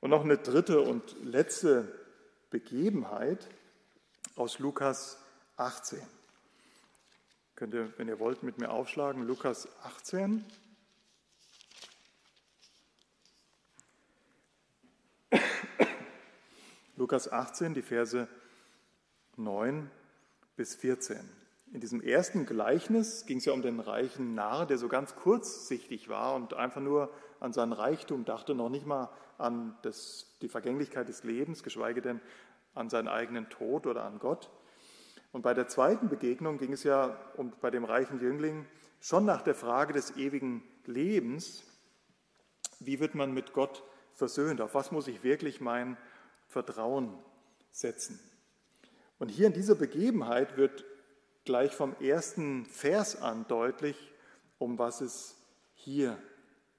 Und 0.00 0.10
noch 0.10 0.24
eine 0.24 0.36
dritte 0.36 0.80
und 0.80 1.16
letzte 1.24 1.88
Begebenheit 2.50 3.48
aus 4.36 4.58
Lukas 4.58 5.18
18. 5.56 6.00
Könnt 7.54 7.74
ihr, 7.74 7.92
wenn 7.96 8.08
ihr 8.08 8.18
wollt, 8.18 8.42
mit 8.42 8.58
mir 8.58 8.70
aufschlagen, 8.70 9.22
Lukas 9.22 9.68
18. 9.84 10.44
Lukas 17.02 17.32
18, 17.32 17.74
die 17.74 17.82
Verse 17.82 18.28
9 19.36 19.90
bis 20.54 20.76
14. 20.76 21.18
In 21.72 21.80
diesem 21.80 22.00
ersten 22.00 22.46
Gleichnis 22.46 23.26
ging 23.26 23.38
es 23.38 23.44
ja 23.44 23.52
um 23.52 23.60
den 23.60 23.80
reichen 23.80 24.36
Narr, 24.36 24.66
der 24.66 24.78
so 24.78 24.86
ganz 24.86 25.16
kurzsichtig 25.16 26.08
war 26.08 26.36
und 26.36 26.54
einfach 26.54 26.80
nur 26.80 27.12
an 27.40 27.52
seinen 27.52 27.72
Reichtum 27.72 28.24
dachte, 28.24 28.54
noch 28.54 28.68
nicht 28.68 28.86
mal 28.86 29.10
an 29.36 29.76
das, 29.82 30.36
die 30.42 30.48
Vergänglichkeit 30.48 31.08
des 31.08 31.24
Lebens, 31.24 31.64
geschweige 31.64 32.02
denn 32.02 32.20
an 32.72 32.88
seinen 32.88 33.08
eigenen 33.08 33.50
Tod 33.50 33.88
oder 33.88 34.04
an 34.04 34.20
Gott. 34.20 34.48
Und 35.32 35.42
bei 35.42 35.54
der 35.54 35.66
zweiten 35.66 36.08
Begegnung 36.08 36.56
ging 36.56 36.72
es 36.72 36.84
ja 36.84 37.18
um, 37.36 37.52
bei 37.60 37.72
dem 37.72 37.84
reichen 37.84 38.20
Jüngling 38.20 38.64
schon 39.00 39.24
nach 39.24 39.42
der 39.42 39.56
Frage 39.56 39.92
des 39.92 40.16
ewigen 40.18 40.62
Lebens, 40.86 41.64
wie 42.78 43.00
wird 43.00 43.16
man 43.16 43.34
mit 43.34 43.54
Gott 43.54 43.82
versöhnt? 44.14 44.60
Auf 44.60 44.76
was 44.76 44.92
muss 44.92 45.08
ich 45.08 45.24
wirklich 45.24 45.60
mein 45.60 45.96
Vertrauen 46.52 47.18
setzen? 47.70 48.20
Und 49.18 49.30
hier 49.30 49.46
in 49.46 49.52
dieser 49.52 49.74
Begebenheit 49.74 50.56
wird 50.56 50.84
gleich 51.44 51.74
vom 51.74 51.94
ersten 52.00 52.66
Vers 52.66 53.20
an 53.20 53.46
deutlich, 53.48 53.96
um 54.58 54.78
was 54.78 55.00
es 55.00 55.36
hier 55.74 56.18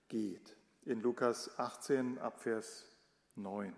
geht. 0.07 0.55
In 0.85 1.01
Lukas 1.01 1.57
18 1.57 2.19
ab 2.19 2.41
Vers 2.41 2.85
9. 3.35 3.73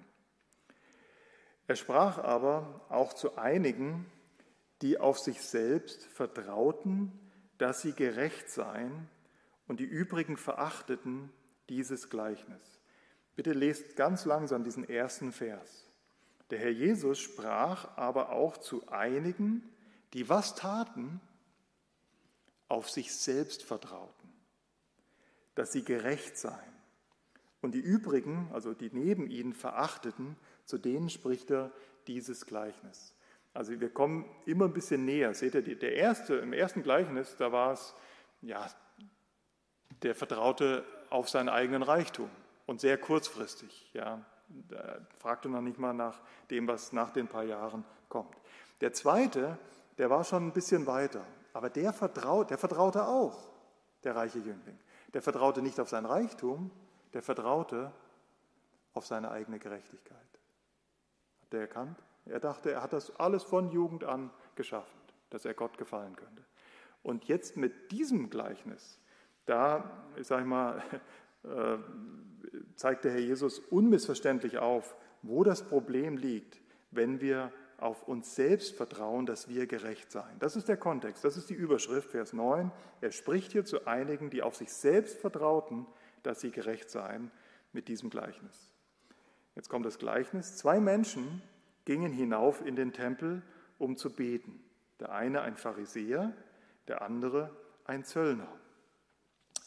Er 1.68 1.76
sprach 1.76 2.20
aber 2.20 2.86
auch 2.90 3.14
zu 3.14 3.38
einigen, 3.38 4.06
die 4.82 5.00
auf 5.00 5.18
sich 5.18 5.42
selbst 5.42 6.06
vertrauten, 6.06 7.12
dass 7.58 7.82
sie 7.82 7.94
gerecht 7.94 8.50
seien, 8.50 9.10
und 9.68 9.80
die 9.80 9.86
übrigen 9.86 10.38
verachteten 10.38 11.32
dieses 11.70 12.10
Gleichnis. 12.10 12.82
Bitte 13.36 13.54
lest 13.54 13.96
ganz 13.96 14.26
langsam 14.26 14.64
diesen 14.64 14.88
ersten 14.88 15.32
Vers. 15.32 15.85
Der 16.52 16.60
Herr 16.60 16.72
Jesus 16.72 17.20
sprach 17.20 17.98
aber 17.98 18.32
auch 18.32 18.58
zu 18.58 18.88
einigen, 18.90 19.64
die 20.14 20.30
was 20.30 20.56
taten? 20.56 21.20
Auf 22.68 22.90
sich 22.90 23.14
selbst 23.14 23.64
vertrauten, 23.64 24.34
dass 25.54 25.72
sie 25.72 25.84
gerecht 25.84 26.38
seien. 26.38 26.74
Und 27.62 27.74
die 27.74 27.80
übrigen, 27.80 28.50
also 28.54 28.74
die 28.74 28.90
neben 28.92 29.30
ihnen 29.30 29.54
verachteten, 29.54 30.36
zu 30.66 30.78
denen 30.78 31.10
spricht 31.10 31.52
er 31.52 31.72
dieses 32.08 32.46
Gleichnis. 32.46 33.14
Also 33.54 33.80
wir 33.80 33.90
kommen 33.90 34.26
immer 34.46 34.66
ein 34.66 34.74
bisschen 34.74 35.06
näher. 35.06 35.34
Seht 35.34 35.56
ihr, 35.56 35.62
der 35.62 35.96
erste, 35.96 36.36
im 36.36 36.54
ersten 36.54 36.84
Gleichnis, 36.84 37.36
da 37.38 37.52
war 37.52 37.74
es, 37.74 37.96
ja, 38.42 38.70
der 40.02 40.14
vertraute 40.14 40.84
auf 41.10 41.30
seinen 41.30 41.50
eigenen 41.50 41.82
Reichtum 41.82 42.30
und 42.66 42.82
sehr 42.82 42.98
kurzfristig. 42.98 43.90
Ja, 43.94 44.26
fragte 45.20 45.50
noch 45.50 45.62
nicht 45.62 45.80
mal 45.80 45.94
nach 45.94 46.22
dem, 46.50 46.68
was 46.68 46.94
nach 46.94 47.12
den 47.12 47.28
paar 47.28 47.44
Jahren 47.44 47.84
kommt. 48.10 48.36
Der 48.82 48.94
zweite, 48.94 49.58
der 49.98 50.10
war 50.10 50.24
schon 50.24 50.48
ein 50.48 50.54
bisschen 50.54 50.86
weiter. 50.88 51.26
Aber 51.54 51.70
der, 51.70 51.94
vertraut, 51.94 52.50
der 52.50 52.58
vertraute 52.58 53.08
auch, 53.08 53.48
der 54.04 54.16
reiche 54.16 54.40
Jüngling. 54.40 54.78
Der 55.14 55.22
vertraute 55.22 55.62
nicht 55.62 55.80
auf 55.80 55.88
sein 55.90 56.06
Reichtum, 56.06 56.70
der 57.14 57.22
vertraute 57.22 57.92
auf 58.94 59.06
seine 59.06 59.32
eigene 59.32 59.60
Gerechtigkeit. 59.60 60.18
Hat 61.42 61.54
er 61.54 61.62
erkannt? 61.62 62.04
Er 62.26 62.40
dachte, 62.40 62.72
er 62.72 62.82
hat 62.82 62.92
das 62.92 63.16
alles 63.18 63.44
von 63.44 63.72
Jugend 63.72 64.04
an 64.04 64.32
geschaffen, 64.56 65.00
dass 65.30 65.46
er 65.46 65.54
Gott 65.54 65.78
gefallen 65.78 66.16
könnte. 66.16 66.44
Und 67.04 67.26
jetzt 67.26 67.56
mit 67.56 67.92
diesem 67.92 68.30
Gleichnis, 68.30 69.00
da, 69.46 69.92
ich 70.16 70.28
sage 70.28 70.46
mal, 70.46 70.84
zeigt 72.76 73.06
der 73.06 73.14
Herr 73.14 73.20
Jesus 73.20 73.60
unmissverständlich 73.60 74.58
auf, 74.58 74.96
wo 75.22 75.44
das 75.44 75.64
Problem 75.64 76.18
liegt, 76.18 76.60
wenn 76.92 77.22
wir 77.22 77.52
auf 77.78 78.08
uns 78.08 78.36
selbst 78.36 78.76
vertrauen, 78.76 79.26
dass 79.26 79.50
wir 79.50 79.68
gerecht 79.68 80.12
seien. 80.12 80.40
Das 80.40 80.56
ist 80.56 80.70
der 80.70 80.78
Kontext, 80.78 81.24
das 81.24 81.36
ist 81.38 81.50
die 81.50 81.56
Überschrift, 81.56 82.12
Vers 82.12 82.34
9. 82.34 82.72
Er 83.02 83.12
spricht 83.12 83.52
hier 83.52 83.66
zu 83.66 83.86
einigen, 83.86 84.30
die 84.30 84.44
auf 84.44 84.56
sich 84.56 84.72
selbst 84.72 85.20
vertrauten, 85.20 85.86
dass 86.24 86.42
sie 86.42 86.52
gerecht 86.52 86.90
seien, 86.90 87.32
mit 87.74 87.88
diesem 87.90 88.10
Gleichnis. 88.10 88.72
Jetzt 89.56 89.70
kommt 89.70 89.86
das 89.86 90.00
Gleichnis. 90.00 90.56
Zwei 90.56 90.80
Menschen 90.80 91.42
gingen 91.84 92.12
hinauf 92.12 92.66
in 92.66 92.76
den 92.76 92.94
Tempel, 92.94 93.42
um 93.78 93.98
zu 93.98 94.10
beten. 94.10 94.64
Der 95.00 95.12
eine 95.12 95.42
ein 95.42 95.58
Pharisäer, 95.58 96.34
der 96.88 97.02
andere 97.02 97.52
ein 97.84 98.04
Zöllner. 98.04 98.48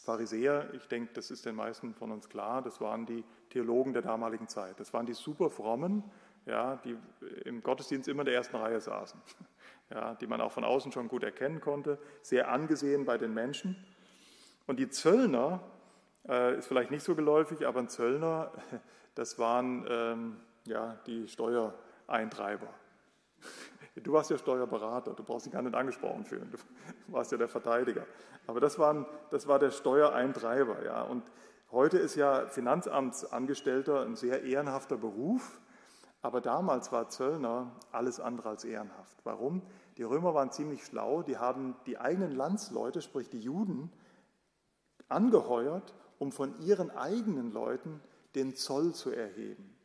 Pharisäer, 0.09 0.73
ich 0.73 0.87
denke, 0.87 1.13
das 1.13 1.29
ist 1.29 1.45
den 1.45 1.53
meisten 1.53 1.93
von 1.93 2.09
uns 2.09 2.29
klar, 2.29 2.63
das 2.63 2.81
waren 2.81 3.05
die 3.05 3.23
Theologen 3.51 3.93
der 3.93 4.01
damaligen 4.01 4.47
Zeit. 4.47 4.79
Das 4.79 4.91
waren 4.91 5.05
die 5.05 5.13
super 5.13 5.51
frommen, 5.51 6.03
ja, 6.47 6.77
die 6.77 6.97
im 7.45 7.61
Gottesdienst 7.61 8.07
immer 8.07 8.21
in 8.21 8.25
der 8.25 8.33
ersten 8.33 8.55
Reihe 8.55 8.81
saßen, 8.81 9.21
ja, 9.91 10.15
die 10.15 10.25
man 10.25 10.41
auch 10.41 10.51
von 10.51 10.63
außen 10.63 10.91
schon 10.91 11.09
gut 11.09 11.21
erkennen 11.21 11.61
konnte, 11.61 11.99
sehr 12.23 12.49
angesehen 12.49 13.05
bei 13.05 13.19
den 13.19 13.35
Menschen. 13.35 13.75
Und 14.65 14.79
die 14.79 14.89
Zöllner, 14.89 15.61
äh, 16.27 16.57
ist 16.57 16.65
vielleicht 16.65 16.89
nicht 16.89 17.03
so 17.03 17.13
geläufig, 17.13 17.67
aber 17.67 17.79
ein 17.79 17.87
Zöllner, 17.87 18.51
das 19.13 19.37
waren 19.37 19.85
ähm, 19.87 20.37
ja, 20.65 20.97
die 21.05 21.27
Steuereintreiber. 21.27 22.73
Du 24.03 24.13
warst 24.13 24.29
ja 24.29 24.37
Steuerberater, 24.37 25.13
du 25.13 25.23
brauchst 25.23 25.45
dich 25.45 25.53
gar 25.53 25.61
nicht 25.61 25.75
angesprochen 25.75 26.25
fühlen, 26.25 26.51
du 26.51 26.57
warst 27.13 27.31
ja 27.31 27.37
der 27.37 27.47
Verteidiger. 27.47 28.05
Aber 28.47 28.59
das, 28.59 28.79
waren, 28.79 29.05
das 29.31 29.47
war 29.47 29.59
der 29.59 29.71
Steuereintreiber. 29.71 30.83
Ja. 30.83 31.01
Und 31.03 31.23
heute 31.71 31.97
ist 31.97 32.15
ja 32.15 32.47
Finanzamtsangestellter 32.47 34.01
ein 34.01 34.15
sehr 34.15 34.43
ehrenhafter 34.43 34.97
Beruf. 34.97 35.59
Aber 36.21 36.41
damals 36.41 36.91
war 36.91 37.07
Zöllner 37.09 37.71
alles 37.93 38.19
andere 38.19 38.49
als 38.49 38.65
ehrenhaft. 38.65 39.17
Warum? 39.23 39.61
Die 39.97 40.03
Römer 40.03 40.33
waren 40.33 40.51
ziemlich 40.51 40.83
schlau, 40.83 41.23
die 41.23 41.37
haben 41.37 41.75
die 41.85 41.97
eigenen 41.97 42.35
Landsleute, 42.35 43.01
sprich 43.01 43.29
die 43.29 43.39
Juden, 43.39 43.89
angeheuert, 45.07 45.93
um 46.17 46.33
von 46.33 46.59
ihren 46.59 46.91
eigenen 46.91 47.51
Leuten 47.53 48.01
den 48.35 48.53
Zoll 48.53 48.93
zu 48.93 49.11
erheben 49.11 49.78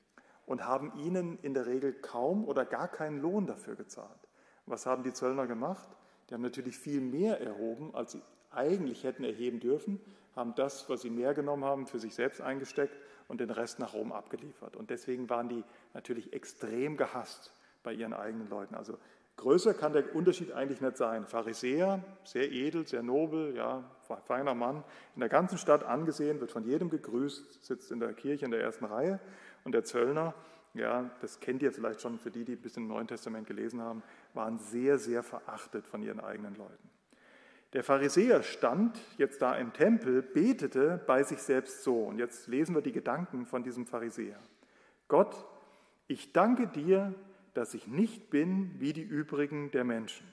und 0.47 0.67
haben 0.67 0.93
ihnen 0.99 1.39
in 1.43 1.55
der 1.55 1.67
Regel 1.67 1.93
kaum 1.93 2.45
oder 2.45 2.65
gar 2.65 2.89
keinen 2.89 3.21
Lohn 3.21 3.47
dafür 3.47 3.75
gezahlt. 3.77 4.29
Was 4.67 4.87
haben 4.87 5.03
die 5.03 5.13
Zöllner 5.13 5.47
gemacht? 5.47 5.89
Die 6.29 6.35
haben 6.35 6.43
natürlich 6.43 6.79
viel 6.79 7.01
mehr 7.01 7.41
erhoben, 7.41 7.95
als 7.95 8.13
sie 8.13 8.23
eigentlich 8.51 9.05
hätten 9.05 9.25
erheben 9.25 9.61
dürfen, 9.61 10.01
haben 10.37 10.55
das, 10.55 10.89
was 10.89 11.03
sie 11.03 11.11
mehr 11.11 11.35
genommen 11.35 11.65
haben, 11.65 11.87
für 11.87 11.99
sich 11.99 12.15
selbst 12.15 12.41
eingesteckt 12.41 12.97
und 13.29 13.41
den 13.41 13.51
Rest 13.51 13.79
nach 13.79 13.95
Rom 13.95 14.13
abgeliefert. 14.13 14.77
Und 14.77 14.91
deswegen 14.91 15.29
waren 15.31 15.49
die 15.49 15.65
natürlich 15.93 16.33
extrem 16.33 16.97
gehasst 16.97 17.53
bei 17.83 17.93
ihren 17.93 18.13
eigenen 18.13 18.49
Leuten. 18.49 18.75
Also 18.75 18.99
größer 19.37 19.75
kann 19.75 19.93
der 19.93 20.15
Unterschied 20.15 20.53
eigentlich 20.53 20.81
nicht 20.81 20.97
sein. 20.97 21.27
Pharisäer, 21.27 22.03
sehr 22.25 22.51
edel, 22.51 22.87
sehr 22.87 23.03
nobel, 23.03 23.55
ja, 23.55 23.85
feiner 24.27 24.55
Mann, 24.55 24.85
in 25.15 25.21
der 25.21 25.29
ganzen 25.29 25.59
Stadt 25.59 25.85
angesehen, 25.85 26.41
wird 26.41 26.51
von 26.51 26.65
jedem 26.65 26.91
gegrüßt, 26.91 27.65
sitzt 27.65 27.91
in 27.91 28.01
der 28.01 28.13
Kirche 28.13 28.45
in 28.45 28.51
der 28.51 28.61
ersten 28.61 28.85
Reihe. 28.85 29.21
Und 29.65 29.73
der 29.73 29.85
Zöllner, 29.85 30.35
ja, 30.75 31.11
das 31.21 31.41
kennt 31.41 31.63
ihr 31.63 31.73
vielleicht 31.73 32.01
schon 32.01 32.19
für 32.19 32.31
die, 32.31 32.45
die 32.45 32.53
ein 32.53 32.61
bisschen 32.61 32.85
im 32.85 32.89
Neuen 32.89 33.09
Testament 33.09 33.47
gelesen 33.47 33.81
haben, 33.81 34.03
waren 34.35 34.59
sehr, 34.59 34.99
sehr 34.99 35.23
verachtet 35.23 35.87
von 35.87 36.03
ihren 36.03 36.21
eigenen 36.21 36.55
Leuten. 36.55 36.91
Der 37.73 37.83
Pharisäer 37.83 38.45
stand 38.45 39.01
jetzt 39.19 39.43
da 39.43 39.57
im 39.57 39.73
Tempel, 39.73 40.23
betete 40.23 41.03
bei 41.09 41.25
sich 41.25 41.41
selbst 41.43 41.83
so. 41.83 42.05
Und 42.05 42.19
jetzt 42.19 42.47
lesen 42.47 42.75
wir 42.75 42.83
die 42.83 42.93
Gedanken 42.93 43.47
von 43.47 43.65
diesem 43.65 43.85
Pharisäer. 43.85 44.39
Gott, 45.09 45.45
ich 46.07 46.33
danke 46.33 46.69
dir, 46.69 47.15
dass 47.53 47.75
ich 47.75 47.89
nicht 47.89 48.31
bin 48.31 48.79
wie 48.79 48.93
die 48.93 49.03
übrigen 49.03 49.73
der 49.73 49.83
Menschen. 49.83 50.27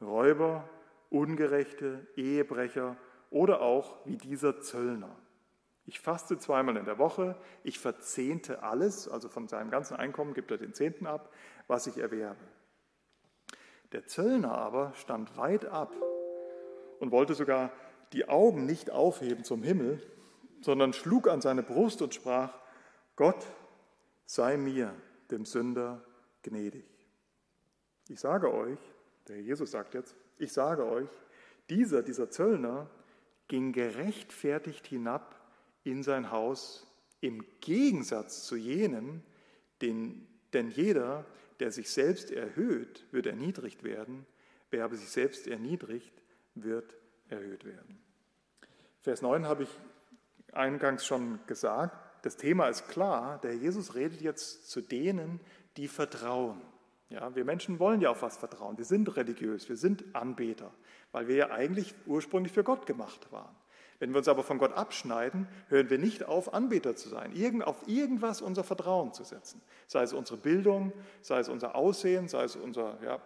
Räuber, 0.00 0.68
Ungerechte, 1.10 2.06
Ehebrecher 2.16 2.96
oder 3.30 3.60
auch 3.60 4.04
wie 4.06 4.16
dieser 4.16 4.60
Zöllner. 4.60 5.14
Ich 5.84 6.00
faste 6.00 6.38
zweimal 6.38 6.76
in 6.76 6.84
der 6.84 6.98
Woche, 6.98 7.36
ich 7.64 7.78
verzehnte 7.78 8.62
alles, 8.62 9.08
also 9.08 9.28
von 9.28 9.48
seinem 9.48 9.70
ganzen 9.70 9.96
Einkommen 9.96 10.34
gibt 10.34 10.50
er 10.50 10.58
den 10.58 10.74
Zehnten 10.74 11.06
ab, 11.06 11.32
was 11.66 11.86
ich 11.86 11.98
erwerbe. 11.98 12.44
Der 13.90 14.06
Zöllner 14.06 14.56
aber 14.56 14.94
stand 14.94 15.36
weit 15.36 15.66
ab 15.66 15.94
und 17.00 17.10
wollte 17.10 17.34
sogar 17.34 17.70
die 18.12 18.28
Augen 18.28 18.64
nicht 18.64 18.90
aufheben 18.90 19.44
zum 19.44 19.62
Himmel, 19.62 20.00
sondern 20.60 20.92
schlug 20.92 21.28
an 21.28 21.40
seine 21.40 21.62
Brust 21.62 22.00
und 22.00 22.14
sprach, 22.14 22.56
Gott 23.16 23.44
sei 24.24 24.56
mir, 24.56 24.94
dem 25.30 25.44
Sünder, 25.44 26.04
gnädig. 26.42 26.86
Ich 28.08 28.20
sage 28.20 28.52
euch, 28.52 28.78
der 29.28 29.40
Jesus 29.40 29.72
sagt 29.72 29.94
jetzt, 29.94 30.14
ich 30.38 30.52
sage 30.52 30.86
euch, 30.86 31.08
dieser, 31.70 32.02
dieser 32.02 32.30
Zöllner 32.30 32.88
ging 33.48 33.72
gerechtfertigt 33.72 34.86
hinab 34.86 35.41
in 35.84 36.02
sein 36.02 36.30
Haus 36.30 36.86
im 37.20 37.44
Gegensatz 37.60 38.46
zu 38.46 38.56
jenem, 38.56 39.22
den, 39.80 40.26
denn 40.52 40.70
jeder, 40.70 41.24
der 41.60 41.70
sich 41.70 41.90
selbst 41.90 42.30
erhöht, 42.30 43.06
wird 43.12 43.26
erniedrigt 43.26 43.84
werden, 43.84 44.26
wer 44.70 44.84
aber 44.84 44.96
sich 44.96 45.08
selbst 45.08 45.46
erniedrigt, 45.46 46.12
wird 46.54 46.96
erhöht 47.28 47.64
werden. 47.64 47.98
Vers 49.00 49.22
9 49.22 49.46
habe 49.46 49.64
ich 49.64 49.70
eingangs 50.52 51.04
schon 51.04 51.40
gesagt. 51.46 51.96
Das 52.24 52.36
Thema 52.36 52.68
ist 52.68 52.88
klar. 52.88 53.40
Der 53.40 53.54
Jesus 53.54 53.94
redet 53.94 54.20
jetzt 54.20 54.70
zu 54.70 54.80
denen, 54.80 55.40
die 55.76 55.88
vertrauen. 55.88 56.60
Ja, 57.08 57.34
wir 57.34 57.44
Menschen 57.44 57.78
wollen 57.78 58.00
ja 58.00 58.10
auf 58.10 58.22
was 58.22 58.36
vertrauen. 58.36 58.78
Wir 58.78 58.84
sind 58.84 59.16
religiös, 59.16 59.68
wir 59.68 59.76
sind 59.76 60.14
Anbeter, 60.14 60.72
weil 61.10 61.28
wir 61.28 61.36
ja 61.36 61.50
eigentlich 61.50 61.94
ursprünglich 62.06 62.52
für 62.52 62.64
Gott 62.64 62.86
gemacht 62.86 63.30
waren. 63.32 63.54
Wenn 64.02 64.10
wir 64.10 64.18
uns 64.18 64.26
aber 64.26 64.42
von 64.42 64.58
Gott 64.58 64.72
abschneiden, 64.72 65.46
hören 65.68 65.88
wir 65.88 65.96
nicht 65.96 66.24
auf, 66.24 66.54
Anbeter 66.54 66.96
zu 66.96 67.08
sein, 67.08 67.36
irgend, 67.36 67.62
auf 67.64 67.86
irgendwas 67.86 68.42
unser 68.42 68.64
Vertrauen 68.64 69.12
zu 69.12 69.22
setzen. 69.22 69.62
Sei 69.86 70.02
es 70.02 70.12
unsere 70.12 70.38
Bildung, 70.38 70.92
sei 71.20 71.38
es 71.38 71.48
unser 71.48 71.76
Aussehen, 71.76 72.26
sei 72.26 72.42
es 72.42 72.56
unser, 72.56 72.98
ja, 73.04 73.20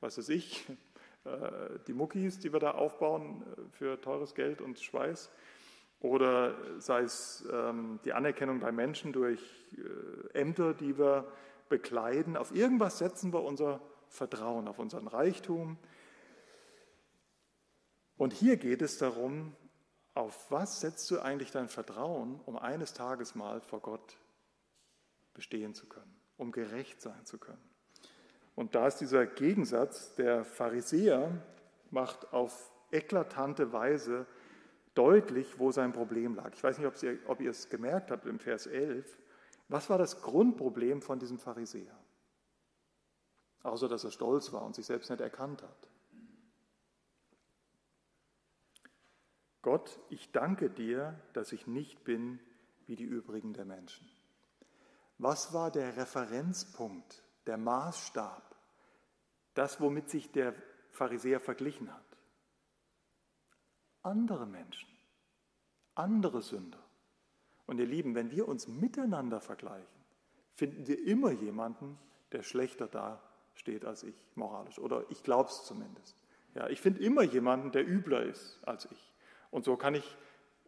was 0.00 0.16
weiß 0.16 0.28
ich, 0.28 0.66
äh, 1.24 1.30
die 1.88 1.94
Muckis, 1.94 2.38
die 2.38 2.52
wir 2.52 2.60
da 2.60 2.70
aufbauen 2.70 3.42
äh, 3.42 3.62
für 3.72 4.00
teures 4.00 4.36
Geld 4.36 4.60
und 4.60 4.78
Schweiß, 4.78 5.32
oder 5.98 6.54
sei 6.78 7.00
es 7.00 7.44
ähm, 7.52 7.98
die 8.04 8.12
Anerkennung 8.12 8.60
bei 8.60 8.70
Menschen 8.70 9.12
durch 9.12 9.40
äh, 9.72 10.38
Ämter, 10.38 10.74
die 10.74 10.96
wir 10.96 11.26
bekleiden. 11.68 12.36
Auf 12.36 12.54
irgendwas 12.54 12.98
setzen 12.98 13.32
wir 13.32 13.42
unser 13.42 13.80
Vertrauen, 14.06 14.68
auf 14.68 14.78
unseren 14.78 15.08
Reichtum. 15.08 15.76
Und 18.16 18.32
hier 18.32 18.58
geht 18.58 18.80
es 18.80 18.96
darum, 18.98 19.56
auf 20.14 20.50
was 20.50 20.80
setzt 20.80 21.10
du 21.10 21.20
eigentlich 21.20 21.50
dein 21.50 21.68
Vertrauen, 21.68 22.40
um 22.46 22.56
eines 22.56 22.92
Tages 22.92 23.34
mal 23.34 23.60
vor 23.60 23.80
Gott 23.80 24.16
bestehen 25.34 25.74
zu 25.74 25.86
können, 25.86 26.14
um 26.36 26.52
gerecht 26.52 27.02
sein 27.02 27.26
zu 27.26 27.38
können. 27.38 27.62
Und 28.54 28.76
da 28.76 28.86
ist 28.86 28.98
dieser 28.98 29.26
Gegensatz, 29.26 30.14
der 30.14 30.44
Pharisäer 30.44 31.42
macht 31.90 32.32
auf 32.32 32.70
eklatante 32.92 33.72
Weise 33.72 34.26
deutlich, 34.94 35.58
wo 35.58 35.72
sein 35.72 35.92
Problem 35.92 36.36
lag. 36.36 36.52
Ich 36.54 36.62
weiß 36.62 36.78
nicht, 36.78 36.86
ob 36.86 37.02
ihr, 37.02 37.18
ob 37.26 37.40
ihr 37.40 37.50
es 37.50 37.68
gemerkt 37.68 38.12
habt 38.12 38.26
im 38.26 38.38
Vers 38.38 38.66
11. 38.66 39.18
Was 39.68 39.90
war 39.90 39.98
das 39.98 40.22
Grundproblem 40.22 41.02
von 41.02 41.18
diesem 41.18 41.38
Pharisäer? 41.38 41.98
Außer 43.64 43.88
dass 43.88 44.04
er 44.04 44.12
stolz 44.12 44.52
war 44.52 44.62
und 44.62 44.76
sich 44.76 44.86
selbst 44.86 45.10
nicht 45.10 45.20
erkannt 45.20 45.62
hat. 45.62 45.88
Gott, 49.64 49.98
ich 50.10 50.30
danke 50.30 50.68
dir, 50.68 51.18
dass 51.32 51.50
ich 51.50 51.66
nicht 51.66 52.04
bin 52.04 52.38
wie 52.86 52.96
die 52.96 53.04
übrigen 53.04 53.54
der 53.54 53.64
Menschen. 53.64 54.06
Was 55.16 55.54
war 55.54 55.70
der 55.70 55.96
Referenzpunkt, 55.96 57.22
der 57.46 57.56
Maßstab, 57.56 58.54
das, 59.54 59.80
womit 59.80 60.10
sich 60.10 60.30
der 60.30 60.54
Pharisäer 60.90 61.40
verglichen 61.40 61.90
hat? 61.90 62.04
Andere 64.02 64.44
Menschen, 64.44 64.90
andere 65.94 66.42
Sünder. 66.42 66.84
Und 67.64 67.78
ihr 67.78 67.86
Lieben, 67.86 68.14
wenn 68.14 68.30
wir 68.30 68.46
uns 68.46 68.68
miteinander 68.68 69.40
vergleichen, 69.40 70.04
finden 70.56 70.86
wir 70.86 71.02
immer 71.06 71.30
jemanden, 71.30 71.98
der 72.32 72.42
schlechter 72.42 72.86
dasteht 72.86 73.86
als 73.86 74.02
ich, 74.02 74.26
moralisch. 74.34 74.78
Oder 74.78 75.06
ich 75.08 75.22
glaube 75.22 75.48
es 75.48 75.64
zumindest. 75.64 76.18
Ja, 76.54 76.68
ich 76.68 76.82
finde 76.82 77.02
immer 77.02 77.22
jemanden, 77.22 77.72
der 77.72 77.88
übler 77.88 78.24
ist 78.24 78.60
als 78.64 78.84
ich. 78.90 79.13
Und 79.54 79.64
so 79.64 79.76
kann 79.76 79.94
ich 79.94 80.16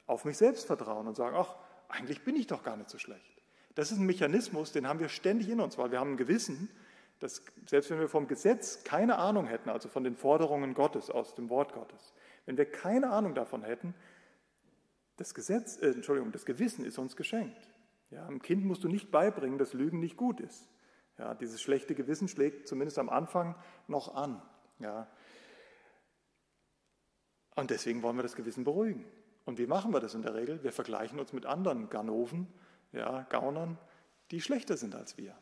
auf 0.06 0.24
mich 0.24 0.36
selbst 0.36 0.64
vertrauen 0.64 1.08
und 1.08 1.16
sagen, 1.16 1.34
ach, 1.36 1.56
eigentlich 1.88 2.22
bin 2.22 2.36
ich 2.36 2.46
doch 2.46 2.62
gar 2.62 2.76
nicht 2.76 2.88
so 2.88 2.98
schlecht. 2.98 3.42
Das 3.74 3.90
ist 3.90 3.98
ein 3.98 4.06
Mechanismus, 4.06 4.70
den 4.70 4.86
haben 4.86 5.00
wir 5.00 5.08
ständig 5.08 5.48
in 5.48 5.58
uns, 5.58 5.76
weil 5.76 5.90
wir 5.90 5.98
haben 5.98 6.12
ein 6.12 6.16
Gewissen, 6.16 6.70
dass 7.18 7.42
selbst 7.66 7.90
wenn 7.90 7.98
wir 7.98 8.08
vom 8.08 8.28
Gesetz 8.28 8.84
keine 8.84 9.18
Ahnung 9.18 9.48
hätten, 9.48 9.70
also 9.70 9.88
von 9.88 10.04
den 10.04 10.14
Forderungen 10.14 10.72
Gottes 10.72 11.10
aus 11.10 11.34
dem 11.34 11.50
Wort 11.50 11.72
Gottes, 11.72 12.14
wenn 12.44 12.56
wir 12.56 12.70
keine 12.70 13.10
Ahnung 13.10 13.34
davon 13.34 13.64
hätten, 13.64 13.92
das 15.16 15.34
Gesetz, 15.34 15.78
äh, 15.78 15.90
Entschuldigung, 15.90 16.30
das 16.30 16.46
Gewissen 16.46 16.84
ist 16.84 16.96
uns 16.98 17.16
geschenkt. 17.16 17.68
Ja, 18.12 18.24
einem 18.24 18.40
Kind 18.40 18.64
musst 18.64 18.84
du 18.84 18.88
nicht 18.88 19.10
beibringen, 19.10 19.58
dass 19.58 19.72
Lügen 19.72 19.98
nicht 19.98 20.16
gut 20.16 20.38
ist. 20.38 20.68
Ja, 21.18 21.34
dieses 21.34 21.60
schlechte 21.60 21.96
Gewissen 21.96 22.28
schlägt 22.28 22.68
zumindest 22.68 23.00
am 23.00 23.08
Anfang 23.08 23.56
noch 23.88 24.14
an. 24.14 24.40
Ja. 24.78 25.08
Und 27.56 27.70
deswegen 27.70 28.02
wollen 28.02 28.16
wir 28.16 28.22
das 28.22 28.36
Gewissen 28.36 28.64
beruhigen. 28.64 29.04
Und 29.44 29.58
wie 29.58 29.66
machen 29.66 29.92
wir 29.92 30.00
das 30.00 30.14
in 30.14 30.22
der 30.22 30.34
Regel? 30.34 30.62
Wir 30.62 30.72
vergleichen 30.72 31.18
uns 31.18 31.32
mit 31.32 31.46
anderen 31.46 31.88
Ganoven, 31.90 32.46
ja, 32.92 33.22
Gaunern, 33.30 33.78
die 34.30 34.40
schlechter 34.40 34.76
sind 34.76 34.94
als 34.94 35.16
wir. 35.16 35.36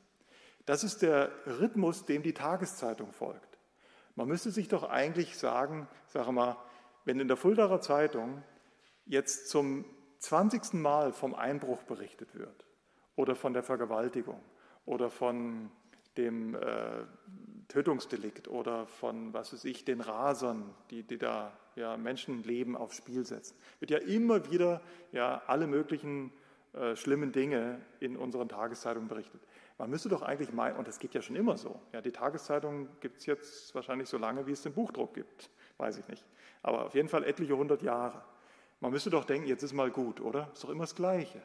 Das 0.66 0.84
ist 0.84 1.02
der 1.02 1.30
Rhythmus, 1.46 2.04
dem 2.04 2.22
die 2.22 2.32
Tageszeitung 2.32 3.12
folgt. 3.12 3.58
Man 4.14 4.28
müsste 4.28 4.50
sich 4.50 4.68
doch 4.68 4.84
eigentlich 4.84 5.36
sagen, 5.36 5.88
sage 6.06 6.32
mal, 6.32 6.56
wenn 7.04 7.20
in 7.20 7.28
der 7.28 7.36
Fuldaer 7.36 7.80
Zeitung 7.80 8.42
jetzt 9.06 9.48
zum 9.48 9.84
20. 10.18 10.74
Mal 10.74 11.12
vom 11.12 11.34
Einbruch 11.34 11.82
berichtet 11.82 12.34
wird 12.34 12.64
oder 13.16 13.34
von 13.34 13.52
der 13.52 13.62
Vergewaltigung 13.62 14.40
oder 14.86 15.10
von 15.10 15.70
dem 16.16 16.54
äh, 16.54 17.04
Tötungsdelikt 17.68 18.48
oder 18.48 18.86
von, 18.86 19.32
was 19.32 19.52
weiß 19.52 19.64
ich, 19.64 19.84
den 19.84 20.00
Rasern, 20.00 20.74
die, 20.90 21.02
die 21.02 21.18
da 21.18 21.56
ja, 21.76 21.96
Menschenleben 21.96 22.76
aufs 22.76 22.96
Spiel 22.96 23.24
setzen, 23.24 23.56
wird 23.80 23.90
ja 23.90 23.98
immer 23.98 24.50
wieder 24.50 24.80
ja, 25.12 25.42
alle 25.46 25.66
möglichen 25.66 26.32
äh, 26.72 26.96
schlimmen 26.96 27.32
Dinge 27.32 27.80
in 28.00 28.16
unseren 28.16 28.48
Tageszeitungen 28.48 29.08
berichtet. 29.08 29.40
Man 29.78 29.90
müsste 29.90 30.08
doch 30.08 30.22
eigentlich 30.22 30.52
meinen, 30.52 30.76
und 30.76 30.86
das 30.86 30.98
geht 30.98 31.14
ja 31.14 31.22
schon 31.22 31.36
immer 31.36 31.56
so, 31.56 31.80
ja, 31.92 32.00
die 32.00 32.12
Tageszeitung 32.12 32.88
gibt 33.00 33.18
es 33.18 33.26
jetzt 33.26 33.74
wahrscheinlich 33.74 34.08
so 34.08 34.18
lange, 34.18 34.46
wie 34.46 34.52
es 34.52 34.62
den 34.62 34.72
Buchdruck 34.72 35.14
gibt, 35.14 35.50
weiß 35.78 35.98
ich 35.98 36.06
nicht, 36.08 36.24
aber 36.62 36.86
auf 36.86 36.94
jeden 36.94 37.08
Fall 37.08 37.24
etliche 37.24 37.56
hundert 37.56 37.82
Jahre. 37.82 38.22
Man 38.80 38.92
müsste 38.92 39.10
doch 39.10 39.24
denken, 39.24 39.48
jetzt 39.48 39.62
ist 39.62 39.72
mal 39.72 39.90
gut, 39.90 40.20
oder? 40.20 40.50
Ist 40.52 40.62
doch 40.62 40.70
immer 40.70 40.84
das 40.84 40.94
Gleiche. 40.94 41.40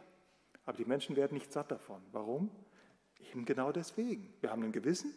Aber 0.65 0.77
die 0.77 0.85
Menschen 0.85 1.15
werden 1.15 1.33
nicht 1.35 1.53
satt 1.53 1.71
davon. 1.71 2.01
Warum? 2.11 2.51
Eben 3.31 3.45
genau 3.45 3.71
deswegen. 3.71 4.33
Wir 4.41 4.51
haben 4.51 4.61
ein 4.63 4.71
Gewissen, 4.71 5.13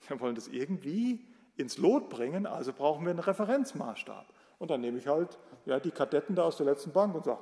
wir 0.08 0.20
wollen 0.20 0.34
das 0.34 0.48
irgendwie 0.48 1.24
ins 1.56 1.78
Lot 1.78 2.10
bringen, 2.10 2.46
also 2.46 2.72
brauchen 2.72 3.04
wir 3.04 3.10
einen 3.10 3.18
Referenzmaßstab. 3.18 4.26
Und 4.58 4.70
dann 4.70 4.80
nehme 4.80 4.98
ich 4.98 5.06
halt 5.06 5.38
ja, 5.64 5.80
die 5.80 5.90
Kadetten 5.90 6.34
da 6.34 6.44
aus 6.44 6.56
der 6.56 6.66
letzten 6.66 6.92
Bank 6.92 7.14
und 7.14 7.24
sage, 7.24 7.40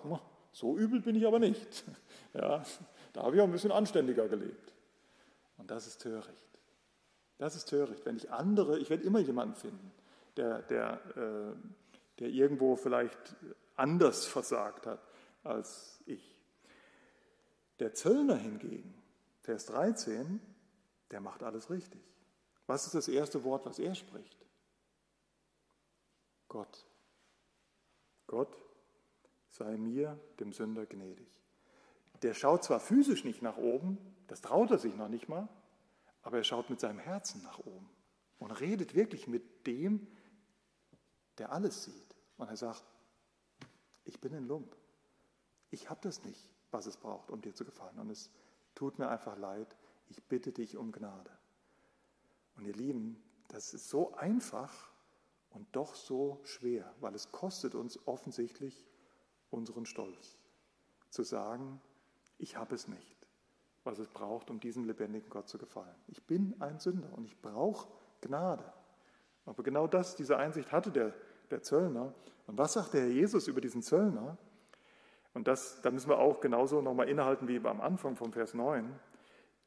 so 0.52 0.76
übel 0.76 1.00
bin 1.00 1.16
ich 1.16 1.26
aber 1.26 1.38
nicht. 1.38 1.84
Ja, 2.36 2.64
da 3.12 3.22
habe 3.22 3.36
ich 3.36 3.40
auch 3.40 3.46
ein 3.46 3.52
bisschen 3.52 3.70
anständiger 3.70 4.26
gelebt. 4.26 4.74
Und 5.56 5.70
das 5.70 5.86
ist 5.86 6.02
töricht. 6.02 6.58
Das 7.38 7.54
ist 7.54 7.66
töricht. 7.66 8.04
Wenn 8.04 8.16
ich 8.16 8.32
andere, 8.32 8.80
ich 8.80 8.90
werde 8.90 9.04
immer 9.04 9.20
jemanden 9.20 9.54
finden, 9.54 9.92
der, 10.36 10.62
der, 10.62 11.00
äh, 11.16 11.56
der 12.18 12.28
irgendwo 12.30 12.74
vielleicht 12.74 13.36
anders 13.76 14.26
versagt 14.26 14.88
hat 14.88 15.00
als 15.44 16.02
ich. 16.06 16.40
Der 17.78 17.94
Zöllner 17.94 18.36
hingegen, 18.36 18.94
Vers 19.42 19.66
13, 19.66 20.40
der 21.12 21.20
macht 21.20 21.44
alles 21.44 21.70
richtig. 21.70 22.02
Was 22.66 22.86
ist 22.86 22.94
das 22.94 23.08
erste 23.08 23.44
Wort, 23.44 23.66
was 23.66 23.78
er 23.78 23.94
spricht? 23.94 24.46
Gott. 26.48 26.86
Gott 28.26 28.56
sei 29.48 29.76
mir, 29.76 30.18
dem 30.40 30.52
Sünder, 30.52 30.86
gnädig. 30.86 31.28
Der 32.22 32.34
schaut 32.34 32.64
zwar 32.64 32.80
physisch 32.80 33.24
nicht 33.24 33.42
nach 33.42 33.56
oben, 33.56 33.98
das 34.26 34.40
traut 34.40 34.70
er 34.70 34.78
sich 34.78 34.96
noch 34.96 35.08
nicht 35.08 35.28
mal, 35.28 35.48
aber 36.22 36.38
er 36.38 36.44
schaut 36.44 36.70
mit 36.70 36.80
seinem 36.80 36.98
Herzen 36.98 37.42
nach 37.42 37.58
oben 37.58 37.88
und 38.38 38.50
redet 38.50 38.94
wirklich 38.94 39.26
mit 39.26 39.66
dem, 39.66 40.06
der 41.38 41.52
alles 41.52 41.84
sieht. 41.84 42.14
Und 42.36 42.48
er 42.48 42.56
sagt, 42.56 42.84
ich 44.04 44.20
bin 44.20 44.34
ein 44.34 44.46
Lump. 44.46 44.76
Ich 45.70 45.90
habe 45.90 46.00
das 46.02 46.24
nicht, 46.24 46.50
was 46.70 46.86
es 46.86 46.96
braucht, 46.96 47.30
um 47.30 47.40
dir 47.40 47.54
zu 47.54 47.64
gefallen. 47.64 47.98
Und 47.98 48.10
es 48.10 48.30
tut 48.74 48.98
mir 48.98 49.08
einfach 49.08 49.36
leid. 49.36 49.76
Ich 50.08 50.22
bitte 50.22 50.52
dich 50.52 50.76
um 50.76 50.92
Gnade. 50.92 51.30
Und 52.56 52.66
ihr 52.66 52.74
Lieben, 52.74 53.22
das 53.48 53.74
ist 53.74 53.88
so 53.88 54.14
einfach 54.14 54.72
und 55.50 55.66
doch 55.72 55.94
so 55.94 56.40
schwer, 56.44 56.92
weil 57.00 57.14
es 57.14 57.30
kostet 57.30 57.74
uns 57.74 57.98
offensichtlich 58.06 58.86
unseren 59.50 59.86
Stolz, 59.86 60.36
zu 61.10 61.22
sagen, 61.22 61.80
ich 62.38 62.56
habe 62.56 62.74
es 62.74 62.88
nicht, 62.88 63.28
was 63.84 63.98
es 63.98 64.08
braucht, 64.08 64.50
um 64.50 64.58
diesem 64.58 64.84
lebendigen 64.84 65.30
Gott 65.30 65.48
zu 65.48 65.58
gefallen. 65.58 65.94
Ich 66.08 66.22
bin 66.24 66.60
ein 66.60 66.80
Sünder 66.80 67.12
und 67.12 67.24
ich 67.24 67.40
brauche 67.40 67.88
Gnade. 68.20 68.72
Aber 69.46 69.62
genau 69.62 69.86
das, 69.86 70.16
diese 70.16 70.36
Einsicht 70.38 70.72
hatte 70.72 70.90
der 70.90 71.14
der 71.50 71.62
Zöllner. 71.62 72.12
Und 72.46 72.58
was 72.58 72.74
sagt 72.74 72.94
der 72.94 73.02
Herr 73.02 73.10
Jesus 73.10 73.48
über 73.48 73.60
diesen 73.60 73.82
Zöllner? 73.82 74.36
Und 75.32 75.48
das, 75.48 75.80
da 75.82 75.90
müssen 75.90 76.08
wir 76.08 76.18
auch 76.18 76.40
genauso 76.40 76.80
nochmal 76.80 77.08
innehalten 77.08 77.48
wie 77.48 77.58
am 77.64 77.80
Anfang 77.80 78.16
vom 78.16 78.32
Vers 78.32 78.54
9. 78.54 78.88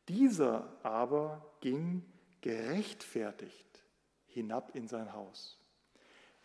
Dieser 0.07 0.67
aber 0.83 1.43
ging 1.59 2.05
gerechtfertigt 2.41 3.83
hinab 4.25 4.75
in 4.75 4.87
sein 4.87 5.13
Haus. 5.13 5.59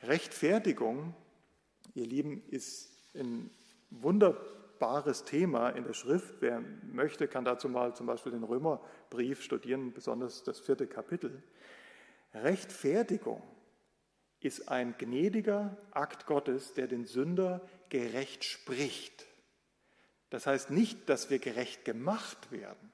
Rechtfertigung, 0.03 1.15
ihr 1.95 2.07
Lieben, 2.07 2.43
ist 2.49 2.91
ein 3.15 3.51
wunderbares 3.91 5.25
Thema 5.25 5.71
in 5.71 5.85
der 5.85 5.93
Schrift. 5.93 6.37
Wer 6.41 6.61
möchte, 6.91 7.29
kann 7.29 7.45
dazu 7.45 7.69
mal 7.69 7.95
zum 7.95 8.07
Beispiel 8.07 8.33
den 8.33 8.43
Römerbrief 8.43 9.43
studieren, 9.43 9.93
besonders 9.93 10.43
das 10.43 10.59
vierte 10.59 10.87
Kapitel. 10.87 11.43
Rechtfertigung 12.35 13.43
ist 14.41 14.69
ein 14.69 14.95
gnädiger 14.99 15.77
Akt 15.93 16.27
Gottes, 16.27 16.75
der 16.75 16.89
den 16.89 17.05
Sünder 17.05 17.61
gerecht 17.91 18.45
spricht. 18.45 19.27
Das 20.31 20.47
heißt 20.47 20.71
nicht, 20.71 21.09
dass 21.09 21.31
wir 21.31 21.39
gerecht 21.39 21.85
gemacht 21.85 22.51
werden, 22.51 22.91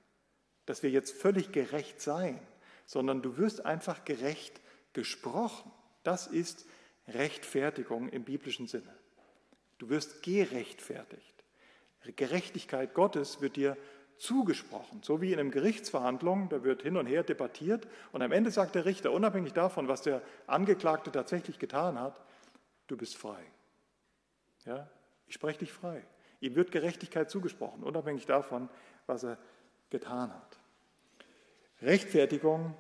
dass 0.67 0.83
wir 0.83 0.91
jetzt 0.91 1.13
völlig 1.13 1.53
gerecht 1.53 2.01
seien, 2.01 2.41
sondern 2.89 3.21
du 3.21 3.37
wirst 3.37 3.67
einfach 3.67 4.07
gerecht 4.07 4.63
gesprochen. 4.95 5.71
Das 6.05 6.27
ist 6.27 6.67
Rechtfertigung 7.07 8.09
im 8.09 8.25
biblischen 8.25 8.67
Sinne. 8.67 8.93
Du 9.77 9.91
wirst 9.91 10.23
gerechtfertigt. 10.23 11.45
Gerechtigkeit 12.17 12.95
Gottes 12.95 13.43
wird 13.43 13.57
dir 13.57 13.77
zugesprochen. 14.17 15.03
So 15.03 15.21
wie 15.21 15.35
in 15.35 15.39
einer 15.39 15.51
Gerichtsverhandlung, 15.51 16.49
da 16.49 16.65
wird 16.65 16.83
hin 16.83 16.97
und 16.97 17.07
her 17.07 17.23
debattiert 17.23 17.87
und 18.13 18.23
am 18.23 18.33
Ende 18.33 18.51
sagt 18.51 18.75
der 18.75 18.87
Richter, 18.87 19.13
unabhängig 19.13 19.53
davon, 19.53 19.87
was 19.87 20.01
der 20.01 20.23
Angeklagte 20.47 21.13
tatsächlich 21.13 21.59
getan 21.59 22.01
hat, 22.01 22.19
du 22.87 22.97
bist 22.97 23.19
frei. 23.19 23.45
Ja? 24.65 24.89
Ich 25.27 25.35
spreche 25.35 25.59
dich 25.59 25.73
frei. 25.73 26.03
Ihm 26.41 26.55
wird 26.55 26.73
Gerechtigkeit 26.73 27.31
zugesprochen, 27.31 27.85
unabhängig 27.85 28.25
davon, 28.25 28.71
was 29.07 29.25
er 29.25 29.37
getan 29.91 30.33
hat. 30.33 30.58
Rechtfertigung 31.83 32.75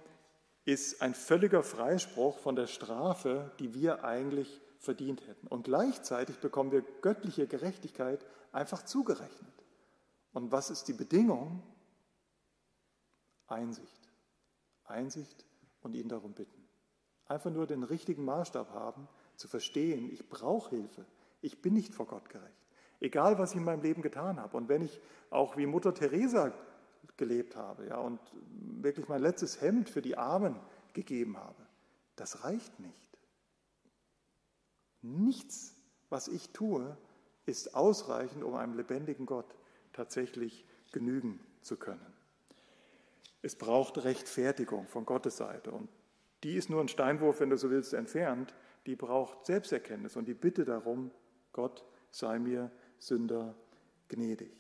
ist 0.64 1.00
ein 1.02 1.14
völliger 1.14 1.62
Freispruch 1.62 2.38
von 2.38 2.56
der 2.56 2.66
Strafe, 2.66 3.52
die 3.58 3.74
wir 3.74 4.04
eigentlich 4.04 4.60
verdient 4.78 5.26
hätten. 5.26 5.46
Und 5.46 5.64
gleichzeitig 5.64 6.38
bekommen 6.38 6.72
wir 6.72 6.82
göttliche 7.00 7.46
Gerechtigkeit 7.46 8.24
einfach 8.52 8.84
zugerechnet. 8.84 9.52
Und 10.32 10.52
was 10.52 10.70
ist 10.70 10.88
die 10.88 10.92
Bedingung? 10.92 11.62
Einsicht. 13.46 14.10
Einsicht 14.84 15.44
und 15.82 15.94
ihn 15.94 16.08
darum 16.08 16.32
bitten. 16.32 16.68
Einfach 17.26 17.50
nur 17.50 17.66
den 17.66 17.82
richtigen 17.82 18.24
Maßstab 18.24 18.70
haben, 18.72 19.08
zu 19.36 19.48
verstehen, 19.48 20.10
ich 20.12 20.28
brauche 20.28 20.70
Hilfe. 20.70 21.04
Ich 21.40 21.62
bin 21.62 21.74
nicht 21.74 21.94
vor 21.94 22.06
Gott 22.06 22.28
gerecht. 22.28 22.66
Egal, 23.00 23.38
was 23.38 23.52
ich 23.52 23.58
in 23.58 23.64
meinem 23.64 23.82
Leben 23.82 24.02
getan 24.02 24.40
habe. 24.40 24.56
Und 24.56 24.68
wenn 24.68 24.82
ich 24.82 25.00
auch 25.30 25.56
wie 25.56 25.66
Mutter 25.66 25.94
Teresa 25.94 26.52
gelebt 27.18 27.56
habe 27.56 27.86
ja, 27.88 27.98
und 27.98 28.18
wirklich 28.80 29.08
mein 29.08 29.20
letztes 29.20 29.60
Hemd 29.60 29.90
für 29.90 30.00
die 30.00 30.16
Armen 30.16 30.58
gegeben 30.94 31.36
habe, 31.36 31.66
das 32.16 32.44
reicht 32.44 32.80
nicht. 32.80 33.18
Nichts, 35.02 35.74
was 36.08 36.28
ich 36.28 36.50
tue, 36.50 36.96
ist 37.44 37.74
ausreichend, 37.74 38.42
um 38.42 38.54
einem 38.54 38.74
lebendigen 38.74 39.26
Gott 39.26 39.54
tatsächlich 39.92 40.64
genügen 40.92 41.40
zu 41.60 41.76
können. 41.76 42.14
Es 43.42 43.54
braucht 43.54 44.04
Rechtfertigung 44.04 44.88
von 44.88 45.04
Gottes 45.04 45.36
Seite 45.36 45.70
und 45.70 45.88
die 46.44 46.56
ist 46.56 46.70
nur 46.70 46.80
ein 46.80 46.88
Steinwurf, 46.88 47.40
wenn 47.40 47.50
du 47.50 47.56
so 47.56 47.70
willst, 47.70 47.94
entfernt. 47.94 48.54
Die 48.86 48.96
braucht 48.96 49.46
Selbsterkenntnis 49.46 50.16
und 50.16 50.26
die 50.26 50.34
Bitte 50.34 50.64
darum, 50.64 51.10
Gott 51.52 51.84
sei 52.10 52.38
mir 52.38 52.70
Sünder 52.98 53.54
gnädig. 54.08 54.52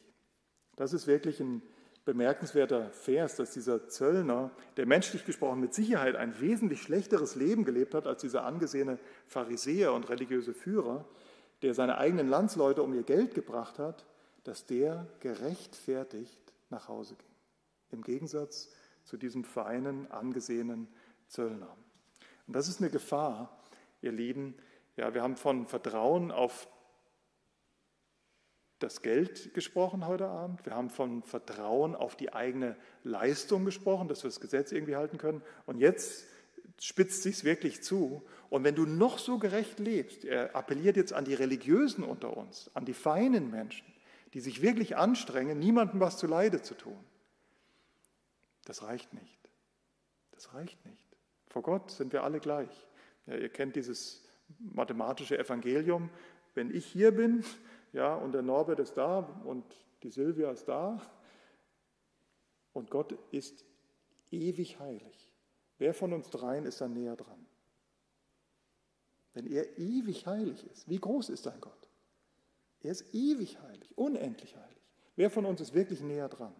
Das 0.76 0.92
ist 0.92 1.06
wirklich 1.06 1.40
ein 1.40 1.62
bemerkenswerter 2.08 2.88
Vers, 2.88 3.36
dass 3.36 3.50
dieser 3.50 3.86
Zöllner, 3.86 4.50
der 4.78 4.86
menschlich 4.86 5.26
gesprochen 5.26 5.60
mit 5.60 5.74
Sicherheit 5.74 6.16
ein 6.16 6.40
wesentlich 6.40 6.80
schlechteres 6.80 7.34
Leben 7.34 7.66
gelebt 7.66 7.92
hat 7.94 8.06
als 8.06 8.22
dieser 8.22 8.46
angesehene 8.46 8.98
Pharisäer 9.26 9.92
und 9.92 10.08
religiöse 10.08 10.54
Führer, 10.54 11.04
der 11.60 11.74
seine 11.74 11.98
eigenen 11.98 12.26
Landsleute 12.26 12.82
um 12.82 12.94
ihr 12.94 13.02
Geld 13.02 13.34
gebracht 13.34 13.78
hat, 13.78 14.06
dass 14.44 14.64
der 14.64 15.06
gerechtfertigt 15.20 16.40
nach 16.70 16.88
Hause 16.88 17.14
ging. 17.14 17.28
Im 17.90 18.02
Gegensatz 18.02 18.70
zu 19.04 19.18
diesem 19.18 19.44
feinen, 19.44 20.10
angesehenen 20.10 20.88
Zöllner. 21.26 21.76
Und 22.46 22.56
das 22.56 22.68
ist 22.68 22.80
eine 22.80 22.88
Gefahr, 22.88 23.60
ihr 24.00 24.12
Lieben. 24.12 24.54
Ja, 24.96 25.12
wir 25.12 25.22
haben 25.22 25.36
von 25.36 25.66
Vertrauen 25.66 26.32
auf 26.32 26.68
das 28.78 29.02
Geld 29.02 29.54
gesprochen 29.54 30.06
heute 30.06 30.26
Abend. 30.28 30.64
Wir 30.64 30.74
haben 30.74 30.90
von 30.90 31.22
Vertrauen 31.22 31.94
auf 31.94 32.16
die 32.16 32.32
eigene 32.32 32.76
Leistung 33.02 33.64
gesprochen, 33.64 34.08
dass 34.08 34.22
wir 34.22 34.28
das 34.28 34.40
Gesetz 34.40 34.72
irgendwie 34.72 34.96
halten 34.96 35.18
können. 35.18 35.42
Und 35.66 35.78
jetzt 35.78 36.26
spitzt 36.80 37.22
sich 37.22 37.42
wirklich 37.44 37.82
zu. 37.82 38.22
Und 38.50 38.64
wenn 38.64 38.74
du 38.74 38.86
noch 38.86 39.18
so 39.18 39.38
gerecht 39.38 39.78
lebst, 39.78 40.24
er 40.24 40.54
appelliert 40.54 40.96
jetzt 40.96 41.12
an 41.12 41.24
die 41.24 41.34
Religiösen 41.34 42.04
unter 42.04 42.36
uns, 42.36 42.70
an 42.74 42.84
die 42.84 42.94
feinen 42.94 43.50
Menschen, 43.50 43.86
die 44.34 44.40
sich 44.40 44.62
wirklich 44.62 44.96
anstrengen, 44.96 45.58
niemandem 45.58 46.00
was 46.00 46.16
zu 46.16 46.26
Leide 46.26 46.62
zu 46.62 46.74
tun. 46.74 46.98
Das 48.64 48.82
reicht 48.82 49.12
nicht. 49.12 49.38
Das 50.32 50.54
reicht 50.54 50.84
nicht. 50.86 51.04
Vor 51.48 51.62
Gott 51.62 51.90
sind 51.90 52.12
wir 52.12 52.22
alle 52.22 52.38
gleich. 52.38 52.86
Ja, 53.26 53.34
ihr 53.34 53.48
kennt 53.48 53.74
dieses 53.74 54.22
mathematische 54.58 55.38
Evangelium. 55.38 56.10
Wenn 56.54 56.74
ich 56.74 56.86
hier 56.86 57.10
bin, 57.10 57.44
ja, 57.92 58.14
und 58.14 58.32
der 58.32 58.42
Norbert 58.42 58.80
ist 58.80 58.96
da 58.96 59.18
und 59.44 59.64
die 60.02 60.10
Silvia 60.10 60.50
ist 60.50 60.68
da 60.68 61.00
und 62.72 62.90
Gott 62.90 63.12
ist 63.30 63.64
ewig 64.30 64.78
heilig. 64.78 65.30
Wer 65.78 65.94
von 65.94 66.12
uns 66.12 66.30
dreien 66.30 66.64
ist 66.66 66.80
da 66.80 66.88
näher 66.88 67.16
dran? 67.16 67.46
Wenn 69.32 69.46
er 69.46 69.78
ewig 69.78 70.26
heilig 70.26 70.66
ist, 70.72 70.88
wie 70.88 70.98
groß 70.98 71.28
ist 71.28 71.46
dein 71.46 71.60
Gott? 71.60 71.88
Er 72.80 72.92
ist 72.92 73.14
ewig 73.14 73.60
heilig, 73.60 73.96
unendlich 73.96 74.56
heilig. 74.56 74.82
Wer 75.16 75.30
von 75.30 75.44
uns 75.44 75.60
ist 75.60 75.74
wirklich 75.74 76.00
näher 76.00 76.28
dran? 76.28 76.54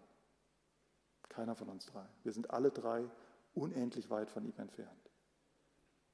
Keiner 1.28 1.54
von 1.54 1.68
uns 1.68 1.86
drei. 1.86 2.06
Wir 2.24 2.32
sind 2.32 2.50
alle 2.50 2.70
drei 2.70 3.04
unendlich 3.54 4.10
weit 4.10 4.30
von 4.30 4.44
ihm 4.44 4.54
entfernt. 4.56 5.10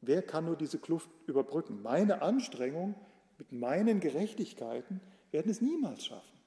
Wer 0.00 0.22
kann 0.22 0.44
nur 0.44 0.56
diese 0.56 0.78
Kluft 0.78 1.08
überbrücken? 1.26 1.82
Meine 1.82 2.20
Anstrengung 2.20 2.94
mit 3.38 3.52
meinen 3.52 4.00
Gerechtigkeiten 4.00 5.00
werden 5.30 5.50
es 5.50 5.60
niemals 5.60 6.04
schaffen. 6.04 6.38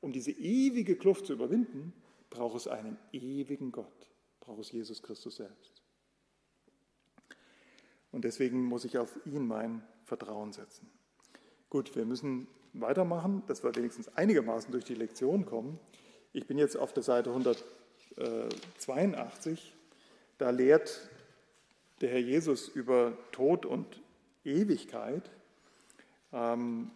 Um 0.00 0.12
diese 0.12 0.30
ewige 0.30 0.96
Kluft 0.96 1.26
zu 1.26 1.34
überwinden, 1.34 1.92
braucht 2.30 2.56
es 2.56 2.68
einen 2.68 2.96
ewigen 3.12 3.72
Gott, 3.72 4.10
braucht 4.40 4.60
es 4.60 4.72
Jesus 4.72 5.02
Christus 5.02 5.36
selbst. 5.36 5.82
Und 8.12 8.24
deswegen 8.24 8.64
muss 8.64 8.84
ich 8.84 8.98
auf 8.98 9.14
ihn 9.26 9.46
mein 9.46 9.82
Vertrauen 10.04 10.52
setzen. 10.52 10.90
Gut, 11.68 11.94
wir 11.94 12.04
müssen 12.04 12.48
weitermachen, 12.72 13.42
dass 13.46 13.62
wir 13.62 13.76
wenigstens 13.76 14.08
einigermaßen 14.16 14.72
durch 14.72 14.84
die 14.84 14.94
Lektion 14.94 15.44
kommen. 15.44 15.78
Ich 16.32 16.46
bin 16.46 16.58
jetzt 16.58 16.76
auf 16.76 16.92
der 16.92 17.02
Seite 17.02 17.30
182. 17.30 19.74
Da 20.38 20.50
lehrt 20.50 21.10
der 22.00 22.10
Herr 22.10 22.20
Jesus 22.20 22.68
über 22.68 23.18
Tod 23.32 23.66
und 23.66 24.00
Ewigkeit. 24.44 25.28
Ähm, 26.32 26.90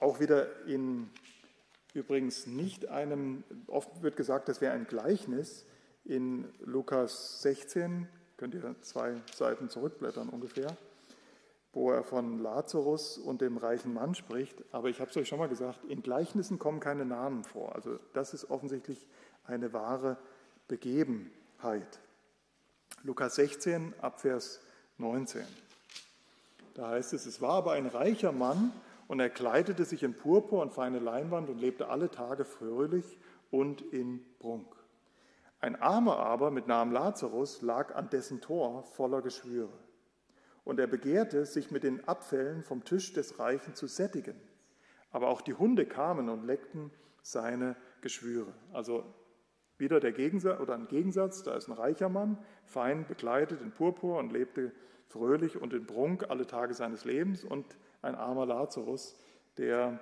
auch 0.00 0.20
wieder 0.20 0.66
in 0.66 1.10
übrigens 1.94 2.46
nicht 2.46 2.88
einem, 2.88 3.44
oft 3.66 4.02
wird 4.02 4.16
gesagt, 4.16 4.48
das 4.48 4.60
wäre 4.60 4.72
ein 4.72 4.86
Gleichnis. 4.86 5.66
In 6.04 6.48
Lukas 6.60 7.42
16, 7.42 8.08
könnt 8.36 8.54
ihr 8.54 8.74
zwei 8.82 9.20
Seiten 9.34 9.68
zurückblättern 9.68 10.28
ungefähr, 10.28 10.76
wo 11.72 11.90
er 11.90 12.04
von 12.04 12.38
Lazarus 12.38 13.18
und 13.18 13.40
dem 13.40 13.56
reichen 13.58 13.92
Mann 13.92 14.14
spricht. 14.14 14.62
Aber 14.72 14.88
ich 14.88 15.00
habe 15.00 15.10
es 15.10 15.16
euch 15.16 15.28
schon 15.28 15.38
mal 15.38 15.48
gesagt, 15.48 15.84
in 15.84 16.02
Gleichnissen 16.02 16.58
kommen 16.58 16.80
keine 16.80 17.04
Namen 17.04 17.44
vor. 17.44 17.74
Also 17.74 17.98
das 18.14 18.32
ist 18.32 18.50
offensichtlich 18.50 19.06
eine 19.44 19.72
wahre 19.72 20.16
Begebenheit. 20.68 22.00
Lukas 23.02 23.34
16, 23.34 23.94
Abvers 24.00 24.60
19. 24.98 25.44
Da 26.78 26.90
heißt 26.90 27.12
es, 27.12 27.26
es 27.26 27.42
war 27.42 27.54
aber 27.54 27.72
ein 27.72 27.88
reicher 27.88 28.30
Mann 28.30 28.70
und 29.08 29.18
er 29.18 29.30
kleidete 29.30 29.84
sich 29.84 30.04
in 30.04 30.14
Purpur 30.14 30.62
und 30.62 30.72
feine 30.72 31.00
Leinwand 31.00 31.50
und 31.50 31.58
lebte 31.58 31.88
alle 31.88 32.08
Tage 32.08 32.44
fröhlich 32.44 33.18
und 33.50 33.82
in 33.82 34.24
Prunk. 34.38 34.76
Ein 35.58 35.74
Armer 35.74 36.18
aber 36.18 36.52
mit 36.52 36.68
Namen 36.68 36.92
Lazarus 36.92 37.62
lag 37.62 37.96
an 37.96 38.10
dessen 38.10 38.40
Tor 38.40 38.84
voller 38.84 39.22
Geschwüre. 39.22 39.72
Und 40.62 40.78
er 40.78 40.86
begehrte, 40.86 41.46
sich 41.46 41.72
mit 41.72 41.82
den 41.82 42.06
Abfällen 42.06 42.62
vom 42.62 42.84
Tisch 42.84 43.12
des 43.12 43.40
Reichen 43.40 43.74
zu 43.74 43.88
sättigen. 43.88 44.40
Aber 45.10 45.30
auch 45.30 45.40
die 45.40 45.54
Hunde 45.54 45.84
kamen 45.84 46.28
und 46.28 46.44
leckten 46.44 46.92
seine 47.22 47.74
Geschwüre. 48.02 48.54
Also 48.72 49.02
wieder 49.78 49.98
der 49.98 50.12
Gegensatz 50.12 50.60
oder 50.60 50.74
ein 50.74 50.86
Gegensatz, 50.86 51.42
da 51.42 51.56
ist 51.56 51.66
ein 51.66 51.72
reicher 51.72 52.08
Mann, 52.08 52.38
fein 52.66 53.04
bekleidet 53.04 53.62
in 53.62 53.72
Purpur 53.72 54.20
und 54.20 54.30
lebte 54.30 54.70
fröhlich 55.08 55.60
und 55.60 55.72
in 55.72 55.86
Prunk 55.86 56.26
alle 56.28 56.46
Tage 56.46 56.74
seines 56.74 57.04
Lebens 57.04 57.44
und 57.44 57.64
ein 58.02 58.14
armer 58.14 58.46
Lazarus, 58.46 59.18
der 59.56 59.98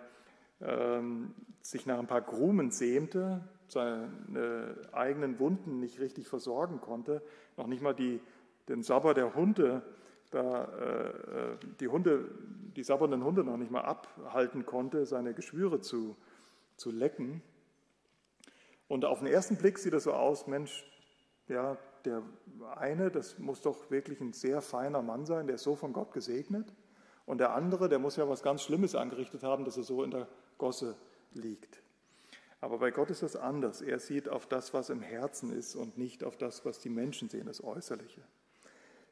ähm, 0.61 1.35
sich 1.63 1.87
nach 1.87 1.99
ein 1.99 2.07
paar 2.07 2.23
Grumen 2.23 2.71
sämte, 2.71 3.41
seine 3.69 4.77
eigenen 4.93 5.39
Wunden 5.39 5.81
nicht 5.81 5.99
richtig 5.99 6.29
versorgen 6.29 6.81
konnte, 6.81 7.23
noch 7.57 7.67
nicht 7.67 7.83
mal 7.83 7.95
die, 7.95 8.21
den 8.69 8.83
Sabber 8.83 9.15
der 9.15 9.35
Hunde, 9.35 9.83
da, 10.31 10.65
äh, 10.65 11.67
die 11.81 11.89
Hunde, 11.89 12.29
die 12.77 12.83
sabbernden 12.83 13.25
Hunde 13.25 13.45
noch 13.45 13.57
nicht 13.57 13.71
mal 13.71 13.83
abhalten 13.83 14.67
konnte, 14.67 15.07
seine 15.07 15.35
Geschwüre 15.35 15.81
zu, 15.81 16.17
zu 16.77 16.91
lecken. 16.91 17.43
Und 18.89 19.05
auf 19.05 19.21
den 19.21 19.29
ersten 19.29 19.57
Blick 19.57 19.79
sieht 19.79 19.93
das 19.93 20.05
so 20.05 20.13
aus, 20.13 20.47
Mensch, 20.47 20.85
ja, 21.49 21.77
der 22.07 22.23
eine, 22.77 23.11
das 23.11 23.39
muss 23.39 23.61
doch 23.61 23.91
wirklich 23.91 24.21
ein 24.21 24.33
sehr 24.33 24.63
feiner 24.63 25.03
Mann 25.03 25.27
sein, 25.27 25.47
der 25.47 25.57
ist 25.57 25.65
so 25.65 25.77
von 25.77 25.93
Gott 25.93 26.13
gesegnet. 26.13 26.73
Und 27.27 27.39
der 27.39 27.53
andere, 27.55 27.89
der 27.89 27.99
muss 27.99 28.17
ja 28.17 28.29
was 28.29 28.43
ganz 28.43 28.63
Schlimmes 28.63 28.95
angerichtet 28.95 29.43
haben, 29.43 29.65
dass 29.65 29.77
er 29.77 29.83
so 29.83 30.03
in 30.05 30.13
der 30.13 30.29
Gosse 30.59 30.97
liegt. 31.33 31.83
Aber 32.61 32.79
bei 32.79 32.91
Gott 32.91 33.11
ist 33.11 33.23
das 33.23 33.37
anders. 33.37 33.83
Er 33.83 33.99
sieht 33.99 34.29
auf 34.29 34.47
das, 34.47 34.73
was 34.73 34.89
im 34.91 35.03
Herzen 35.03 35.53
ist 35.53 35.75
und 35.75 35.99
nicht 35.99 36.25
auf 36.25 36.37
das, 36.37 36.65
was 36.65 36.79
die 36.79 36.89
Menschen 36.89 37.29
sehen, 37.29 37.47
das 37.47 37.63
Äußerliche. 37.63 38.23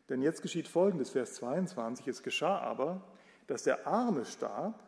Denn 0.08 0.22
jetzt 0.22 0.42
geschieht 0.42 0.68
Folgendes, 0.68 1.10
Vers 1.10 1.34
22. 1.34 2.08
Es 2.08 2.22
geschah 2.22 2.58
aber, 2.58 3.02
dass 3.46 3.64
der 3.64 3.86
Arme 3.86 4.24
starb 4.24 4.82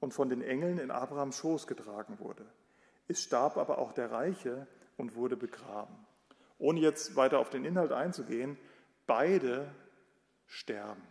und 0.00 0.14
von 0.14 0.28
den 0.28 0.42
Engeln 0.42 0.78
in 0.78 0.90
Abrahams 0.90 1.36
Schoß 1.36 1.66
getragen 1.66 2.18
wurde. 2.18 2.46
Es 3.08 3.22
starb 3.22 3.56
aber 3.56 3.78
auch 3.78 3.92
der 3.92 4.10
Reiche 4.10 4.66
und 4.96 5.14
wurde 5.14 5.36
begraben. 5.36 6.07
Ohne 6.58 6.80
jetzt 6.80 7.16
weiter 7.16 7.38
auf 7.38 7.50
den 7.50 7.64
Inhalt 7.64 7.92
einzugehen, 7.92 8.58
beide 9.06 9.70
sterben. 10.46 11.02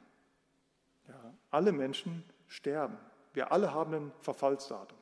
Ja, 1.07 1.33
alle 1.51 1.71
Menschen 1.71 2.23
sterben. 2.47 2.97
Wir 3.33 3.51
alle 3.51 3.73
haben 3.73 3.93
ein 3.93 4.11
Verfallsdatum. 4.21 4.97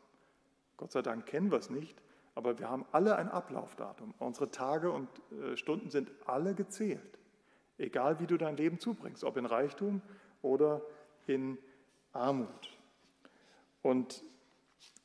Gott 0.77 0.91
sei 0.91 1.01
Dank 1.01 1.25
kennen 1.25 1.51
wir 1.51 1.57
es 1.57 1.69
nicht, 1.69 2.01
aber 2.35 2.59
wir 2.59 2.69
haben 2.69 2.85
alle 2.91 3.15
ein 3.15 3.29
Ablaufdatum. 3.29 4.13
Unsere 4.19 4.51
Tage 4.51 4.91
und 4.91 5.09
äh, 5.31 5.55
Stunden 5.55 5.89
sind 5.89 6.11
alle 6.25 6.53
gezählt. 6.53 7.17
Egal 7.77 8.19
wie 8.19 8.27
du 8.27 8.37
dein 8.37 8.57
Leben 8.57 8.79
zubringst, 8.79 9.23
ob 9.23 9.37
in 9.37 9.45
Reichtum 9.45 10.01
oder 10.41 10.81
in 11.27 11.57
Armut. 12.11 12.69
Und 13.81 14.23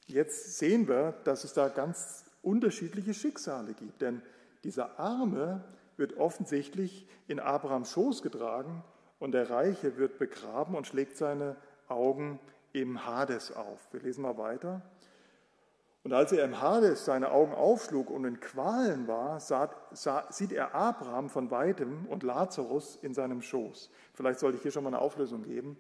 jetzt 0.07 0.59
sehen 0.59 0.89
wir, 0.89 1.13
dass 1.25 1.45
es 1.45 1.53
da 1.53 1.69
ganz 1.69 2.25
unterschiedliche 2.43 3.15
Schicksale 3.15 3.75
gibt. 3.75 4.01
Denn 4.01 4.23
dieser 4.65 4.99
Arme 4.99 5.65
wird 5.97 6.17
offensichtlich 6.17 7.07
in 7.29 7.41
Abrahams 7.41 7.93
Schoß 7.93 8.23
getragen 8.23 8.83
und 9.19 9.33
der 9.33 9.51
Reiche 9.51 9.97
wird 9.97 10.19
begraben 10.19 10.75
und 10.75 10.87
schlägt 10.87 11.17
seine 11.17 11.57
Augen 11.89 12.41
im 12.73 13.07
Hades 13.07 13.53
auf. 13.53 13.89
Wir 13.93 14.01
lesen 14.01 14.23
mal 14.23 14.39
weiter. 14.39 14.83
Und 16.03 16.15
als 16.15 16.33
er 16.33 16.45
im 16.45 16.63
Hades 16.63 17.05
seine 17.05 17.31
Augen 17.31 17.53
aufschlug 17.53 18.09
und 18.09 18.25
in 18.25 18.41
Qualen 18.41 19.07
war, 19.07 19.39
sah, 19.39 19.71
sah, 19.91 20.27
sieht 20.33 20.53
er 20.53 20.75
Abraham 20.75 21.29
von 21.29 21.51
weitem 21.51 22.07
und 22.07 22.23
Lazarus 22.23 22.97
in 23.03 23.13
seinem 23.13 23.43
Schoß. 23.43 23.91
Vielleicht 24.15 24.41
sollte 24.41 24.57
ich 24.57 24.63
hier 24.63 24.73
schon 24.73 24.85
mal 24.85 24.89
eine 24.89 25.01
Auflösung 25.01 25.43
geben. 25.43 25.77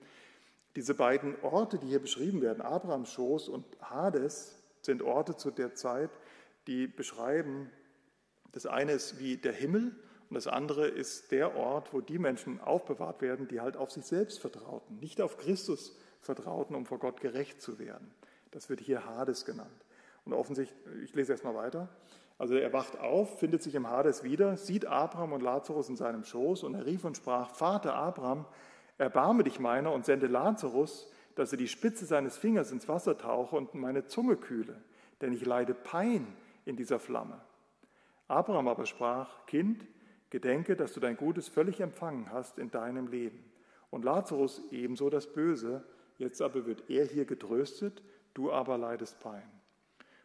Diese 0.76 0.94
beiden 0.94 1.36
Orte, 1.42 1.78
die 1.78 1.86
hier 1.86 2.02
beschrieben 2.02 2.42
werden, 2.42 2.60
Abrahams 2.60 3.10
Schoß 3.12 3.48
und 3.48 3.64
Hades, 3.80 4.62
sind 4.82 5.02
Orte 5.02 5.36
zu 5.36 5.50
der 5.50 5.74
Zeit, 5.74 6.10
die 6.66 6.86
beschreiben, 6.86 7.70
das 8.52 8.66
eine 8.66 8.92
ist 8.92 9.18
wie 9.18 9.36
der 9.36 9.52
Himmel 9.52 9.94
und 10.28 10.34
das 10.34 10.46
andere 10.46 10.86
ist 10.86 11.32
der 11.32 11.56
Ort, 11.56 11.92
wo 11.92 12.00
die 12.00 12.18
Menschen 12.18 12.60
aufbewahrt 12.60 13.20
werden, 13.20 13.48
die 13.48 13.60
halt 13.60 13.76
auf 13.76 13.90
sich 13.90 14.04
selbst 14.04 14.38
vertrauten, 14.38 14.98
nicht 14.98 15.20
auf 15.20 15.38
Christus 15.38 15.96
vertrauten, 16.20 16.76
um 16.76 16.86
vor 16.86 16.98
Gott 16.98 17.20
gerecht 17.20 17.60
zu 17.60 17.78
werden. 17.78 18.10
Das 18.50 18.68
wird 18.68 18.80
hier 18.80 19.06
Hades 19.06 19.44
genannt. 19.44 19.84
Und 20.24 20.32
offensichtlich, 20.32 20.78
ich 21.02 21.14
lese 21.14 21.32
erst 21.32 21.44
mal 21.44 21.54
weiter. 21.54 21.88
Also 22.38 22.54
er 22.54 22.72
wacht 22.72 22.98
auf, 22.98 23.38
findet 23.38 23.62
sich 23.62 23.74
im 23.74 23.88
Hades 23.88 24.22
wieder, 24.22 24.56
sieht 24.56 24.86
Abraham 24.86 25.32
und 25.32 25.42
Lazarus 25.42 25.88
in 25.88 25.96
seinem 25.96 26.24
Schoß 26.24 26.62
und 26.62 26.74
er 26.74 26.86
rief 26.86 27.04
und 27.04 27.16
sprach, 27.16 27.50
Vater 27.50 27.94
Abraham, 27.94 28.46
erbarme 28.98 29.44
dich 29.44 29.58
meiner 29.58 29.92
und 29.92 30.04
sende 30.04 30.26
Lazarus, 30.26 31.10
dass 31.34 31.52
er 31.52 31.58
die 31.58 31.68
Spitze 31.68 32.06
seines 32.06 32.36
Fingers 32.38 32.70
ins 32.70 32.88
Wasser 32.88 33.18
tauche 33.18 33.56
und 33.56 33.74
meine 33.74 34.06
Zunge 34.06 34.36
kühle, 34.36 34.80
denn 35.20 35.32
ich 35.32 35.44
leide 35.44 35.74
Pein 35.74 36.26
in 36.64 36.76
dieser 36.76 36.98
Flamme. 36.98 37.40
Abraham 38.30 38.68
aber 38.68 38.86
sprach, 38.86 39.46
Kind, 39.46 39.86
gedenke, 40.30 40.76
dass 40.76 40.92
du 40.92 41.00
dein 41.00 41.16
Gutes 41.16 41.48
völlig 41.48 41.80
empfangen 41.80 42.30
hast 42.30 42.58
in 42.58 42.70
deinem 42.70 43.08
Leben. 43.08 43.44
Und 43.90 44.04
Lazarus 44.04 44.62
ebenso 44.70 45.10
das 45.10 45.32
Böse, 45.32 45.84
jetzt 46.18 46.40
aber 46.40 46.66
wird 46.66 46.88
er 46.88 47.04
hier 47.06 47.24
getröstet, 47.24 48.02
du 48.34 48.52
aber 48.52 48.78
leidest 48.78 49.18
Pein. 49.20 49.42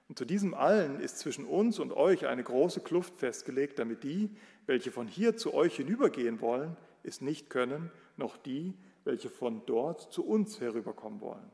Und 0.07 0.19
zu 0.19 0.25
diesem 0.25 0.53
allen 0.53 0.99
ist 0.99 1.17
zwischen 1.17 1.45
uns 1.45 1.79
und 1.79 1.91
euch 1.91 2.27
eine 2.27 2.43
große 2.43 2.81
Kluft 2.81 3.17
festgelegt, 3.17 3.79
damit 3.79 4.03
die, 4.03 4.29
welche 4.67 4.91
von 4.91 5.07
hier 5.07 5.35
zu 5.35 5.53
euch 5.55 5.77
hinübergehen 5.77 6.41
wollen, 6.41 6.77
es 7.01 7.21
nicht 7.21 7.49
können, 7.49 7.91
noch 8.17 8.37
die, 8.37 8.75
welche 9.03 9.29
von 9.29 9.63
dort 9.65 10.13
zu 10.13 10.25
uns 10.25 10.59
herüberkommen 10.61 11.21
wollen. 11.21 11.51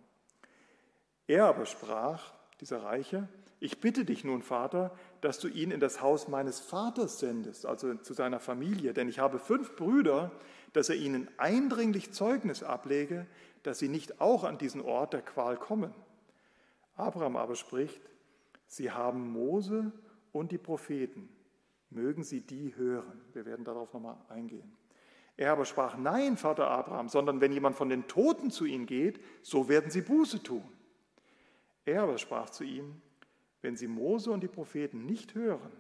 Er 1.28 1.46
aber 1.46 1.66
sprach, 1.66 2.34
dieser 2.60 2.84
Reiche, 2.84 3.30
ich 3.60 3.80
bitte 3.80 4.06
dich 4.06 4.24
nun, 4.24 4.42
Vater, 4.42 4.92
dass 5.22 5.40
du 5.40 5.48
ihn 5.48 5.72
in 5.72 5.80
das 5.80 6.02
Haus 6.02 6.28
meines 6.28 6.60
Vaters 6.60 7.20
sendest, 7.20 7.66
also 7.66 7.94
zu 7.96 8.14
seiner 8.14 8.40
Familie, 8.40 8.94
denn 8.94 9.08
ich 9.08 9.20
habe 9.20 9.40
fünf 9.40 9.76
Brüder, 9.76 10.32
dass 10.74 10.90
er 10.90 10.96
ihnen 10.96 11.30
eindringlich 11.38 12.12
Zeugnis 12.12 12.64
ablege, 12.64 13.28
dass 13.64 13.80
sie 13.80 13.88
nicht 13.88 14.20
auch 14.20 14.44
an 14.44 14.58
diesen 14.58 14.82
Ort 14.82 15.14
der 15.14 15.22
Qual 15.22 15.58
kommen. 15.58 15.94
Abraham 16.96 17.36
aber 17.36 17.56
spricht, 17.56 18.02
Sie 18.68 18.90
haben 18.90 19.32
Mose 19.32 19.92
und 20.32 20.52
die 20.52 20.58
Propheten. 20.58 21.28
Mögen 21.90 22.24
Sie 22.24 22.40
die 22.40 22.74
hören. 22.78 23.22
Wir 23.34 23.46
werden 23.46 23.66
darauf 23.66 23.94
nochmal 23.94 24.16
eingehen. 24.30 24.78
Er 25.36 25.52
aber 25.52 25.66
sprach, 25.66 25.98
nein, 25.98 26.38
Vater 26.38 26.70
Abraham, 26.70 27.10
sondern 27.10 27.42
wenn 27.42 27.52
jemand 27.52 27.76
von 27.76 27.90
den 27.90 28.08
Toten 28.08 28.50
zu 28.50 28.66
ihnen 28.66 28.86
geht, 28.86 29.20
so 29.42 29.68
werden 29.68 29.92
sie 29.92 30.02
Buße 30.02 30.44
tun. 30.44 30.64
Er 31.84 32.04
aber 32.04 32.18
sprach 32.18 32.50
zu 32.50 32.64
ihm, 32.64 33.02
wenn 33.62 33.76
sie 33.76 33.88
Mose 33.88 34.32
und 34.32 34.42
die 34.42 34.48
Propheten 34.48 35.06
nicht 35.06 35.36
hören, 35.36 35.72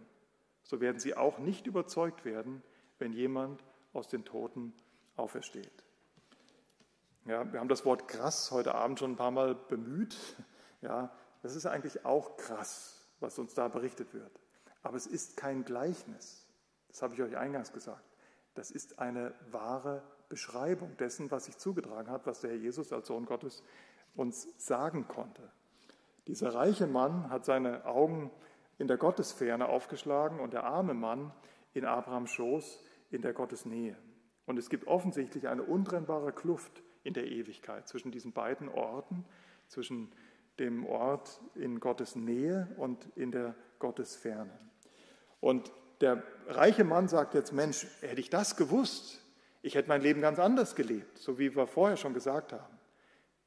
so 0.64 0.80
werden 0.80 1.00
sie 1.00 1.16
auch 1.16 1.40
nicht 1.40 1.68
überzeugt 1.68 2.26
werden, 2.26 2.62
wenn 3.00 3.14
jemand 3.14 3.64
aus 3.94 4.08
den 4.08 4.24
Toten 4.24 4.74
aufersteht. 5.16 5.84
Ja, 7.26 7.52
wir 7.52 7.60
haben 7.60 7.70
das 7.70 7.86
Wort 7.86 8.08
krass 8.08 8.52
heute 8.52 8.76
Abend 8.76 9.00
schon 9.00 9.12
ein 9.12 9.18
paar 9.18 9.32
Mal 9.32 9.56
bemüht. 9.56 10.18
Ja, 10.82 11.12
das 11.44 11.56
ist 11.56 11.68
eigentlich 11.68 12.06
auch 12.06 12.38
krass, 12.38 13.08
was 13.20 13.38
uns 13.38 13.54
da 13.54 13.68
berichtet 13.68 14.14
wird. 14.16 14.32
Aber 14.82 14.98
es 14.98 15.06
ist 15.06 15.38
kein 15.38 15.64
Gleichnis. 15.64 16.48
Das 16.88 17.04
habe 17.04 17.14
ich 17.14 17.22
euch 17.22 17.38
eingangs 17.38 17.72
gesagt. 17.72 18.04
Das 18.56 18.72
ist 18.72 18.98
eine 19.00 19.34
wahre 19.52 20.02
Beschreibung 20.28 20.98
dessen, 20.98 21.30
was 21.30 21.46
sich 21.46 21.58
zugetragen 21.58 22.10
hat, 22.10 22.26
was 22.26 22.42
der 22.42 22.52
Herr 22.52 22.58
Jesus 22.58 22.92
als 22.92 23.08
Sohn 23.08 23.26
Gottes 23.26 23.64
uns 24.16 24.48
sagen 24.58 25.08
konnte. 25.08 25.52
Dieser 26.28 26.54
reiche 26.54 26.88
Mann 26.88 27.30
hat 27.30 27.46
seine 27.46 27.86
Augen 27.86 28.32
in 28.78 28.88
der 28.88 28.98
Gottesferne 28.98 29.68
aufgeschlagen 29.68 30.40
und 30.40 30.54
der 30.54 30.64
arme 30.64 30.94
Mann 30.94 31.32
in 31.74 31.86
Abrahams 31.86 32.32
Schoß 32.32 32.84
in 33.10 33.22
der 33.22 33.34
Gottesnähe. 33.34 33.96
Und 34.46 34.58
es 34.58 34.70
gibt 34.70 34.88
offensichtlich 34.88 35.48
eine 35.48 35.64
untrennbare 35.64 36.32
Kluft 36.32 36.84
in 37.04 37.14
der 37.14 37.28
Ewigkeit 37.28 37.88
zwischen 37.88 38.12
diesen 38.12 38.34
beiden 38.34 38.70
Orten, 38.70 39.26
zwischen 39.68 40.12
dem 40.60 40.86
Ort 40.86 41.40
in 41.56 41.80
Gottes 41.80 42.16
Nähe 42.16 42.68
und 42.78 43.06
in 43.16 43.32
der 43.32 43.56
Gottesferne. 43.80 44.52
Und 45.40 45.72
der 46.02 46.24
reiche 46.48 46.84
Mann 46.84 47.08
sagt 47.08 47.34
jetzt, 47.34 47.54
Mensch, 47.54 47.88
hätte 48.02 48.20
ich 48.20 48.30
das 48.30 48.56
gewusst, 48.58 49.22
ich 49.62 49.76
hätte 49.76 49.90
mein 49.90 50.02
Leben 50.02 50.22
ganz 50.22 50.40
anders 50.40 50.76
gelebt, 50.76 51.18
so 51.18 51.38
wie 51.38 51.56
wir 51.56 51.68
vorher 51.68 51.98
schon 51.98 52.14
gesagt 52.14 52.54
haben. 52.54 52.80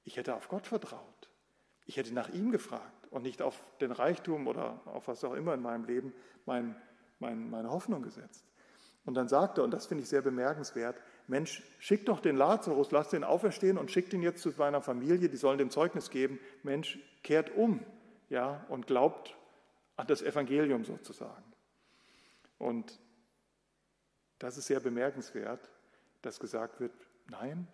Ich 0.05 0.17
hätte 0.17 0.35
auf 0.35 0.49
Gott 0.49 0.67
vertraut. 0.67 1.14
Ich 1.87 1.97
hätte 1.97 2.15
nach 2.15 2.31
ihm 2.31 2.51
gefragt 2.51 3.09
und 3.11 3.23
nicht 3.23 3.43
auf 3.43 3.61
den 3.81 3.93
Reichtum 3.93 4.47
oder 4.47 4.81
auf 4.87 5.09
was 5.09 5.23
auch 5.25 5.35
immer 5.35 5.55
in 5.55 5.63
meinem 5.63 5.85
Leben 5.85 6.13
mein, 6.47 6.75
mein, 7.19 7.51
meine 7.51 7.71
Hoffnung 7.71 8.03
gesetzt. 8.03 8.45
Und 9.05 9.15
dann 9.15 9.29
sagt 9.29 9.59
er, 9.59 9.65
und 9.65 9.71
das 9.71 9.87
finde 9.87 10.03
ich 10.03 10.09
sehr 10.09 10.23
bemerkenswert, 10.23 10.97
Mensch, 11.27 11.63
schick 11.79 12.07
doch 12.07 12.21
den 12.21 12.37
Lazarus, 12.37 12.91
lass 12.91 13.09
den 13.11 13.25
auferstehen 13.25 13.77
und 13.77 13.91
schick 13.91 14.13
ihn 14.13 14.23
jetzt 14.23 14.43
zu 14.43 14.51
seiner 14.51 14.81
Familie, 14.81 15.29
die 15.29 15.37
sollen 15.37 15.59
dem 15.59 15.71
Zeugnis 15.71 16.11
geben, 16.11 16.39
Mensch, 16.63 16.99
kehrt 17.23 17.55
um 17.55 17.81
ja, 18.29 18.65
und 18.69 18.87
glaubt 18.87 19.37
an 19.97 20.07
das 20.07 20.23
Evangelium 20.23 20.85
sozusagen. 20.85 21.45
Und 22.59 22.99
das 24.39 24.57
ist 24.57 24.67
sehr 24.67 24.81
bemerkenswert, 24.81 25.71
dass 26.23 26.41
gesagt 26.41 26.81
wird, 26.81 26.93
nein, 27.29 27.69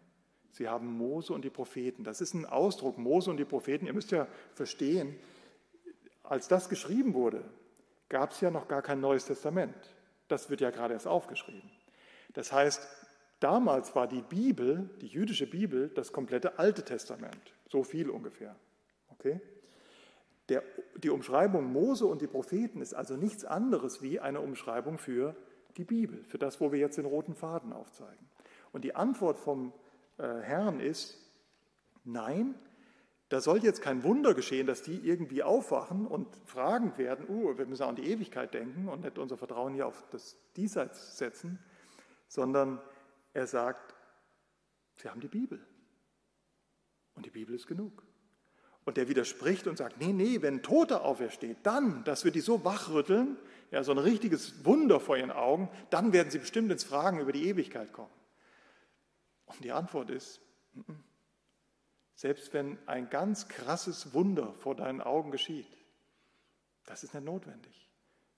sie 0.51 0.69
haben 0.69 0.87
Mose 0.97 1.33
und 1.33 1.45
die 1.45 1.51
Propheten. 1.51 2.05
Das 2.05 2.21
ist 2.21 2.35
ein 2.35 2.47
Ausdruck, 2.47 2.99
Mose 2.99 3.31
und 3.31 3.37
die 3.37 3.45
Propheten. 3.45 3.87
Ihr 3.87 3.93
müsst 3.93 4.11
ja 4.11 4.27
verstehen, 4.55 5.17
als 6.23 6.49
das 6.49 6.69
geschrieben 6.69 7.15
wurde, 7.15 7.45
gab 8.09 8.33
es 8.33 8.41
ja 8.41 8.51
noch 8.51 8.69
gar 8.69 8.83
kein 8.83 9.01
Neues 9.01 9.27
Testament. 9.27 9.75
Das 10.29 10.51
wird 10.51 10.61
ja 10.61 10.71
gerade 10.71 10.95
erst 10.95 11.07
aufgeschrieben. 11.07 11.71
Das 12.35 12.53
heißt, 12.53 12.87
Damals 13.41 13.97
war 13.97 14.07
die 14.07 14.21
Bibel, 14.21 14.91
die 15.01 15.07
jüdische 15.07 15.49
Bibel, 15.49 15.89
das 15.89 16.13
komplette 16.13 16.59
Alte 16.59 16.85
Testament. 16.85 17.55
So 17.69 17.83
viel 17.83 18.11
ungefähr. 18.11 18.55
Okay? 19.09 19.41
Der, 20.51 20.63
die 20.97 21.09
Umschreibung 21.09 21.73
Mose 21.73 22.05
und 22.05 22.21
die 22.21 22.27
Propheten 22.27 22.83
ist 22.83 22.93
also 22.93 23.17
nichts 23.17 23.47
anderes 23.47 24.03
wie 24.03 24.21
eine 24.21 24.41
Umschreibung 24.41 24.99
für 24.99 25.35
die 25.79 25.85
Bibel, 25.85 26.23
für 26.25 26.37
das, 26.37 26.61
wo 26.61 26.71
wir 26.71 26.79
jetzt 26.79 26.99
den 26.99 27.07
roten 27.07 27.35
Faden 27.35 27.73
aufzeigen. 27.73 28.29
Und 28.73 28.85
die 28.85 28.95
Antwort 28.95 29.39
vom 29.39 29.73
Herrn 30.21 30.81
ist, 30.81 31.19
nein, 32.05 32.55
da 33.31 33.41
soll 33.41 33.63
jetzt 33.63 33.81
kein 33.81 34.03
Wunder 34.03 34.35
geschehen, 34.35 34.67
dass 34.67 34.83
die 34.83 34.97
irgendwie 34.97 35.45
aufwachen 35.45 36.07
und 36.07 36.27
fragen 36.47 36.99
werden, 36.99 37.27
uh, 37.29 37.57
wir 37.57 37.67
müssen 37.67 37.85
an 37.85 37.95
die 37.95 38.11
Ewigkeit 38.11 38.53
denken 38.53 38.89
und 38.89 39.03
nicht 39.05 39.19
unser 39.19 39.37
Vertrauen 39.37 39.73
hier 39.73 39.87
auf 39.87 40.05
das 40.11 40.37
Diesseits 40.57 41.17
setzen, 41.17 41.61
sondern 42.27 42.81
er 43.33 43.47
sagt, 43.47 43.95
sie 44.97 45.09
haben 45.09 45.21
die 45.21 45.29
Bibel. 45.29 45.65
Und 47.15 47.25
die 47.25 47.31
Bibel 47.31 47.55
ist 47.55 47.69
genug. 47.69 48.03
Und 48.85 48.97
der 48.97 49.09
widerspricht 49.09 49.69
und 49.69 49.79
sagt, 49.79 50.01
nee, 50.01 50.13
nee, 50.13 50.43
wenn 50.43 50.55
ein 50.57 50.63
Toter 50.63 51.05
aufersteht, 51.05 51.59
dann, 51.63 52.03
dass 52.03 52.25
wir 52.25 52.33
die 52.33 52.41
so 52.41 52.65
wachrütteln, 52.65 53.37
ja, 53.71 53.85
so 53.85 53.93
ein 53.93 53.99
richtiges 53.99 54.65
Wunder 54.65 54.99
vor 54.99 55.17
ihren 55.17 55.31
Augen, 55.31 55.69
dann 55.91 56.13
werden 56.13 56.31
sie 56.31 56.39
bestimmt 56.39 56.73
ins 56.73 56.83
Fragen 56.83 57.21
über 57.21 57.31
die 57.31 57.47
Ewigkeit 57.47 57.93
kommen. 57.93 58.11
Und 59.55 59.65
die 59.65 59.73
Antwort 59.73 60.11
ist, 60.11 60.41
selbst 62.15 62.53
wenn 62.53 62.79
ein 62.87 63.11
ganz 63.11 63.49
krasses 63.49 64.15
Wunder 64.15 64.55
vor 64.55 64.75
deinen 64.75 65.01
Augen 65.01 65.31
geschieht, 65.31 65.67
das 66.87 67.05
ist 67.05 67.15
nicht 67.15 67.25
notwendig. 67.25 67.89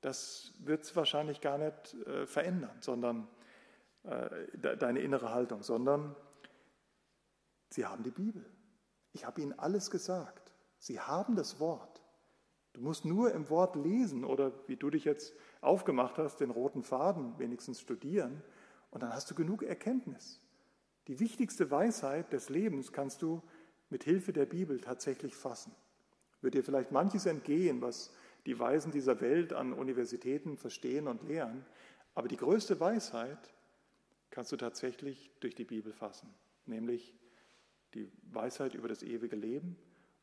Das 0.00 0.52
wird 0.58 0.82
es 0.82 0.96
wahrscheinlich 0.96 1.40
gar 1.40 1.58
nicht 1.58 1.94
äh, 2.06 2.26
verändern, 2.26 2.76
sondern 2.80 3.28
äh, 4.02 4.76
deine 4.76 5.00
innere 5.00 5.32
Haltung, 5.32 5.62
sondern 5.62 6.16
sie 7.70 7.86
haben 7.86 8.02
die 8.02 8.10
Bibel. 8.10 8.44
Ich 9.12 9.24
habe 9.24 9.40
ihnen 9.40 9.58
alles 9.58 9.90
gesagt. 9.90 10.52
Sie 10.78 10.98
haben 10.98 11.36
das 11.36 11.60
Wort. 11.60 12.02
Du 12.72 12.80
musst 12.80 13.04
nur 13.04 13.32
im 13.32 13.48
Wort 13.50 13.76
lesen 13.76 14.24
oder 14.24 14.52
wie 14.66 14.76
du 14.76 14.90
dich 14.90 15.04
jetzt 15.04 15.34
aufgemacht 15.60 16.18
hast, 16.18 16.38
den 16.40 16.50
roten 16.50 16.82
Faden 16.82 17.38
wenigstens 17.38 17.80
studieren 17.80 18.42
und 18.90 19.02
dann 19.02 19.12
hast 19.12 19.30
du 19.30 19.34
genug 19.34 19.62
Erkenntnis. 19.62 20.41
Die 21.08 21.18
wichtigste 21.18 21.70
Weisheit 21.70 22.32
des 22.32 22.48
Lebens 22.48 22.92
kannst 22.92 23.22
du 23.22 23.42
mit 23.90 24.04
Hilfe 24.04 24.32
der 24.32 24.46
Bibel 24.46 24.80
tatsächlich 24.80 25.34
fassen. 25.34 25.74
Wird 26.40 26.54
dir 26.54 26.64
vielleicht 26.64 26.92
manches 26.92 27.26
entgehen, 27.26 27.80
was 27.80 28.12
die 28.46 28.58
Weisen 28.58 28.92
dieser 28.92 29.20
Welt 29.20 29.52
an 29.52 29.72
Universitäten 29.72 30.56
verstehen 30.56 31.06
und 31.08 31.22
lehren, 31.22 31.64
aber 32.14 32.28
die 32.28 32.36
größte 32.36 32.78
Weisheit 32.80 33.38
kannst 34.30 34.52
du 34.52 34.56
tatsächlich 34.56 35.30
durch 35.40 35.54
die 35.54 35.64
Bibel 35.64 35.92
fassen, 35.92 36.28
nämlich 36.66 37.14
die 37.94 38.10
Weisheit 38.30 38.74
über 38.74 38.88
das 38.88 39.02
ewige 39.02 39.36
Leben 39.36 39.76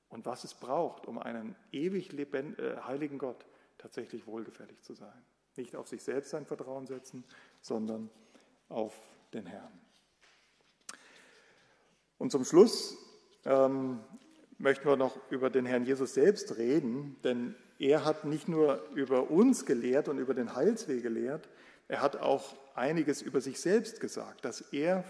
und 0.09 0.25
was 0.25 0.43
es 0.43 0.55
braucht, 0.55 1.05
um 1.05 1.19
einen 1.19 1.55
ewig 1.71 2.13
äh, 2.13 2.77
heiligen 2.81 3.17
Gott 3.17 3.45
tatsächlich 3.77 4.25
wohlgefällig 4.27 4.81
zu 4.81 4.93
sein. 4.93 5.23
Nicht 5.55 5.75
auf 5.75 5.87
sich 5.87 6.03
selbst 6.03 6.31
sein 6.31 6.45
Vertrauen 6.45 6.87
setzen, 6.87 7.23
sondern 7.61 8.09
auf 8.69 8.95
den 9.33 9.45
Herrn. 9.45 9.79
Und 12.19 12.31
zum 12.31 12.43
Schluss 12.43 12.97
ähm, 13.45 13.99
möchten 14.59 14.87
wir 14.87 14.97
noch 14.97 15.17
über 15.31 15.49
den 15.49 15.65
Herrn 15.65 15.85
Jesus 15.85 16.13
selbst 16.13 16.57
reden, 16.57 17.15
denn 17.23 17.55
er 17.79 18.05
hat 18.05 18.25
nicht 18.25 18.47
nur 18.47 18.83
über 18.93 19.31
uns 19.31 19.65
gelehrt 19.65 20.09
und 20.09 20.19
über 20.19 20.33
den 20.33 20.53
Heilsweg 20.53 21.01
gelehrt, 21.01 21.49
er 21.87 22.01
hat 22.01 22.17
auch 22.17 22.55
einiges 22.75 23.21
über 23.21 23.41
sich 23.41 23.59
selbst 23.59 23.99
gesagt, 24.01 24.45
dass 24.45 24.61
er 24.61 25.05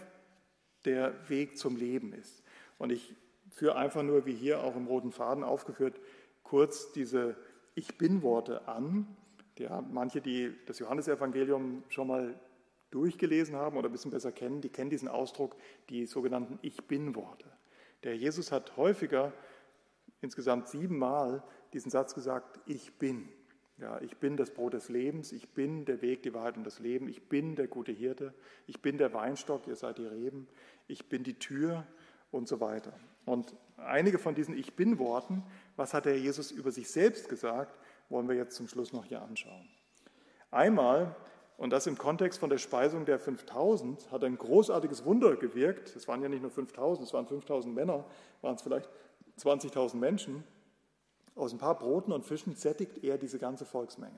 der 0.86 1.14
Weg 1.30 1.57
zum 1.57 1.76
Leben 1.76 2.14
ist. 2.14 2.43
Und 2.78 2.91
ich 2.91 3.16
führe 3.49 3.76
einfach 3.76 4.03
nur, 4.03 4.26
wie 4.26 4.34
hier 4.34 4.64
auch 4.64 4.76
im 4.76 4.86
roten 4.86 5.12
Faden 5.12 5.43
aufgeführt, 5.43 5.99
kurz 6.43 6.93
diese 6.93 7.36
Ich 7.76 7.97
bin-Worte 7.97 8.68
an. 8.68 9.07
Ja, 9.57 9.82
manche, 9.82 10.22
die 10.22 10.55
das 10.68 10.80
Johannesevangelium 10.80 11.84
schon 11.89 12.07
mal 12.07 12.39
durchgelesen 12.92 13.56
haben 13.56 13.78
oder 13.78 13.90
ein 13.90 13.92
bisschen 13.92 14.12
besser 14.12 14.32
kennen, 14.32 14.62
die 14.62 14.70
kennen 14.70 14.90
diesen 14.90 15.08
Ausdruck, 15.08 15.56
die 15.90 16.06
sogenannten 16.06 16.60
Ich 16.62 16.84
bin-Worte. 16.86 17.46
Der 18.04 18.16
Jesus 18.16 18.52
hat 18.52 18.78
häufiger, 18.78 19.34
insgesamt 20.22 20.68
siebenmal, 20.68 21.44
diesen 21.74 21.92
Satz 21.92 22.14
gesagt, 22.14 22.60
ich 22.66 22.98
bin. 22.98 23.30
Ja, 23.78 24.02
ich 24.02 24.18
bin 24.18 24.36
das 24.36 24.52
Brot 24.52 24.74
des 24.74 24.90
Lebens, 24.90 25.32
ich 25.32 25.50
bin 25.50 25.86
der 25.86 26.02
Weg, 26.02 26.24
die 26.24 26.34
Wahrheit 26.34 26.58
und 26.58 26.66
das 26.66 26.80
Leben, 26.80 27.08
ich 27.08 27.30
bin 27.30 27.56
der 27.56 27.68
gute 27.68 27.94
Hirte, 27.94 28.34
ich 28.68 28.82
bin 28.82 28.98
der 28.98 29.14
Weinstock, 29.14 29.68
ihr 29.68 29.78
seid 29.78 29.98
die 30.00 30.06
Reben, 30.06 30.50
ich 30.88 31.08
bin 31.08 31.24
die 31.24 31.36
Tür 31.36 31.88
und 32.32 32.50
so 32.50 32.60
weiter. 32.60 32.94
Und 33.26 33.56
einige 33.78 34.20
von 34.20 34.36
diesen 34.36 34.58
Ich 34.58 34.74
bin 34.74 35.00
Worten, 35.00 35.44
was 35.78 35.94
hat 35.94 36.06
der 36.06 36.20
Jesus 36.20 36.52
über 36.52 36.72
sich 36.72 36.90
selbst 36.90 37.30
gesagt, 37.30 37.80
wollen 38.10 38.28
wir 38.28 38.36
jetzt 38.36 38.56
zum 38.56 38.68
Schluss 38.68 38.92
noch 38.92 39.06
hier 39.06 39.22
anschauen. 39.22 39.70
Einmal, 40.52 41.16
und 41.60 41.72
das 41.72 41.88
im 41.88 41.97
Kontext 41.97 42.39
von 42.39 42.49
der 42.49 42.57
Speisung 42.57 43.03
der 43.03 43.20
5000, 43.20 44.12
hat 44.12 44.24
ein 44.24 44.38
großartiges 44.38 45.03
Wunder 45.03 45.36
gewirkt. 45.36 45.93
Es 45.93 46.07
waren 46.07 46.22
ja 46.24 46.30
nicht 46.30 46.41
nur 46.41 46.51
5000, 46.51 47.05
es 47.05 47.14
waren 47.14 47.28
5000 47.28 47.76
Männer, 47.76 48.05
waren 48.41 48.55
es 48.55 48.62
vielleicht 48.62 48.89
20.000 49.38 49.97
Menschen. 49.97 50.45
Aus 51.36 51.51
ein 51.51 51.60
paar 51.60 51.78
Broten 51.78 52.14
und 52.14 52.26
Fischen 52.26 52.55
sättigt 52.55 53.03
er 53.03 53.18
diese 53.18 53.39
ganze 53.39 53.66
Volksmenge. 53.66 54.18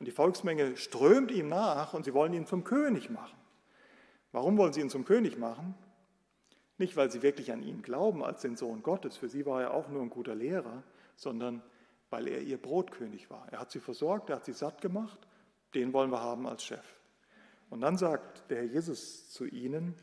Und 0.00 0.06
die 0.06 0.10
Volksmenge 0.10 0.76
strömt 0.76 1.30
ihm 1.30 1.48
nach 1.48 1.94
und 1.94 2.04
sie 2.04 2.12
wollen 2.12 2.32
ihn 2.32 2.46
zum 2.46 2.64
König 2.64 3.08
machen. 3.08 3.38
Warum 4.32 4.58
wollen 4.58 4.72
sie 4.72 4.80
ihn 4.80 4.90
zum 4.90 5.04
König 5.04 5.38
machen? 5.38 5.76
Nicht, 6.76 6.96
weil 6.96 7.08
sie 7.12 7.22
wirklich 7.22 7.52
an 7.52 7.62
ihn 7.62 7.82
glauben 7.82 8.24
als 8.24 8.40
den 8.40 8.56
Sohn 8.56 8.82
Gottes, 8.82 9.16
für 9.16 9.28
sie 9.28 9.46
war 9.46 9.62
er 9.62 9.74
auch 9.74 9.88
nur 9.90 10.02
ein 10.02 10.10
guter 10.10 10.34
Lehrer, 10.34 10.82
sondern 11.14 11.62
weil 12.08 12.26
er 12.26 12.40
ihr 12.40 12.60
Brotkönig 12.60 13.30
war. 13.30 13.46
Er 13.52 13.60
hat 13.60 13.70
sie 13.70 13.78
versorgt, 13.78 14.28
er 14.30 14.36
hat 14.36 14.44
sie 14.44 14.54
satt 14.54 14.80
gemacht, 14.80 15.20
den 15.74 15.92
wollen 15.92 16.10
wir 16.10 16.20
haben 16.20 16.46
als 16.46 16.64
Chef. 16.64 16.84
Und 17.68 17.80
dann 17.80 17.96
sagt 17.96 18.50
der 18.50 18.58
Herr 18.58 18.64
Jesus 18.64 19.30
zu 19.30 19.44
ihnen 19.46 19.94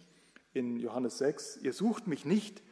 in 0.53 0.77
Johannes 0.77 1.17
6, 1.17 1.57
ihr 1.57 1.73
sucht 1.73 2.07
mich 2.07 2.25
nicht, 2.25 2.63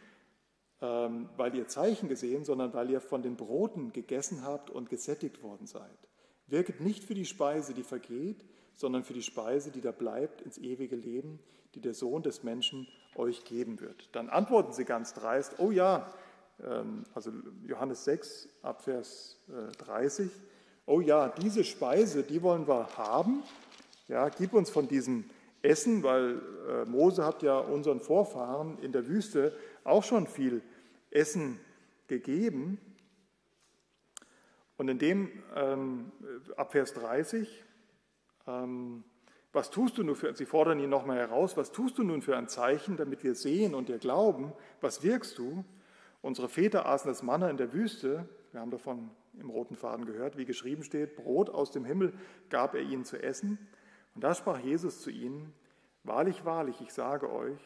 ähm, 0.82 1.30
weil 1.38 1.56
ihr 1.56 1.68
Zeichen 1.68 2.10
gesehen, 2.10 2.46
sondern 2.46 2.74
weil 2.74 2.90
ihr 2.90 3.02
von 3.02 3.22
den 3.22 3.36
Broten 3.36 3.92
gegessen 3.92 4.44
habt 4.44 4.70
und 4.70 4.90
gesättigt 4.90 5.44
worden 5.44 5.68
seid. 5.68 5.98
Wirket 6.48 6.82
nicht 6.82 7.04
für 7.04 7.14
die 7.14 7.26
Speise, 7.26 7.74
die 7.74 7.84
vergeht, 7.84 8.46
sondern 8.74 9.04
für 9.04 9.14
die 9.14 9.24
Speise, 9.24 9.72
die 9.72 9.82
da 9.82 9.92
bleibt, 9.92 10.42
ins 10.42 10.58
ewige 10.58 10.96
Leben, 10.96 11.40
die 11.76 11.82
der 11.82 11.94
Sohn 11.94 12.24
des 12.24 12.44
Menschen 12.44 12.88
euch 13.16 13.44
geben 13.46 13.80
wird. 13.80 14.10
Dann 14.14 14.30
antworten 14.30 14.74
sie 14.74 14.86
ganz 14.86 15.14
dreist, 15.14 15.60
oh 15.60 15.72
ja, 15.72 16.14
ähm, 16.64 17.06
also 17.14 17.32
Johannes 17.66 18.06
6 18.06 18.50
Abvers 18.62 19.40
30, 19.78 20.28
äh, 20.28 20.30
oh 20.86 21.02
ja, 21.02 21.30
diese 21.30 21.64
Speise, 21.64 22.24
die 22.24 22.42
wollen 22.42 22.68
wir 22.68 22.98
haben, 22.98 23.44
ja, 24.08 24.30
gib 24.30 24.54
uns 24.54 24.70
von 24.70 24.88
diesem 24.88 25.26
Essen, 25.62 26.04
weil 26.04 26.42
äh, 26.70 26.86
Mose 26.86 27.26
hat 27.26 27.42
ja 27.42 27.58
unseren 27.58 28.00
Vorfahren 28.00 28.78
in 28.80 28.92
der 28.92 29.08
Wüste 29.08 29.56
auch 29.84 30.04
schon 30.04 30.28
viel 30.28 30.62
Essen 31.10 31.60
gegeben. 32.08 32.80
Und 34.78 34.90
in 34.90 35.00
dem, 35.00 35.32
ähm, 35.56 36.12
ab 36.58 36.74
Vers 36.74 36.94
30, 36.94 37.64
ähm, 38.48 39.04
was 39.54 39.70
tust 39.70 39.98
du 39.98 40.04
nun 40.04 40.16
für, 40.16 40.36
Sie 40.36 40.46
fordern 40.46 40.80
ihn 40.80 40.90
nochmal 40.90 41.18
heraus, 41.18 41.56
was 41.56 41.72
tust 41.72 41.98
du 41.98 42.04
nun 42.04 42.22
für 42.22 42.36
ein 42.36 42.50
Zeichen, 42.50 42.98
damit 42.98 43.24
wir 43.24 43.36
sehen 43.36 43.74
und 43.74 43.88
dir 43.88 43.98
glauben, 43.98 44.52
was 44.82 45.02
wirkst 45.02 45.38
du? 45.38 45.64
Unsere 46.22 46.50
Väter 46.50 46.86
aßen 46.86 47.08
das 47.10 47.24
Manna 47.24 47.50
in 47.50 47.58
der 47.58 47.72
Wüste, 47.72 48.28
wir 48.52 48.60
haben 48.60 48.72
davon 48.72 49.12
im 49.40 49.50
roten 49.50 49.76
Faden 49.76 50.06
gehört, 50.06 50.38
wie 50.38 50.46
geschrieben 50.46 50.84
steht, 50.84 51.16
Brot 51.16 51.50
aus 51.50 51.72
dem 51.72 51.86
Himmel 51.86 52.14
gab 52.50 52.76
er 52.76 52.82
ihnen 52.82 53.06
zu 53.06 53.22
essen. 53.22 53.58
Und 54.14 54.24
da 54.24 54.34
sprach 54.34 54.60
Jesus 54.60 55.02
zu 55.02 55.10
ihnen, 55.10 55.54
wahrlich, 56.04 56.46
wahrlich, 56.46 56.82
ich 56.82 56.94
sage 56.94 57.32
euch, 57.32 57.60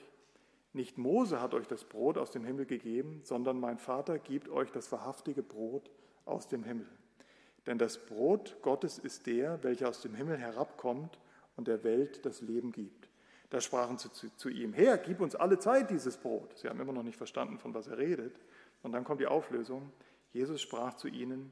nicht 0.74 0.98
Mose 0.98 1.42
hat 1.42 1.54
euch 1.54 1.68
das 1.68 1.84
Brot 1.84 2.18
aus 2.18 2.32
dem 2.32 2.44
Himmel 2.44 2.66
gegeben, 2.66 3.22
sondern 3.24 3.60
mein 3.60 3.78
Vater 3.78 4.20
gibt 4.20 4.50
euch 4.50 4.72
das 4.72 4.92
wahrhaftige 4.92 5.42
Brot 5.42 5.90
aus 6.26 6.48
dem 6.48 6.64
Himmel. 6.64 6.88
Denn 7.66 7.78
das 7.78 7.98
Brot 8.06 8.58
Gottes 8.62 9.00
ist 9.00 9.28
der, 9.28 9.64
welcher 9.64 9.90
aus 9.90 10.02
dem 10.02 10.14
Himmel 10.14 10.38
herabkommt 10.38 11.20
und 11.56 11.68
der 11.68 11.84
Welt 11.84 12.26
das 12.26 12.42
Leben 12.42 12.72
gibt. 12.72 13.10
Da 13.50 13.62
sprachen 13.62 13.98
sie 13.98 14.12
zu, 14.12 14.36
zu, 14.36 14.50
ihm, 14.50 14.74
Herr, 14.74 14.98
gib 14.98 15.22
uns 15.22 15.36
alle 15.36 15.58
Zeit 15.58 15.90
dieses 15.90 16.18
Brot. 16.18 16.58
Sie 16.58 16.70
haben 16.70 16.80
immer 16.80 16.94
noch 16.94 17.04
nicht 17.04 17.18
verstanden, 17.18 17.58
von 17.58 17.74
was 17.74 17.88
er 17.88 17.98
redet. 17.98 18.40
Und 18.84 18.92
dann 18.92 19.04
kommt 19.04 19.22
die 19.22 19.28
Auflösung. 19.28 19.92
Jesus 20.32 20.62
sprach 20.62 20.94
zu 20.94 21.08
ihnen, 21.08 21.52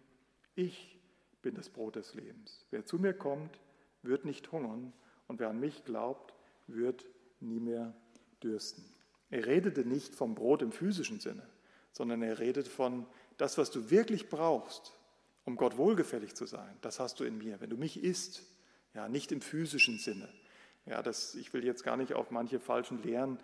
ich 0.57 0.99
bin 1.41 1.55
das 1.55 1.69
Brot 1.69 1.95
des 1.95 2.13
Lebens. 2.13 2.65
Wer 2.71 2.85
zu 2.85 2.97
mir 2.97 3.13
kommt, 3.13 3.59
wird 4.01 4.25
nicht 4.25 4.51
hungern 4.51 4.91
und 5.27 5.39
wer 5.39 5.49
an 5.49 5.59
mich 5.59 5.85
glaubt, 5.85 6.33
wird 6.67 7.05
nie 7.39 7.59
mehr 7.59 7.95
dürsten. 8.43 8.83
Er 9.29 9.45
redete 9.45 9.85
nicht 9.85 10.15
vom 10.15 10.35
Brot 10.35 10.61
im 10.61 10.71
physischen 10.71 11.19
Sinne, 11.19 11.47
sondern 11.91 12.21
er 12.21 12.39
redet 12.39 12.67
von 12.67 13.05
das, 13.37 13.57
was 13.57 13.71
du 13.71 13.89
wirklich 13.91 14.29
brauchst, 14.29 14.93
um 15.45 15.55
Gott 15.55 15.77
wohlgefällig 15.77 16.35
zu 16.35 16.45
sein. 16.45 16.75
Das 16.81 16.99
hast 16.99 17.19
du 17.19 17.23
in 17.23 17.37
mir. 17.37 17.61
Wenn 17.61 17.69
du 17.69 17.77
mich 17.77 18.03
isst, 18.03 18.43
ja, 18.93 19.07
nicht 19.07 19.31
im 19.31 19.41
physischen 19.41 19.99
Sinne. 19.99 20.27
Ja, 20.85 21.03
das, 21.03 21.35
ich 21.35 21.53
will 21.53 21.63
jetzt 21.63 21.83
gar 21.83 21.97
nicht 21.97 22.13
auf 22.13 22.31
manche 22.31 22.59
falschen 22.59 23.03
Lehren 23.03 23.39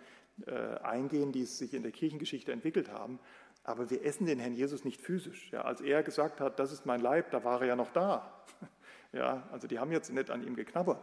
äh, 0.46 0.52
eingehen, 0.78 1.30
die 1.30 1.44
sich 1.44 1.74
in 1.74 1.82
der 1.82 1.92
Kirchengeschichte 1.92 2.50
entwickelt 2.50 2.90
haben, 2.90 3.20
aber 3.64 3.90
wir 3.90 4.04
essen 4.04 4.26
den 4.26 4.38
Herrn 4.38 4.52
Jesus 4.52 4.84
nicht 4.84 5.00
physisch. 5.00 5.50
Ja, 5.50 5.62
als 5.62 5.80
er 5.80 6.02
gesagt 6.02 6.40
hat, 6.40 6.58
das 6.58 6.70
ist 6.70 6.86
mein 6.86 7.00
Leib, 7.00 7.30
da 7.30 7.42
war 7.42 7.62
er 7.62 7.68
ja 7.68 7.76
noch 7.76 7.92
da. 7.92 8.44
Ja, 9.12 9.48
also 9.52 9.68
die 9.68 9.78
haben 9.78 9.92
jetzt 9.92 10.10
nicht 10.10 10.28
an 10.28 10.44
ihm 10.44 10.56
geknabbert. 10.56 11.00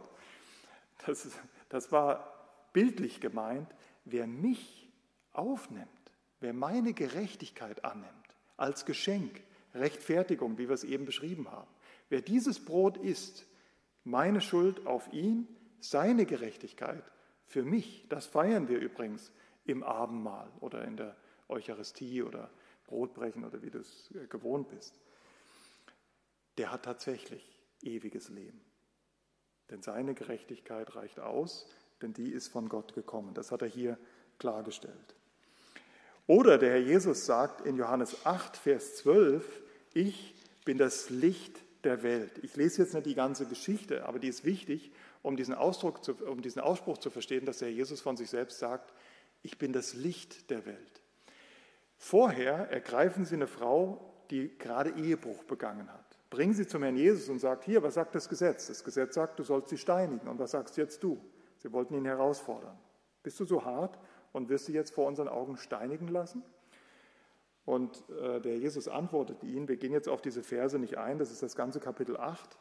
Das, 1.06 1.26
das 1.70 1.90
war 1.92 2.68
bildlich 2.74 3.22
gemeint, 3.22 3.74
wer 4.04 4.26
mich 4.26 4.86
aufnimmt, 5.32 5.88
wer 6.38 6.52
meine 6.52 6.92
Gerechtigkeit 6.92 7.86
annimmt, 7.86 8.12
als 8.58 8.84
Geschenk, 8.84 9.40
Rechtfertigung, 9.74 10.58
wie 10.58 10.68
wir 10.68 10.74
es 10.74 10.84
eben 10.84 11.06
beschrieben 11.06 11.50
haben, 11.50 11.70
wer 12.10 12.20
dieses 12.20 12.62
Brot 12.62 12.98
isst, 12.98 13.46
meine 14.04 14.42
Schuld 14.42 14.86
auf 14.86 15.10
ihn, 15.14 15.48
seine 15.80 16.26
Gerechtigkeit 16.26 17.02
für 17.46 17.62
mich, 17.62 18.06
das 18.10 18.26
feiern 18.26 18.68
wir 18.68 18.78
übrigens 18.78 19.32
im 19.64 19.82
Abendmahl 19.82 20.50
oder 20.60 20.84
in 20.84 20.96
der 20.96 21.16
Eucharistie 21.52 22.22
oder 22.22 22.50
Brot 22.86 23.14
brechen 23.14 23.44
oder 23.44 23.62
wie 23.62 23.70
du 23.70 23.78
es 23.78 24.10
äh, 24.14 24.26
gewohnt 24.26 24.68
bist, 24.68 24.94
der 26.58 26.70
hat 26.70 26.84
tatsächlich 26.84 27.42
ewiges 27.82 28.28
Leben. 28.28 28.60
Denn 29.70 29.82
seine 29.82 30.14
Gerechtigkeit 30.14 30.94
reicht 30.94 31.20
aus, 31.20 31.66
denn 32.02 32.12
die 32.12 32.30
ist 32.30 32.48
von 32.48 32.68
Gott 32.68 32.94
gekommen. 32.94 33.34
Das 33.34 33.52
hat 33.52 33.62
er 33.62 33.68
hier 33.68 33.98
klargestellt. 34.38 35.14
Oder 36.26 36.58
der 36.58 36.72
Herr 36.72 36.80
Jesus 36.80 37.26
sagt 37.26 37.66
in 37.66 37.76
Johannes 37.76 38.26
8, 38.26 38.56
Vers 38.56 38.96
12, 38.96 39.62
ich 39.94 40.34
bin 40.64 40.78
das 40.78 41.10
Licht 41.10 41.58
der 41.84 42.02
Welt. 42.02 42.38
Ich 42.42 42.56
lese 42.56 42.82
jetzt 42.82 42.94
nicht 42.94 43.06
die 43.06 43.14
ganze 43.14 43.46
Geschichte, 43.46 44.06
aber 44.06 44.18
die 44.18 44.28
ist 44.28 44.44
wichtig, 44.44 44.92
um 45.22 45.36
diesen, 45.36 45.54
Ausdruck 45.54 46.04
zu, 46.04 46.14
um 46.26 46.42
diesen 46.42 46.60
Ausspruch 46.60 46.98
zu 46.98 47.10
verstehen, 47.10 47.44
dass 47.44 47.58
der 47.58 47.68
Herr 47.68 47.74
Jesus 47.74 48.00
von 48.00 48.16
sich 48.16 48.30
selbst 48.30 48.58
sagt, 48.58 48.92
ich 49.42 49.58
bin 49.58 49.72
das 49.72 49.94
Licht 49.94 50.50
der 50.50 50.64
Welt. 50.66 51.01
Vorher 52.04 52.68
ergreifen 52.68 53.24
Sie 53.24 53.36
eine 53.36 53.46
Frau, 53.46 54.12
die 54.28 54.58
gerade 54.58 54.90
Ehebruch 54.90 55.44
begangen 55.44 55.88
hat. 55.92 56.18
Bringen 56.30 56.52
Sie 56.52 56.66
zum 56.66 56.82
Herrn 56.82 56.96
Jesus 56.96 57.28
und 57.28 57.38
sagt, 57.38 57.62
hier, 57.62 57.80
was 57.84 57.94
sagt 57.94 58.16
das 58.16 58.28
Gesetz? 58.28 58.66
Das 58.66 58.82
Gesetz 58.82 59.14
sagt, 59.14 59.38
du 59.38 59.44
sollst 59.44 59.68
sie 59.68 59.78
steinigen. 59.78 60.26
Und 60.26 60.40
was 60.40 60.50
sagst 60.50 60.76
jetzt 60.76 61.04
du? 61.04 61.24
Sie 61.58 61.72
wollten 61.72 61.94
ihn 61.94 62.04
herausfordern. 62.04 62.76
Bist 63.22 63.38
du 63.38 63.44
so 63.44 63.64
hart 63.64 64.00
und 64.32 64.48
wirst 64.48 64.66
sie 64.66 64.72
jetzt 64.72 64.92
vor 64.92 65.06
unseren 65.06 65.28
Augen 65.28 65.56
steinigen 65.56 66.08
lassen? 66.08 66.42
Und 67.64 68.02
äh, 68.20 68.40
der 68.40 68.58
Jesus 68.58 68.88
antwortet 68.88 69.44
ihnen, 69.44 69.68
wir 69.68 69.76
gehen 69.76 69.92
jetzt 69.92 70.08
auf 70.08 70.20
diese 70.20 70.42
Verse 70.42 70.80
nicht 70.80 70.98
ein, 70.98 71.18
das 71.18 71.30
ist 71.30 71.44
das 71.44 71.54
ganze 71.54 71.78
Kapitel 71.78 72.16
8. 72.16 72.58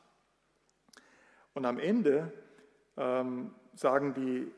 Und 1.56 1.66
am 1.66 1.80
Ende 1.80 2.32
ähm, 2.96 3.56
sagen 3.74 4.14
die, 4.14 4.52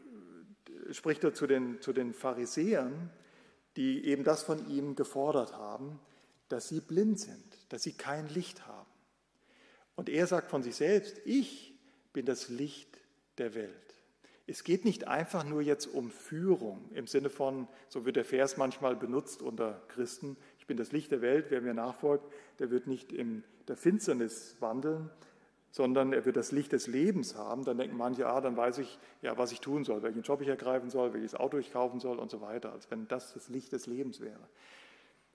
spricht 0.93 1.23
er 1.23 1.34
zu 1.34 1.47
den, 1.47 1.79
zu 1.79 1.93
den 1.93 2.13
Pharisäern, 2.13 3.09
die 3.76 4.05
eben 4.05 4.24
das 4.24 4.43
von 4.43 4.69
ihm 4.69 4.95
gefordert 4.95 5.53
haben, 5.53 5.99
dass 6.49 6.69
sie 6.69 6.82
blind 6.82 7.19
sind, 7.19 7.43
dass 7.69 7.84
sie 7.84 7.93
kein 7.93 8.28
Licht 8.30 8.67
haben. 8.67 8.89
Und 9.95 10.09
er 10.09 10.28
sagt 10.28 10.49
von 10.49 10.63
sich 10.63 10.76
selbst, 10.76 11.19
ich 11.26 11.74
bin 12.13 12.26
das 12.26 12.49
Licht 12.49 12.97
der 13.38 13.55
Welt. 13.55 13.74
Es 14.45 14.63
geht 14.63 14.84
nicht 14.84 15.07
einfach 15.07 15.45
nur 15.45 15.61
jetzt 15.61 15.88
um 15.88 16.11
Führung 16.11 16.89
im 16.93 17.07
Sinne 17.07 17.30
von, 17.30 17.67
so 17.88 18.05
wird 18.05 18.17
der 18.17 18.26
Vers 18.26 18.57
manchmal 18.57 18.95
benutzt 18.95 19.41
unter 19.41 19.82
Christen, 19.88 20.36
ich 20.59 20.67
bin 20.67 20.78
das 20.78 20.91
Licht 20.91 21.11
der 21.11 21.21
Welt, 21.21 21.45
wer 21.49 21.61
mir 21.61 21.74
nachfolgt, 21.74 22.26
der 22.59 22.69
wird 22.69 22.88
nicht 22.88 23.11
in 23.13 23.43
der 23.67 23.78
Finsternis 23.78 24.57
wandeln, 24.59 25.09
sondern 25.74 26.13
er 26.13 26.24
wird 26.24 26.38
das 26.38 26.51
Licht 26.51 26.71
des 26.71 26.86
Lebens 26.86 27.34
haben. 27.34 27.65
Dann 27.65 27.80
denken 27.80 27.97
manche, 27.97 28.28
ah, 28.28 28.39
dann 28.41 28.55
weiß 28.55 28.78
ich 28.78 28.99
ja, 29.24 29.36
was 29.39 29.51
ich 29.51 29.59
tun 29.59 29.84
soll, 29.84 30.03
welchen 30.03 30.21
Job 30.21 30.39
ich 30.41 30.47
ergreifen 30.47 30.91
soll, 30.91 31.13
welches 31.13 31.34
Auto 31.34 31.57
ich 31.57 31.74
kaufen 31.74 31.99
soll 31.99 32.19
und 32.19 32.30
so 32.30 32.41
weiter, 32.41 32.71
als 32.71 32.91
wenn 32.91 33.07
das 33.07 33.34
das 33.34 33.49
Licht 33.49 33.71
des 33.71 33.88
Lebens 33.88 34.21
wäre. 34.21 34.47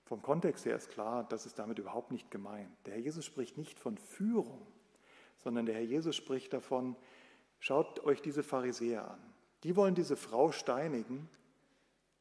Vom 0.05 0.21
Kontext 0.21 0.65
her 0.65 0.77
ist 0.77 0.91
klar, 0.91 1.25
das 1.27 1.45
ist 1.45 1.59
damit 1.59 1.77
überhaupt 1.77 2.11
nicht 2.11 2.31
gemeint. 2.31 2.71
Der 2.85 2.93
Herr 2.93 3.01
Jesus 3.01 3.25
spricht 3.25 3.57
nicht 3.57 3.77
von 3.77 3.97
Führung, 3.97 4.65
sondern 5.43 5.65
der 5.65 5.75
Herr 5.75 5.83
Jesus 5.83 6.15
spricht 6.15 6.53
davon, 6.53 6.95
schaut 7.59 8.05
euch 8.05 8.21
diese 8.21 8.41
Pharisäer 8.41 9.11
an. 9.11 9.19
Die 9.63 9.75
wollen 9.75 9.93
diese 9.93 10.15
Frau 10.15 10.53
steinigen, 10.53 11.27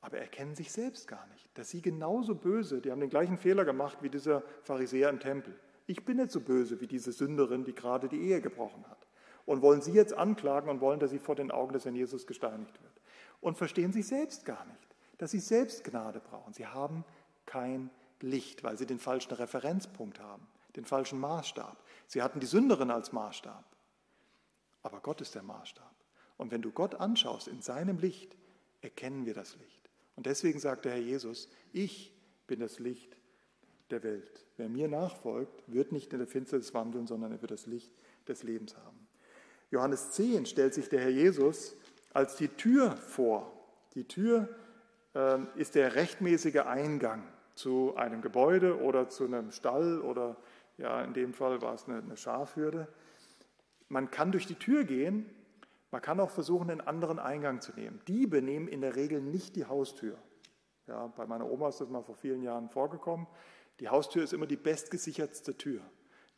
aber 0.00 0.18
erkennen 0.18 0.56
sich 0.56 0.72
selbst 0.72 1.06
gar 1.06 1.24
nicht, 1.28 1.56
dass 1.56 1.70
sie 1.70 1.82
genauso 1.82 2.34
böse, 2.34 2.80
die 2.80 2.90
haben 2.90 3.00
den 3.00 3.10
gleichen 3.10 3.38
Fehler 3.38 3.64
gemacht 3.64 3.98
wie 4.00 4.10
dieser 4.10 4.42
Pharisäer 4.64 5.08
im 5.08 5.20
Tempel. 5.20 5.54
Ich 5.88 6.04
bin 6.04 6.18
nicht 6.18 6.30
so 6.30 6.40
böse 6.40 6.82
wie 6.82 6.86
diese 6.86 7.12
Sünderin, 7.12 7.64
die 7.64 7.74
gerade 7.74 8.08
die 8.08 8.20
Ehe 8.20 8.42
gebrochen 8.42 8.84
hat. 8.90 9.06
Und 9.46 9.62
wollen 9.62 9.80
sie 9.80 9.92
jetzt 9.92 10.12
anklagen 10.12 10.68
und 10.68 10.82
wollen, 10.82 11.00
dass 11.00 11.10
sie 11.10 11.18
vor 11.18 11.34
den 11.34 11.50
Augen 11.50 11.72
des 11.72 11.86
Herrn 11.86 11.94
Jesus 11.94 12.26
gesteinigt 12.26 12.80
wird. 12.82 12.92
Und 13.40 13.56
verstehen 13.56 13.90
sich 13.90 14.06
selbst 14.06 14.44
gar 14.44 14.66
nicht, 14.66 14.96
dass 15.16 15.30
sie 15.30 15.40
selbst 15.40 15.84
Gnade 15.84 16.20
brauchen. 16.20 16.52
Sie 16.52 16.66
haben 16.66 17.06
kein 17.46 17.88
Licht, 18.20 18.62
weil 18.64 18.76
sie 18.76 18.84
den 18.84 18.98
falschen 18.98 19.32
Referenzpunkt 19.32 20.20
haben, 20.20 20.46
den 20.76 20.84
falschen 20.84 21.18
Maßstab. 21.20 21.82
Sie 22.06 22.20
hatten 22.20 22.40
die 22.40 22.46
Sünderin 22.46 22.90
als 22.90 23.12
Maßstab. 23.12 23.64
Aber 24.82 25.00
Gott 25.00 25.22
ist 25.22 25.34
der 25.34 25.42
Maßstab. 25.42 25.94
Und 26.36 26.50
wenn 26.50 26.60
du 26.60 26.70
Gott 26.70 26.96
anschaust 26.96 27.48
in 27.48 27.62
seinem 27.62 27.96
Licht, 27.96 28.36
erkennen 28.82 29.24
wir 29.24 29.32
das 29.32 29.56
Licht. 29.56 29.88
Und 30.16 30.26
deswegen 30.26 30.60
sagt 30.60 30.84
der 30.84 30.92
Herr 30.92 31.00
Jesus, 31.00 31.48
ich 31.72 32.14
bin 32.46 32.60
das 32.60 32.78
Licht 32.78 33.17
der 33.90 34.02
Welt. 34.02 34.44
Wer 34.56 34.68
mir 34.68 34.88
nachfolgt, 34.88 35.62
wird 35.66 35.92
nicht 35.92 36.12
in 36.12 36.18
der 36.18 36.28
Finsternis 36.28 36.74
wandeln, 36.74 37.06
sondern 37.06 37.32
er 37.32 37.40
wird 37.40 37.50
das 37.50 37.66
Licht 37.66 37.92
des 38.26 38.42
Lebens 38.42 38.76
haben. 38.76 39.08
Johannes 39.70 40.12
10 40.12 40.46
stellt 40.46 40.74
sich 40.74 40.88
der 40.88 41.00
Herr 41.00 41.10
Jesus 41.10 41.76
als 42.12 42.36
die 42.36 42.48
Tür 42.48 42.96
vor. 42.96 43.52
Die 43.94 44.04
Tür 44.04 44.48
äh, 45.14 45.38
ist 45.56 45.74
der 45.74 45.94
rechtmäßige 45.94 46.60
Eingang 46.60 47.22
zu 47.54 47.94
einem 47.96 48.22
Gebäude 48.22 48.80
oder 48.80 49.08
zu 49.08 49.24
einem 49.24 49.50
Stall 49.50 50.00
oder 50.00 50.36
ja, 50.78 51.02
in 51.02 51.12
dem 51.12 51.34
Fall 51.34 51.60
war 51.60 51.74
es 51.74 51.86
eine, 51.86 51.98
eine 51.98 52.16
Schafhürde. 52.16 52.88
Man 53.88 54.10
kann 54.10 54.32
durch 54.32 54.46
die 54.46 54.54
Tür 54.54 54.84
gehen, 54.84 55.28
man 55.90 56.02
kann 56.02 56.20
auch 56.20 56.30
versuchen, 56.30 56.70
einen 56.70 56.80
anderen 56.80 57.18
Eingang 57.18 57.60
zu 57.60 57.72
nehmen. 57.72 58.00
Diebe 58.06 58.42
nehmen 58.42 58.68
in 58.68 58.80
der 58.80 58.94
Regel 58.94 59.20
nicht 59.20 59.56
die 59.56 59.64
Haustür. 59.64 60.16
Ja, 60.86 61.06
bei 61.08 61.26
meiner 61.26 61.50
Oma 61.50 61.68
ist 61.68 61.80
das 61.80 61.88
mal 61.88 62.02
vor 62.02 62.14
vielen 62.14 62.42
Jahren 62.42 62.68
vorgekommen. 62.68 63.26
Die 63.80 63.88
Haustür 63.88 64.24
ist 64.24 64.32
immer 64.32 64.46
die 64.46 64.56
bestgesichertste 64.56 65.56
Tür. 65.56 65.80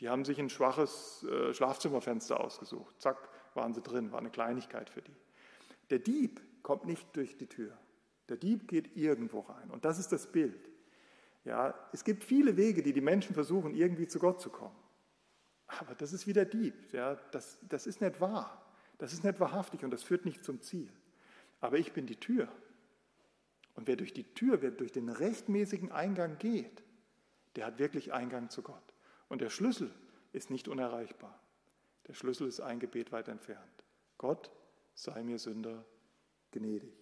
Die 0.00 0.08
haben 0.08 0.24
sich 0.24 0.38
ein 0.38 0.50
schwaches 0.50 1.24
äh, 1.24 1.52
Schlafzimmerfenster 1.52 2.40
ausgesucht. 2.40 3.00
Zack, 3.00 3.28
waren 3.54 3.74
sie 3.74 3.82
drin, 3.82 4.12
war 4.12 4.18
eine 4.18 4.30
Kleinigkeit 4.30 4.90
für 4.90 5.02
die. 5.02 5.16
Der 5.90 5.98
Dieb 5.98 6.40
kommt 6.62 6.86
nicht 6.86 7.06
durch 7.16 7.36
die 7.36 7.46
Tür. 7.46 7.76
Der 8.28 8.36
Dieb 8.36 8.68
geht 8.68 8.96
irgendwo 8.96 9.40
rein. 9.40 9.70
Und 9.70 9.84
das 9.84 9.98
ist 9.98 10.12
das 10.12 10.26
Bild. 10.30 10.70
Ja, 11.44 11.74
es 11.92 12.04
gibt 12.04 12.22
viele 12.22 12.56
Wege, 12.56 12.82
die 12.82 12.92
die 12.92 13.00
Menschen 13.00 13.34
versuchen, 13.34 13.74
irgendwie 13.74 14.06
zu 14.06 14.18
Gott 14.18 14.40
zu 14.40 14.50
kommen. 14.50 14.76
Aber 15.66 15.94
das 15.94 16.12
ist 16.12 16.26
wie 16.26 16.32
der 16.32 16.44
Dieb. 16.44 16.92
Ja, 16.92 17.16
das, 17.32 17.58
das 17.68 17.86
ist 17.86 18.00
nicht 18.00 18.20
wahr. 18.20 18.64
Das 18.98 19.12
ist 19.12 19.24
nicht 19.24 19.40
wahrhaftig 19.40 19.82
und 19.82 19.90
das 19.90 20.02
führt 20.02 20.24
nicht 20.24 20.44
zum 20.44 20.60
Ziel. 20.60 20.92
Aber 21.60 21.78
ich 21.78 21.92
bin 21.92 22.06
die 22.06 22.16
Tür. 22.16 22.48
Und 23.74 23.86
wer 23.86 23.96
durch 23.96 24.12
die 24.12 24.24
Tür, 24.34 24.60
wer 24.62 24.70
durch 24.70 24.92
den 24.92 25.08
rechtmäßigen 25.08 25.90
Eingang 25.90 26.38
geht, 26.38 26.82
der 27.56 27.66
hat 27.66 27.78
wirklich 27.78 28.12
Eingang 28.12 28.50
zu 28.50 28.62
Gott. 28.62 28.94
Und 29.28 29.40
der 29.40 29.50
Schlüssel 29.50 29.90
ist 30.32 30.50
nicht 30.50 30.68
unerreichbar. 30.68 31.38
Der 32.08 32.14
Schlüssel 32.14 32.48
ist 32.48 32.60
ein 32.60 32.80
Gebet 32.80 33.12
weit 33.12 33.28
entfernt. 33.28 33.84
Gott 34.18 34.50
sei 34.94 35.22
mir 35.22 35.38
Sünder 35.38 35.84
gnädig. 36.52 36.92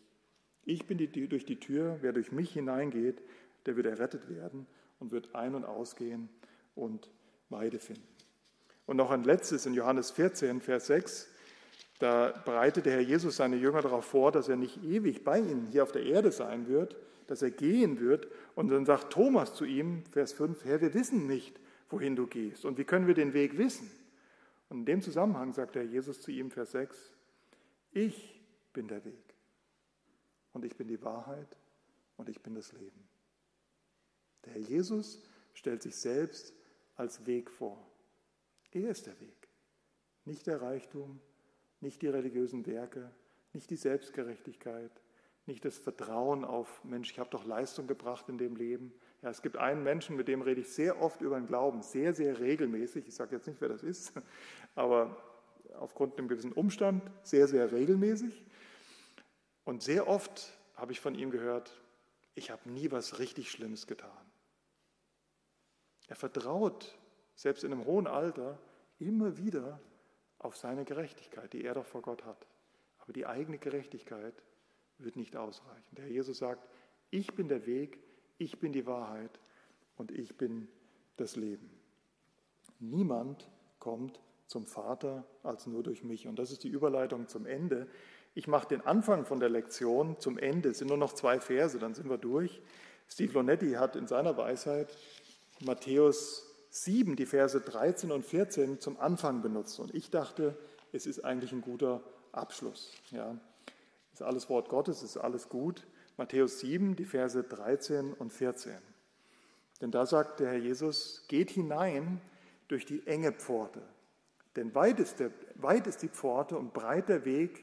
Ich 0.64 0.86
bin 0.86 0.98
die, 0.98 1.28
durch 1.28 1.46
die 1.46 1.58
Tür, 1.58 1.98
wer 2.00 2.12
durch 2.12 2.32
mich 2.32 2.52
hineingeht, 2.52 3.22
der 3.66 3.76
wird 3.76 3.86
errettet 3.86 4.28
werden 4.28 4.66
und 4.98 5.12
wird 5.12 5.34
ein- 5.34 5.54
und 5.54 5.64
ausgehen 5.64 6.28
und 6.74 7.10
Weide 7.48 7.78
finden. 7.78 8.06
Und 8.86 8.96
noch 8.96 9.10
ein 9.10 9.24
letztes 9.24 9.66
in 9.66 9.74
Johannes 9.74 10.10
14, 10.10 10.60
Vers 10.60 10.86
6. 10.86 11.28
Da 11.98 12.30
bereitet 12.44 12.86
der 12.86 12.94
Herr 12.94 13.00
Jesus 13.00 13.36
seine 13.36 13.56
Jünger 13.56 13.82
darauf 13.82 14.04
vor, 14.04 14.30
dass 14.30 14.48
er 14.48 14.56
nicht 14.56 14.82
ewig 14.84 15.24
bei 15.24 15.38
ihnen 15.38 15.66
hier 15.66 15.82
auf 15.82 15.92
der 15.92 16.04
Erde 16.04 16.30
sein 16.30 16.68
wird, 16.68 16.96
dass 17.28 17.42
er 17.42 17.52
gehen 17.52 18.00
wird. 18.00 18.26
Und 18.56 18.68
dann 18.68 18.84
sagt 18.84 19.12
Thomas 19.12 19.54
zu 19.54 19.64
ihm, 19.64 20.04
Vers 20.10 20.32
5, 20.32 20.64
Herr, 20.64 20.80
wir 20.80 20.94
wissen 20.94 21.28
nicht, 21.28 21.60
wohin 21.90 22.16
du 22.16 22.26
gehst. 22.26 22.64
Und 22.64 22.78
wie 22.78 22.84
können 22.84 23.06
wir 23.06 23.14
den 23.14 23.34
Weg 23.34 23.56
wissen? 23.56 23.88
Und 24.68 24.80
in 24.80 24.84
dem 24.86 25.02
Zusammenhang 25.02 25.52
sagt 25.52 25.76
der 25.76 25.84
Jesus 25.84 26.20
zu 26.20 26.30
ihm, 26.30 26.50
Vers 26.50 26.72
6, 26.72 27.14
ich 27.92 28.42
bin 28.72 28.88
der 28.88 29.04
Weg 29.04 29.34
und 30.52 30.64
ich 30.64 30.76
bin 30.76 30.88
die 30.88 31.02
Wahrheit 31.02 31.56
und 32.16 32.28
ich 32.28 32.42
bin 32.42 32.54
das 32.54 32.72
Leben. 32.72 33.08
Der 34.44 34.54
Herr 34.54 34.60
Jesus 34.60 35.22
stellt 35.54 35.82
sich 35.82 35.96
selbst 35.96 36.52
als 36.96 37.26
Weg 37.26 37.50
vor. 37.50 37.86
Er 38.72 38.90
ist 38.90 39.06
der 39.06 39.18
Weg, 39.20 39.48
nicht 40.24 40.46
der 40.46 40.60
Reichtum, 40.60 41.20
nicht 41.80 42.02
die 42.02 42.08
religiösen 42.08 42.66
Werke, 42.66 43.10
nicht 43.52 43.70
die 43.70 43.76
Selbstgerechtigkeit, 43.76 44.92
nicht 45.48 45.64
das 45.64 45.76
Vertrauen 45.76 46.44
auf, 46.44 46.84
Mensch, 46.84 47.10
ich 47.10 47.18
habe 47.18 47.30
doch 47.30 47.44
Leistung 47.44 47.86
gebracht 47.86 48.28
in 48.28 48.38
dem 48.38 48.54
Leben. 48.54 48.92
Ja, 49.22 49.30
es 49.30 49.42
gibt 49.42 49.56
einen 49.56 49.82
Menschen, 49.82 50.16
mit 50.16 50.28
dem 50.28 50.42
rede 50.42 50.60
ich 50.60 50.68
sehr 50.68 51.02
oft 51.02 51.20
über 51.20 51.36
den 51.36 51.46
Glauben, 51.46 51.82
sehr, 51.82 52.14
sehr 52.14 52.38
regelmäßig. 52.38 53.08
Ich 53.08 53.14
sage 53.14 53.34
jetzt 53.34 53.48
nicht, 53.48 53.60
wer 53.60 53.68
das 53.68 53.82
ist, 53.82 54.12
aber 54.76 55.16
aufgrund 55.78 56.18
einem 56.18 56.28
gewissen 56.28 56.52
Umstand 56.52 57.02
sehr, 57.22 57.48
sehr 57.48 57.72
regelmäßig. 57.72 58.44
Und 59.64 59.82
sehr 59.82 60.06
oft 60.06 60.56
habe 60.76 60.92
ich 60.92 61.00
von 61.00 61.14
ihm 61.14 61.30
gehört, 61.30 61.72
ich 62.34 62.50
habe 62.50 62.70
nie 62.70 62.90
was 62.92 63.18
richtig 63.18 63.50
Schlimmes 63.50 63.86
getan. 63.86 64.10
Er 66.06 66.16
vertraut, 66.16 66.96
selbst 67.34 67.64
in 67.64 67.72
einem 67.72 67.84
hohen 67.84 68.06
Alter, 68.06 68.58
immer 68.98 69.36
wieder 69.36 69.80
auf 70.38 70.56
seine 70.56 70.84
Gerechtigkeit, 70.84 71.52
die 71.52 71.64
er 71.64 71.74
doch 71.74 71.84
vor 71.84 72.02
Gott 72.02 72.24
hat. 72.24 72.46
Aber 72.98 73.12
die 73.12 73.26
eigene 73.26 73.58
Gerechtigkeit 73.58 74.34
wird 74.98 75.16
nicht 75.16 75.36
ausreichen. 75.36 75.94
Der 75.96 76.04
Herr 76.04 76.12
Jesus 76.12 76.38
sagt, 76.38 76.66
ich 77.10 77.34
bin 77.34 77.48
der 77.48 77.66
Weg, 77.66 77.98
ich 78.38 78.58
bin 78.58 78.72
die 78.72 78.86
Wahrheit 78.86 79.40
und 79.96 80.10
ich 80.10 80.36
bin 80.36 80.68
das 81.16 81.36
Leben. 81.36 81.70
Niemand 82.78 83.48
kommt 83.78 84.20
zum 84.46 84.66
Vater 84.66 85.24
als 85.42 85.66
nur 85.66 85.82
durch 85.82 86.04
mich. 86.04 86.26
Und 86.26 86.38
das 86.38 86.50
ist 86.50 86.64
die 86.64 86.68
Überleitung 86.68 87.28
zum 87.28 87.46
Ende. 87.46 87.88
Ich 88.34 88.48
mache 88.48 88.68
den 88.68 88.80
Anfang 88.80 89.24
von 89.24 89.40
der 89.40 89.48
Lektion 89.48 90.18
zum 90.20 90.38
Ende. 90.38 90.70
Es 90.70 90.78
sind 90.78 90.88
nur 90.88 90.96
noch 90.96 91.12
zwei 91.12 91.40
Verse, 91.40 91.78
dann 91.78 91.94
sind 91.94 92.08
wir 92.08 92.18
durch. 92.18 92.62
Steve 93.08 93.32
Lonetti 93.32 93.72
hat 93.72 93.96
in 93.96 94.06
seiner 94.06 94.36
Weisheit 94.36 94.96
Matthäus 95.60 96.44
7, 96.70 97.16
die 97.16 97.26
Verse 97.26 97.60
13 97.60 98.12
und 98.12 98.24
14 98.24 98.80
zum 98.80 98.98
Anfang 99.00 99.42
benutzt. 99.42 99.80
Und 99.80 99.94
ich 99.94 100.10
dachte, 100.10 100.56
es 100.92 101.06
ist 101.06 101.24
eigentlich 101.24 101.52
ein 101.52 101.62
guter 101.62 102.02
Abschluss. 102.32 102.92
Ja. 103.10 103.38
Ist 104.18 104.22
alles 104.22 104.50
Wort 104.50 104.68
Gottes, 104.68 105.04
ist 105.04 105.16
alles 105.16 105.48
gut. 105.48 105.86
Matthäus 106.16 106.58
7, 106.58 106.96
die 106.96 107.04
Verse 107.04 107.40
13 107.40 108.12
und 108.14 108.32
14. 108.32 108.72
Denn 109.80 109.92
da 109.92 110.06
sagt 110.06 110.40
der 110.40 110.48
Herr 110.48 110.58
Jesus, 110.58 111.24
geht 111.28 111.52
hinein 111.52 112.20
durch 112.66 112.84
die 112.84 113.06
enge 113.06 113.30
Pforte. 113.30 113.80
Denn 114.56 114.74
weit 114.74 114.98
ist, 114.98 115.20
der, 115.20 115.30
weit 115.54 115.86
ist 115.86 116.02
die 116.02 116.08
Pforte 116.08 116.58
und 116.58 116.74
breit 116.74 117.08
der 117.08 117.24
Weg, 117.24 117.62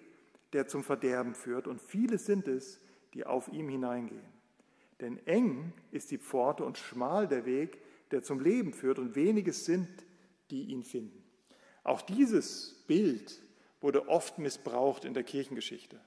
der 0.53 0.65
zum 0.65 0.85
Verderben 0.85 1.35
führt. 1.35 1.67
Und 1.67 1.81
viele 1.81 2.17
sind 2.17 2.47
es, 2.47 2.79
die 3.13 3.25
auf 3.25 3.49
ihm 3.49 3.67
hineingehen. 3.67 4.23
Denn 5.01 5.17
eng 5.27 5.73
ist 5.91 6.09
die 6.09 6.19
Pforte 6.19 6.63
und 6.63 6.77
schmal 6.77 7.27
der 7.27 7.45
Weg, 7.45 7.81
der 8.11 8.23
zum 8.23 8.39
Leben 8.39 8.71
führt. 8.71 8.97
Und 8.97 9.17
wenige 9.17 9.51
sind, 9.51 9.89
die 10.51 10.67
ihn 10.67 10.83
finden. 10.83 11.21
Auch 11.83 12.01
dieses 12.01 12.85
Bild 12.87 13.41
wurde 13.81 14.07
oft 14.07 14.39
missbraucht 14.39 15.03
in 15.03 15.13
der 15.13 15.25
Kirchengeschichte. 15.25 15.99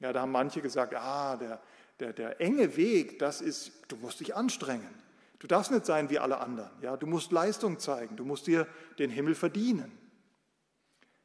Ja, 0.00 0.12
da 0.12 0.22
haben 0.22 0.32
manche 0.32 0.60
gesagt, 0.60 0.94
ah, 0.94 1.36
der, 1.36 1.60
der, 2.00 2.12
der 2.12 2.40
enge 2.40 2.76
Weg, 2.76 3.18
das 3.18 3.40
ist, 3.40 3.72
du 3.88 3.96
musst 3.96 4.20
dich 4.20 4.34
anstrengen. 4.34 4.94
Du 5.38 5.46
darfst 5.46 5.70
nicht 5.70 5.86
sein 5.86 6.10
wie 6.10 6.18
alle 6.18 6.38
anderen. 6.38 6.70
Ja? 6.82 6.96
Du 6.96 7.06
musst 7.06 7.32
Leistung 7.32 7.78
zeigen. 7.78 8.16
Du 8.16 8.24
musst 8.24 8.46
dir 8.46 8.66
den 8.98 9.10
Himmel 9.10 9.34
verdienen. 9.34 9.96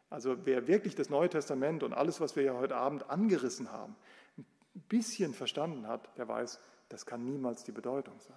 Also 0.09 0.45
wer 0.45 0.67
wirklich 0.67 0.95
das 0.95 1.09
Neue 1.09 1.30
Testament 1.30 1.84
und 1.84 1.93
alles, 1.93 2.19
was 2.19 2.36
wir 2.36 2.43
ja 2.43 2.53
heute 2.53 2.76
Abend 2.76 3.09
angerissen 3.09 3.72
haben, 3.72 3.95
ein 4.38 4.82
bisschen 4.89 5.34
verstanden 5.34 5.88
hat, 5.88 6.09
der 6.17 6.28
weiß, 6.28 6.59
das 6.89 7.05
kann 7.05 7.24
niemals 7.24 7.63
die 7.63 7.72
Bedeutung 7.72 8.19
sein. 8.19 8.36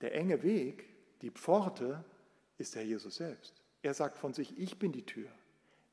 Der 0.00 0.14
enge 0.14 0.42
Weg, 0.42 0.86
die 1.20 1.30
Pforte, 1.30 2.02
ist 2.56 2.74
der 2.74 2.86
Jesus 2.86 3.16
selbst. 3.16 3.62
Er 3.82 3.92
sagt 3.92 4.16
von 4.16 4.32
sich, 4.32 4.58
ich 4.58 4.78
bin 4.78 4.92
die 4.92 5.04
Tür, 5.04 5.30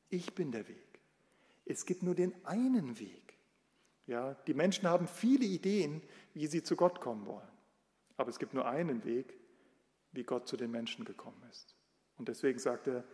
ich 0.08 0.34
bin 0.34 0.52
der 0.52 0.68
Weg. 0.68 1.00
Es 1.66 1.84
gibt 1.84 2.02
nur 2.02 2.14
den 2.14 2.34
einen 2.46 2.98
Weg. 2.98 3.27
Ja, 4.08 4.34
die 4.46 4.54
Menschen 4.54 4.88
haben 4.88 5.06
viele 5.06 5.44
Ideen, 5.44 6.02
wie 6.32 6.46
sie 6.46 6.62
zu 6.62 6.76
Gott 6.76 6.98
kommen 7.00 7.26
wollen. 7.26 7.46
Aber 8.16 8.30
es 8.30 8.38
gibt 8.38 8.54
nur 8.54 8.66
einen 8.66 9.04
Weg, 9.04 9.38
wie 10.12 10.24
Gott 10.24 10.48
zu 10.48 10.56
den 10.56 10.70
Menschen 10.70 11.04
gekommen 11.04 11.42
ist. 11.50 11.76
Und 12.16 12.28
deswegen 12.28 12.58
sagt 12.58 12.86
er, 12.86 13.04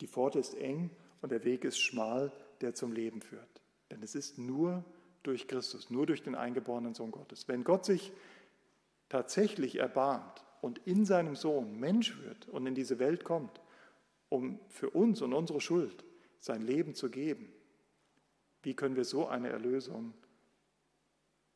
die 0.00 0.08
Pforte 0.08 0.40
ist 0.40 0.54
eng 0.54 0.90
und 1.22 1.30
der 1.30 1.44
Weg 1.44 1.64
ist 1.64 1.78
schmal, 1.78 2.32
der 2.60 2.74
zum 2.74 2.92
Leben 2.92 3.22
führt. 3.22 3.62
Denn 3.90 4.02
es 4.02 4.16
ist 4.16 4.36
nur 4.36 4.84
durch 5.22 5.46
Christus, 5.46 5.90
nur 5.90 6.06
durch 6.06 6.24
den 6.24 6.34
eingeborenen 6.34 6.94
Sohn 6.94 7.12
Gottes. 7.12 7.46
Wenn 7.46 7.62
Gott 7.62 7.84
sich 7.84 8.12
tatsächlich 9.08 9.76
erbarmt 9.76 10.44
und 10.60 10.78
in 10.86 11.04
seinem 11.04 11.36
Sohn 11.36 11.78
Mensch 11.78 12.20
wird 12.22 12.48
und 12.48 12.66
in 12.66 12.74
diese 12.74 12.98
Welt 12.98 13.22
kommt, 13.22 13.60
um 14.28 14.58
für 14.70 14.90
uns 14.90 15.22
und 15.22 15.32
unsere 15.32 15.60
Schuld 15.60 16.04
sein 16.40 16.62
Leben 16.62 16.96
zu 16.96 17.10
geben, 17.10 17.52
wie 18.62 18.74
können 18.74 18.96
wir 18.96 19.04
so 19.04 19.26
eine 19.26 19.50
Erlösung 19.50 20.14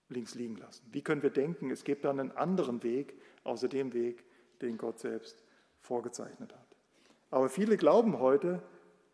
links 0.08 0.34
liegen 0.34 0.56
lassen? 0.56 0.86
Wie 0.92 1.02
können 1.02 1.22
wir 1.22 1.30
denken, 1.30 1.70
es 1.70 1.84
gibt 1.84 2.04
dann 2.04 2.20
einen 2.20 2.32
anderen 2.32 2.82
Weg, 2.82 3.14
außer 3.44 3.68
dem 3.68 3.92
Weg, 3.92 4.24
den 4.60 4.78
Gott 4.78 4.98
selbst 4.98 5.44
vorgezeichnet 5.80 6.52
hat? 6.52 6.76
Aber 7.30 7.48
viele 7.48 7.76
glauben 7.76 8.18
heute 8.18 8.62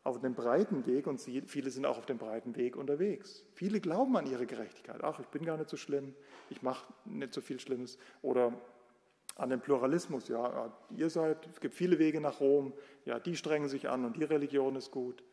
auf 0.07 0.21
den 0.21 0.35
breiten 0.35 0.87
Weg 0.87 1.09
und 1.09 1.21
viele 1.21 1.71
sind 1.71 1.85
auch 1.85 1.99
auf 1.99 2.07
dem 2.07 2.19
breiten 2.19 2.55
Weg 2.55 2.77
unterwegs. 2.77 3.45
Viele 3.55 3.81
glauben 3.81 4.17
an 4.17 4.27
ihre 4.27 4.47
Gerechtigkeit. 4.47 5.03
Ach, 5.03 5.19
ich 5.19 5.27
bin 5.27 5.45
gar 5.45 5.57
nicht 5.57 5.69
so 5.69 5.77
schlimm, 5.77 6.15
ich 6.49 6.63
mache 6.63 6.93
nicht 7.05 7.35
so 7.35 7.41
viel 7.41 7.59
Schlimmes. 7.59 7.99
Oder 8.23 8.53
an 9.35 9.51
den 9.51 9.61
Pluralismus, 9.61 10.29
ja, 10.29 10.73
ihr 10.91 11.11
seid, 11.11 11.47
es 11.49 11.61
gibt 11.61 11.75
viele 11.75 11.99
Wege 11.99 12.21
nach 12.21 12.41
Rom, 12.41 12.73
ja, 13.05 13.19
die 13.19 13.37
strengen 13.37 13.69
sich 13.69 13.89
an 13.89 14.05
und 14.05 14.17
die 14.17 14.25
Religion 14.25 14.77
ist 14.77 14.93
gut. 14.93 15.25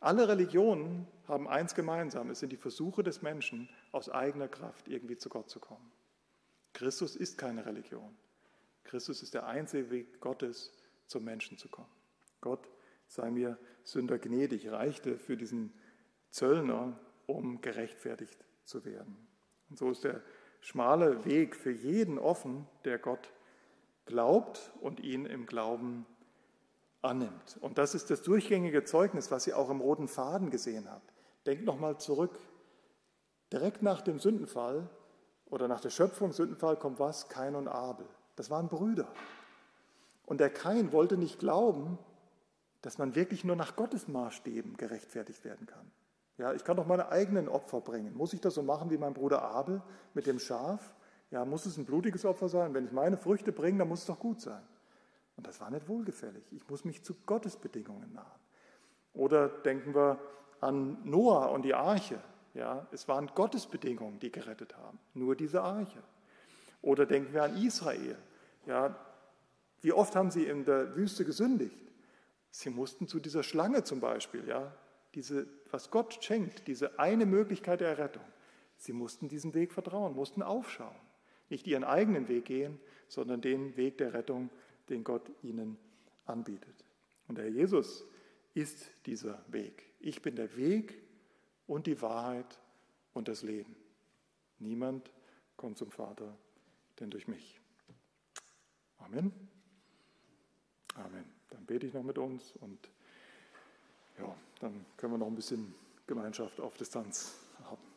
Alle 0.00 0.28
Religionen 0.28 1.06
haben 1.26 1.48
eins 1.48 1.74
gemeinsam, 1.74 2.30
es 2.30 2.40
sind 2.40 2.50
die 2.50 2.56
Versuche 2.56 3.02
des 3.02 3.22
Menschen, 3.22 3.68
aus 3.90 4.08
eigener 4.08 4.48
Kraft 4.48 4.88
irgendwie 4.88 5.16
zu 5.16 5.28
Gott 5.28 5.50
zu 5.50 5.58
kommen. 5.58 5.90
Christus 6.72 7.16
ist 7.16 7.38
keine 7.38 7.66
Religion. 7.66 8.16
Christus 8.84 9.22
ist 9.22 9.34
der 9.34 9.46
einzige 9.46 9.90
Weg 9.90 10.20
Gottes, 10.20 10.72
zum 11.06 11.24
Menschen 11.24 11.58
zu 11.58 11.68
kommen. 11.68 11.90
Gott 12.40 12.68
sei 13.06 13.30
mir 13.30 13.58
Sünder 13.82 14.18
gnädig, 14.18 14.70
reichte 14.70 15.18
für 15.18 15.36
diesen 15.36 15.72
Zöllner, 16.30 17.00
um 17.26 17.60
gerechtfertigt 17.60 18.44
zu 18.64 18.84
werden. 18.84 19.16
Und 19.70 19.78
so 19.78 19.90
ist 19.90 20.04
der 20.04 20.22
schmale 20.60 21.24
Weg 21.24 21.56
für 21.56 21.72
jeden 21.72 22.18
offen, 22.18 22.66
der 22.84 22.98
Gott 22.98 23.32
glaubt 24.04 24.72
und 24.80 25.00
ihn 25.00 25.26
im 25.26 25.46
Glauben 25.46 26.06
annimmt. 27.02 27.58
Und 27.60 27.78
das 27.78 27.94
ist 27.94 28.10
das 28.10 28.22
durchgängige 28.22 28.84
Zeugnis, 28.84 29.30
was 29.30 29.46
ihr 29.46 29.56
auch 29.58 29.70
im 29.70 29.80
roten 29.80 30.08
Faden 30.08 30.50
gesehen 30.50 30.90
habt. 30.90 31.12
Denkt 31.46 31.64
nochmal 31.64 31.98
zurück. 31.98 32.38
Direkt 33.52 33.82
nach 33.82 34.02
dem 34.02 34.18
Sündenfall 34.18 34.88
oder 35.46 35.68
nach 35.68 35.80
der 35.80 35.90
Schöpfung 35.90 36.32
Sündenfall 36.32 36.76
kommt 36.76 36.98
was? 36.98 37.28
Kain 37.28 37.54
und 37.54 37.68
Abel. 37.68 38.06
Das 38.36 38.50
waren 38.50 38.68
Brüder. 38.68 39.08
Und 40.26 40.40
der 40.40 40.50
Kain 40.50 40.92
wollte 40.92 41.16
nicht 41.16 41.38
glauben, 41.38 41.98
dass 42.82 42.98
man 42.98 43.14
wirklich 43.14 43.44
nur 43.44 43.56
nach 43.56 43.76
Gottes 43.76 44.08
Maßstäben 44.08 44.76
gerechtfertigt 44.76 45.44
werden 45.44 45.66
kann. 45.66 45.90
Ja, 46.36 46.52
ich 46.52 46.62
kann 46.64 46.76
doch 46.76 46.86
meine 46.86 47.08
eigenen 47.08 47.48
Opfer 47.48 47.80
bringen. 47.80 48.14
Muss 48.14 48.32
ich 48.32 48.40
das 48.40 48.54
so 48.54 48.62
machen 48.62 48.90
wie 48.90 48.98
mein 48.98 49.14
Bruder 49.14 49.42
Abel 49.42 49.82
mit 50.14 50.26
dem 50.26 50.38
Schaf? 50.38 50.94
Ja, 51.30 51.44
muss 51.44 51.66
es 51.66 51.76
ein 51.76 51.84
blutiges 51.84 52.24
Opfer 52.24 52.48
sein? 52.48 52.74
Wenn 52.74 52.84
ich 52.84 52.92
meine 52.92 53.16
Früchte 53.16 53.50
bringe, 53.50 53.78
dann 53.78 53.88
muss 53.88 54.00
es 54.00 54.06
doch 54.06 54.20
gut 54.20 54.40
sein. 54.40 54.62
Und 55.38 55.46
das 55.46 55.60
war 55.60 55.70
nicht 55.70 55.86
wohlgefällig. 55.86 56.42
Ich 56.50 56.68
muss 56.68 56.84
mich 56.84 57.04
zu 57.04 57.14
Gottes 57.24 57.56
Bedingungen 57.56 58.12
nahen. 58.12 58.26
Oder 59.14 59.48
denken 59.48 59.94
wir 59.94 60.18
an 60.60 60.98
Noah 61.04 61.52
und 61.52 61.62
die 61.62 61.74
Arche. 61.74 62.20
Ja, 62.54 62.88
es 62.90 63.06
waren 63.06 63.28
Gottes 63.36 63.68
Bedingungen, 63.68 64.18
die 64.18 64.32
gerettet 64.32 64.76
haben. 64.76 64.98
Nur 65.14 65.36
diese 65.36 65.62
Arche. 65.62 66.02
Oder 66.82 67.06
denken 67.06 67.32
wir 67.32 67.44
an 67.44 67.56
Israel. 67.56 68.18
Ja, 68.66 68.98
wie 69.80 69.92
oft 69.92 70.16
haben 70.16 70.32
sie 70.32 70.44
in 70.44 70.64
der 70.64 70.96
Wüste 70.96 71.24
gesündigt? 71.24 71.76
Sie 72.50 72.70
mussten 72.70 73.06
zu 73.06 73.20
dieser 73.20 73.44
Schlange 73.44 73.84
zum 73.84 74.00
Beispiel, 74.00 74.44
ja, 74.48 74.74
diese, 75.14 75.46
was 75.70 75.92
Gott 75.92 76.18
schenkt, 76.24 76.66
diese 76.66 76.98
eine 76.98 77.26
Möglichkeit 77.26 77.80
der 77.80 77.90
Errettung. 77.90 78.24
Sie 78.76 78.92
mussten 78.92 79.28
diesen 79.28 79.54
Weg 79.54 79.72
vertrauen, 79.72 80.16
mussten 80.16 80.42
aufschauen. 80.42 80.96
Nicht 81.48 81.68
ihren 81.68 81.84
eigenen 81.84 82.26
Weg 82.26 82.46
gehen, 82.46 82.80
sondern 83.06 83.40
den 83.40 83.76
Weg 83.76 83.98
der 83.98 84.14
Rettung 84.14 84.50
den 84.90 85.04
Gott 85.04 85.30
ihnen 85.42 85.76
anbietet. 86.26 86.84
Und 87.26 87.38
der 87.38 87.50
Jesus 87.50 88.04
ist 88.54 88.90
dieser 89.06 89.42
Weg. 89.48 89.84
Ich 90.00 90.22
bin 90.22 90.36
der 90.36 90.56
Weg 90.56 90.98
und 91.66 91.86
die 91.86 92.00
Wahrheit 92.00 92.58
und 93.12 93.28
das 93.28 93.42
Leben. 93.42 93.76
Niemand 94.58 95.10
kommt 95.56 95.78
zum 95.78 95.90
Vater, 95.90 96.36
denn 96.98 97.10
durch 97.10 97.28
mich. 97.28 97.60
Amen. 98.98 99.32
Amen. 100.94 101.24
Dann 101.50 101.64
bete 101.64 101.86
ich 101.86 101.94
noch 101.94 102.02
mit 102.02 102.18
uns 102.18 102.54
und 102.60 102.90
ja, 104.18 104.34
dann 104.60 104.84
können 104.96 105.12
wir 105.12 105.18
noch 105.18 105.28
ein 105.28 105.36
bisschen 105.36 105.74
Gemeinschaft 106.06 106.60
auf 106.60 106.76
Distanz 106.76 107.38
haben. 107.62 107.87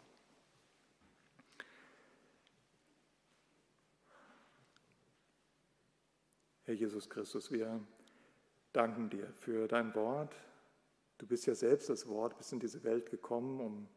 Herr 6.71 6.77
Jesus 6.77 7.09
Christus, 7.09 7.51
wir 7.51 7.81
danken 8.71 9.09
dir 9.09 9.27
für 9.33 9.67
dein 9.67 9.93
Wort. 9.93 10.33
Du 11.17 11.27
bist 11.27 11.45
ja 11.45 11.53
selbst 11.53 11.89
das 11.89 12.07
Wort, 12.07 12.37
bist 12.37 12.53
in 12.53 12.61
diese 12.61 12.85
Welt 12.85 13.09
gekommen, 13.09 13.59
um 13.59 13.89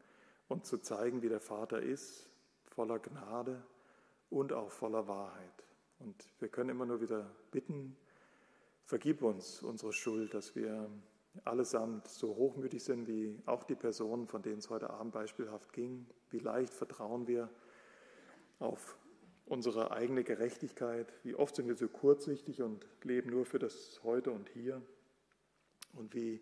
uns 0.49 0.67
zu 0.67 0.79
zeigen, 0.79 1.21
wie 1.21 1.29
der 1.29 1.39
Vater 1.39 1.81
ist, 1.81 2.27
voller 2.65 2.99
Gnade 2.99 3.63
und 4.29 4.51
auch 4.51 4.71
voller 4.71 5.07
Wahrheit. 5.07 5.63
Und 5.99 6.27
wir 6.39 6.49
können 6.49 6.69
immer 6.69 6.85
nur 6.85 6.99
wieder 6.99 7.33
bitten, 7.49 7.95
vergib 8.83 9.21
uns 9.21 9.61
unsere 9.61 9.93
Schuld, 9.93 10.33
dass 10.33 10.53
wir 10.53 10.91
allesamt 11.45 12.09
so 12.09 12.35
hochmütig 12.35 12.83
sind 12.83 13.07
wie 13.07 13.41
auch 13.45 13.63
die 13.63 13.75
Personen, 13.75 14.27
von 14.27 14.41
denen 14.41 14.57
es 14.57 14.69
heute 14.69 14.89
Abend 14.89 15.13
beispielhaft 15.13 15.71
ging. 15.71 16.07
Wie 16.29 16.39
leicht 16.39 16.73
vertrauen 16.73 17.25
wir 17.25 17.49
auf 18.59 18.97
unsere 19.45 19.91
eigene 19.91 20.23
Gerechtigkeit. 20.23 21.11
Wie 21.23 21.35
oft 21.35 21.55
sind 21.55 21.67
wir 21.67 21.75
so 21.75 21.87
kurzsichtig 21.87 22.61
und 22.61 22.85
leben 23.03 23.29
nur 23.29 23.45
für 23.45 23.59
das 23.59 23.99
Heute 24.03 24.31
und 24.31 24.49
Hier. 24.49 24.81
Und 25.93 26.13
wie, 26.13 26.41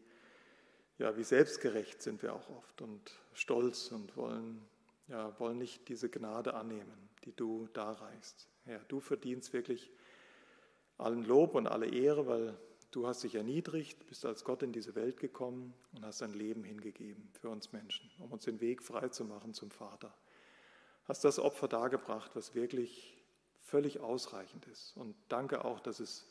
ja, 0.97 1.15
wie 1.17 1.23
selbstgerecht 1.23 2.01
sind 2.01 2.21
wir 2.21 2.33
auch 2.33 2.49
oft 2.49 2.81
und 2.81 3.11
stolz 3.33 3.91
und 3.91 4.15
wollen, 4.17 4.61
ja, 5.07 5.37
wollen 5.39 5.57
nicht 5.57 5.87
diese 5.89 6.09
Gnade 6.09 6.53
annehmen, 6.53 7.09
die 7.25 7.35
du 7.35 7.67
darreichst. 7.73 8.47
Ja, 8.65 8.79
du 8.87 8.99
verdienst 8.99 9.53
wirklich 9.53 9.91
allen 10.97 11.25
Lob 11.25 11.55
und 11.55 11.67
alle 11.67 11.87
Ehre, 11.87 12.25
weil 12.25 12.57
du 12.91 13.05
hast 13.05 13.23
dich 13.23 13.35
erniedrigt, 13.35 14.07
bist 14.07 14.25
als 14.25 14.43
Gott 14.43 14.63
in 14.63 14.71
diese 14.71 14.95
Welt 14.95 15.19
gekommen 15.19 15.73
und 15.93 16.05
hast 16.05 16.21
dein 16.21 16.33
Leben 16.33 16.63
hingegeben 16.63 17.29
für 17.39 17.49
uns 17.49 17.73
Menschen, 17.73 18.09
um 18.19 18.31
uns 18.31 18.45
den 18.45 18.61
Weg 18.61 18.81
frei 18.81 19.09
zu 19.09 19.25
machen 19.25 19.53
zum 19.53 19.69
Vater 19.69 20.15
hast 21.05 21.23
das 21.23 21.39
Opfer 21.39 21.67
dargebracht, 21.67 22.35
was 22.35 22.55
wirklich 22.55 23.17
völlig 23.61 23.99
ausreichend 23.99 24.65
ist. 24.67 24.95
Und 24.95 25.15
danke 25.29 25.65
auch, 25.65 25.79
dass 25.79 25.99
es 25.99 26.27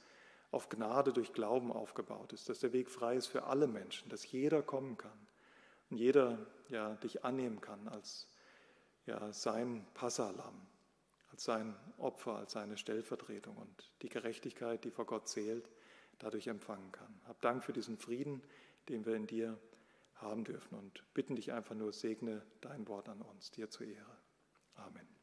auf 0.50 0.68
Gnade 0.68 1.12
durch 1.12 1.32
Glauben 1.32 1.72
aufgebaut 1.72 2.32
ist, 2.32 2.48
dass 2.48 2.60
der 2.60 2.72
Weg 2.72 2.90
frei 2.90 3.16
ist 3.16 3.26
für 3.26 3.44
alle 3.44 3.66
Menschen, 3.66 4.08
dass 4.10 4.30
jeder 4.30 4.62
kommen 4.62 4.98
kann 4.98 5.26
und 5.90 5.96
jeder 5.96 6.38
ja, 6.68 6.94
dich 6.96 7.24
annehmen 7.24 7.60
kann 7.60 7.88
als 7.88 8.28
ja, 9.06 9.32
sein 9.32 9.84
Passalam, 9.94 10.54
als 11.30 11.44
sein 11.44 11.74
Opfer, 11.98 12.36
als 12.36 12.52
seine 12.52 12.76
Stellvertretung 12.76 13.56
und 13.56 13.92
die 14.02 14.08
Gerechtigkeit, 14.08 14.84
die 14.84 14.90
vor 14.90 15.06
Gott 15.06 15.26
zählt, 15.26 15.68
dadurch 16.18 16.46
empfangen 16.46 16.92
kann. 16.92 17.20
Hab 17.26 17.40
Dank 17.40 17.64
für 17.64 17.72
diesen 17.72 17.96
Frieden, 17.98 18.42
den 18.88 19.06
wir 19.06 19.14
in 19.16 19.26
dir 19.26 19.58
haben 20.16 20.44
dürfen 20.44 20.78
und 20.78 21.02
bitten 21.14 21.34
dich 21.34 21.52
einfach 21.52 21.74
nur, 21.74 21.92
segne 21.92 22.42
dein 22.60 22.86
Wort 22.86 23.08
an 23.08 23.20
uns, 23.22 23.50
dir 23.50 23.70
zur 23.70 23.86
Ehre. 23.86 24.21
Amen. 24.78 25.21